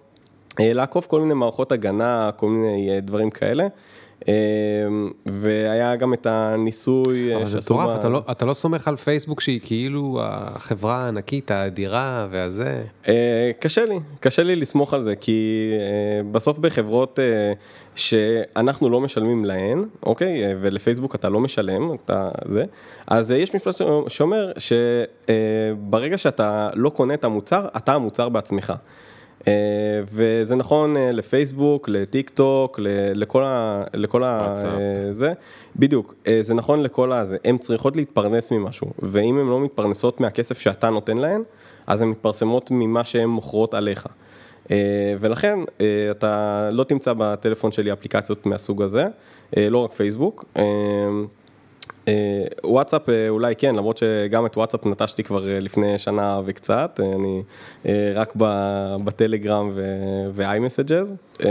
[0.60, 3.68] לעקוף כל מיני מערכות הגנה, כל מיני דברים כאלה.
[4.28, 4.34] אה,
[5.26, 9.42] והיה גם את הניסוי אה, אבל זה מטורף, אתה לא- אתה לא סומך על פייסבוק
[9.42, 12.84] שהיא כאילו החברה הענקית, האדירה והזה.
[13.08, 17.20] אה, קשה לי, קשה לי לסמוך על זה, כי אה, בסוף בחברות
[17.96, 22.64] שאנחנו לא משלמים להן, אוקיי, ולפייסבוק אתה לא משלם, אתה זה,
[23.08, 23.76] אז יש משפט
[24.08, 28.74] שאומר שברגע שאתה לא קונה את המוצר, אתה המוצר בעצמך.
[29.48, 29.54] אה,
[30.12, 32.80] וזה נכון אה, לפייסבוק, לטיק טוק,
[33.14, 33.84] לכל ה...
[33.94, 34.56] לכל ה...
[34.66, 35.34] אה, זה,
[35.76, 40.90] בדיוק, זה נכון לכל הזה, הן צריכות להתפרנס ממשהו, ואם הן לא מתפרנסות מהכסף שאתה
[40.90, 41.42] נותן להן,
[41.88, 44.08] אז הן מתפרסמות ממה שהן מוכרות עליך.
[45.20, 45.60] ולכן
[46.12, 49.06] אתה לא תמצא בטלפון שלי אפליקציות מהסוג הזה,
[49.58, 50.46] לא רק פייסבוק.
[52.08, 52.14] אה,
[52.64, 57.44] וואטסאפ אה, אולי כן, למרות שגם את וואטסאפ נטשתי כבר אה, לפני שנה וקצת, אני
[58.16, 58.34] רק
[59.04, 59.72] בטלגרם
[60.34, 61.44] ו-iMessages,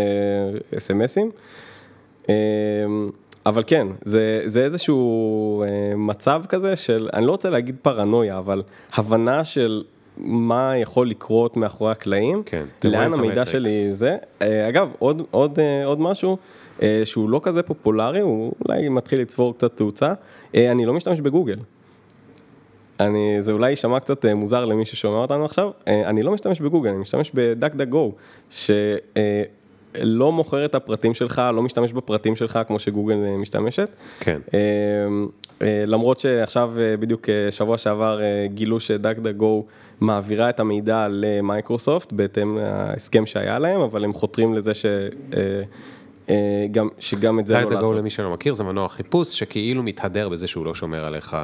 [0.77, 1.31] אס.אם.אסים.
[2.29, 2.35] אה,
[3.47, 5.65] אבל כן, זה, זה איזשהו
[5.97, 8.63] מצב כזה של, אני לא רוצה להגיד פרנויה, אבל
[8.95, 9.83] הבנה של
[10.17, 13.51] מה יכול לקרות מאחורי הקלעים, כן, לאן המידע המטריקס.
[13.51, 14.17] שלי זה.
[14.69, 16.37] אגב, עוד, עוד, עוד משהו
[17.05, 20.13] שהוא לא כזה פופולרי, הוא אולי מתחיל לצבור קצת תאוצה,
[20.55, 21.59] אני לא משתמש בגוגל.
[23.01, 26.61] אני, זה אולי יישמע קצת אה, מוזר למי ששומע אותנו עכשיו, אה, אני לא משתמש
[26.61, 28.13] בגוגל, אני משתמש בדק דק גו,
[28.51, 33.89] שלא מוכר את הפרטים שלך, לא משתמש בפרטים שלך כמו שגוגל אה, משתמשת.
[34.21, 34.41] כן.
[34.55, 34.61] אה,
[35.63, 39.65] אה, למרות שעכשיו אה, בדיוק אה, שבוע שעבר אה, גילו שדק דק גו
[40.01, 44.87] מעבירה את המידע למייקרוסופט בהתאם להסכם שהיה להם, אבל הם חותרים לזה ש...
[46.29, 47.97] אה, גם, שגם את זה לא לעשות.
[47.97, 51.37] למי שלא מכיר זה מנוע חיפוש שכאילו מתהדר בזה שהוא לא שומר עליך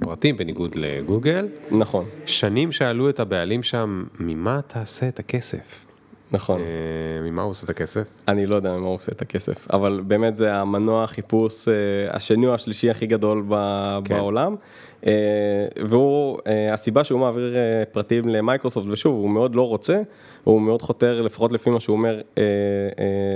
[0.00, 1.48] פרטים בניגוד לגוגל.
[1.70, 5.85] נכון, שנים שאלו את הבעלים שם, ממה תעשה את הכסף?
[6.32, 6.60] נכון.
[6.60, 8.04] אה, ממה הוא עושה את הכסף?
[8.28, 11.74] אני לא יודע מה הוא עושה את הכסף, אבל באמת זה המנוע חיפוש אה,
[12.10, 14.14] השני או השלישי הכי גדול ב- כן.
[14.14, 14.54] בעולם.
[15.06, 15.12] אה,
[15.88, 16.38] והוא,
[16.72, 17.56] הסיבה שהוא מעביר
[17.92, 20.00] פרטים למייקרוסופט, ושוב, הוא מאוד לא רוצה,
[20.44, 22.20] הוא מאוד חותר, לפחות לפי מה שהוא אומר,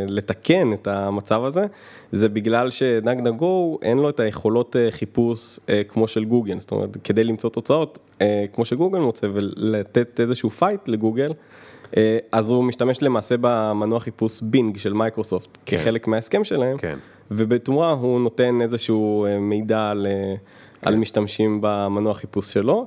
[0.08, 1.66] לתקן את המצב הזה,
[2.12, 5.58] זה בגלל ש-DuckDuckGo אין לו את היכולות חיפוש
[5.88, 7.98] כמו של גוגל, זאת אומרת, כדי למצוא תוצאות
[8.52, 11.32] כמו שגוגל מוצא ולתת איזשהו fight לגוגל.
[11.96, 15.76] אה, אז הוא משתמש למעשה במנוע חיפוש בינג של מייקרוסופט כן.
[15.76, 16.98] כחלק מההסכם שלהם, כן.
[17.30, 20.34] ובתמורה הוא נותן איזשהו אה, מידע על, אה,
[20.82, 22.86] על משתמשים במנוע חיפוש שלו,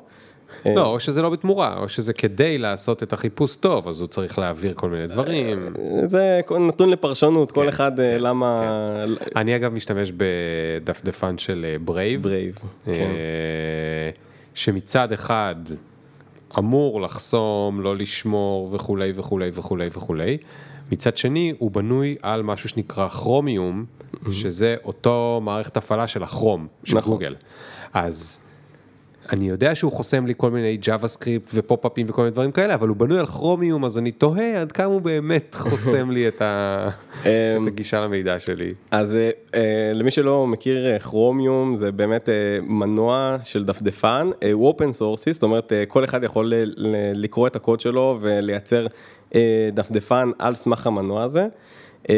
[0.65, 4.39] לא, או שזה לא בתמורה, או שזה כדי לעשות את החיפוש טוב, אז הוא צריך
[4.39, 5.73] להעביר כל מיני דברים.
[6.05, 9.05] זה נתון לפרשנות, כל כן, אחד כן, למה...
[9.35, 12.23] אני אגב משתמש בדפדפן של ברייב.
[12.23, 13.11] ברייב, כן.
[14.53, 15.55] שמצד אחד
[16.57, 20.37] אמור לחסום, לא לשמור וכולי וכולי וכולי וכולי.
[20.91, 23.85] מצד שני, הוא בנוי על משהו שנקרא כרומיום,
[24.31, 27.13] שזה אותו מערכת הפעלה של הכרום, של נכון.
[27.13, 27.35] גוגל.
[27.93, 28.39] אז
[29.31, 32.97] אני יודע שהוא חוסם לי כל מיני JavaScript ופופ-אפים וכל מיני דברים כאלה, אבל הוא
[32.97, 36.89] בנוי על כרומיום, אז אני תוהה עד כמה הוא באמת חוסם לי את, ה...
[37.25, 37.29] אמ,
[37.63, 38.73] את הגישה למידע שלי.
[38.91, 42.29] אז אה, אה, למי שלא מכיר אה, כרומיום זה באמת
[42.61, 46.53] מנוע של דפדפן, הוא open source-י, זאת אומרת כל אחד יכול
[47.13, 48.87] לקרוא את הקוד שלו ולייצר
[49.73, 51.47] דפדפן על סמך המנוע הזה.
[52.09, 52.15] אה,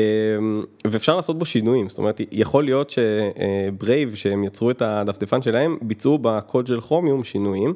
[0.87, 6.17] ואפשר לעשות בו שינויים, זאת אומרת יכול להיות שברייב שהם יצרו את הדפדפן שלהם ביצעו
[6.17, 7.73] בקוד של כרומיום שינויים.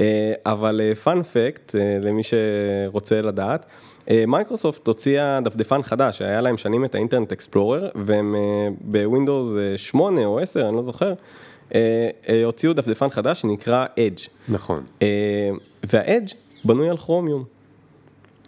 [0.00, 3.66] אה, אבל fun fact למי שרוצה לדעת,
[4.10, 10.24] אה, מייקרוסופט הוציאה דפדפן חדש, היה להם שנים את ה-Internet Explorer, והם אה, בווינדוס 8
[10.24, 11.14] או 10, אני לא זוכר,
[11.74, 14.28] אה, אה, הוציאו דפדפן חדש שנקרא Edge.
[14.48, 14.82] נכון.
[15.02, 15.50] אה,
[15.84, 16.28] והאדג'
[16.64, 17.44] בנוי על כרומיום.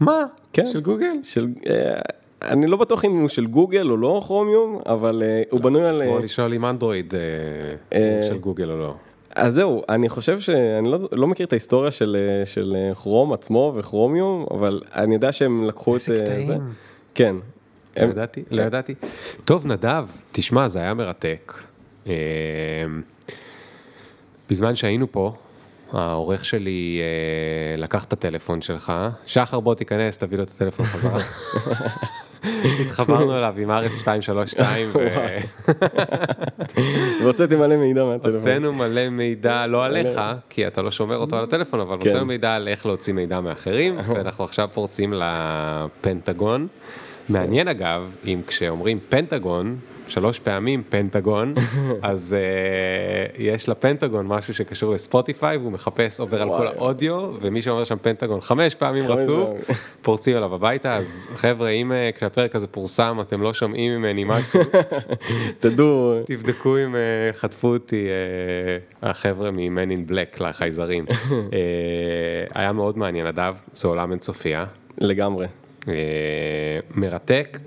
[0.00, 0.24] מה?
[0.52, 0.68] כן.
[0.68, 1.12] של גוגל?
[1.22, 2.00] של, אה,
[2.42, 6.02] אני לא בטוח אם הוא של גוגל או לא כרומיום, אבל אה, הוא בנוי על...
[6.06, 7.14] כמו אה, לשאול אם אנדרואיד
[7.92, 8.94] אה, של גוגל או לא.
[9.34, 14.46] אז זהו, אני חושב שאני לא, לא מכיר את ההיסטוריה של, של כרום עצמו וכרומיום,
[14.50, 16.46] אבל אני יודע שהם לקחו את איזה אה, קטעים.
[16.46, 16.56] זה.
[17.14, 17.36] כן.
[17.96, 18.94] לא הם- ידעתי, לא ידעתי.
[19.44, 21.52] טוב, נדב, תשמע, זה היה מרתק.
[24.50, 25.32] בזמן שהיינו פה,
[25.92, 28.92] העורך שלי אה, לקח את הטלפון שלך,
[29.26, 31.18] שחר בוא תיכנס, תביא לו את הטלפון חזרה.
[32.80, 34.90] התחברנו אליו עם ארץ 232
[37.22, 38.32] והוצאתי מלא מידע מהטלפון.
[38.32, 42.08] והוצאנו מלא מידע, לא עליך, כי אתה לא שומר אותו על הטלפון, אבל כן.
[42.08, 46.66] הוצאנו מידע על איך להוציא מידע מאחרים, ואנחנו עכשיו פורצים לפנטגון.
[47.28, 49.76] מעניין אגב, אם כשאומרים פנטגון,
[50.06, 51.54] שלוש פעמים פנטגון,
[52.02, 56.66] אז uh, יש לפנטגון משהו שקשור לספוטיפיי, והוא מחפש, עובר על כל.
[56.66, 59.62] האודיו, ומי שאומר שם פנטגון חמש פעמים רצוף, פעמים.
[60.02, 64.60] פורצים אליו הביתה, אז חבר'ה, אם אה, כשהפרק הזה פורסם, אתם לא שומעים ממני משהו,
[65.60, 71.04] תדעו, תבדקו אם אה, חטפו אותי אה, החבר'ה מ-Man in Black לחייזרים.
[71.30, 71.58] אה,
[72.54, 74.64] היה מאוד מעניין, נדב, זה עולם אינסופי,
[74.98, 75.46] לגמרי.
[75.88, 75.94] אה,
[76.94, 77.58] מרתק.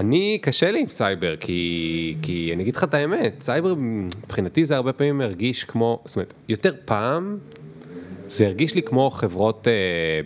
[0.00, 4.76] אני, קשה לי עם סייבר, כי, כי אני אגיד לך את האמת, סייבר מבחינתי זה
[4.76, 7.38] הרבה פעמים הרגיש כמו, זאת אומרת, יותר פעם
[8.26, 9.72] זה הרגיש לי כמו חברות אה,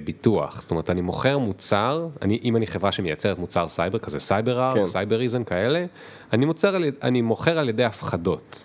[0.05, 4.77] ביטוח, זאת אומרת, אני מוכר מוצר, אני, אם אני חברה שמייצרת מוצר סייבר, כזה CyberArk,
[4.77, 4.87] כן.
[4.87, 5.85] סייבריזם כאלה,
[6.33, 8.65] אני, מוצר, אני מוכר על ידי הפחדות.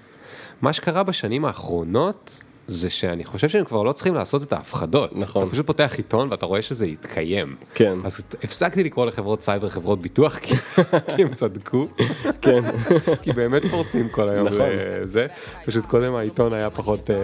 [0.61, 5.15] מה שקרה בשנים האחרונות, זה שאני חושב שהם כבר לא צריכים לעשות את ההפחדות.
[5.15, 5.43] נכון.
[5.43, 7.55] אתה פשוט פותח עיתון ואתה רואה שזה יתקיים.
[7.73, 7.93] כן.
[8.03, 10.55] אז הפסקתי לקרוא לחברות סייבר חברות ביטוח, כי,
[11.15, 11.87] כי הם צדקו.
[12.41, 12.63] כן.
[13.23, 14.67] כי באמת פורצים כל היום נכון.
[15.01, 15.27] לזה,
[15.65, 17.15] פשוט קודם העיתון היה פחות אה,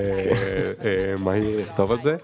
[0.86, 2.16] אה, מהיר לכתוב על זה.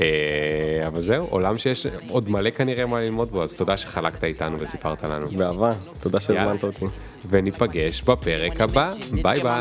[0.00, 4.56] אה, אבל זהו, עולם שיש עוד מלא כנראה מה ללמוד בו, אז תודה שחלקת איתנו
[4.60, 5.26] וסיפרת לנו.
[5.36, 6.20] באהבה, תודה.
[6.20, 6.84] שהזמנת אותי.
[7.28, 8.92] וניפגש בפרק הבא,
[9.22, 9.60] ביי ביי.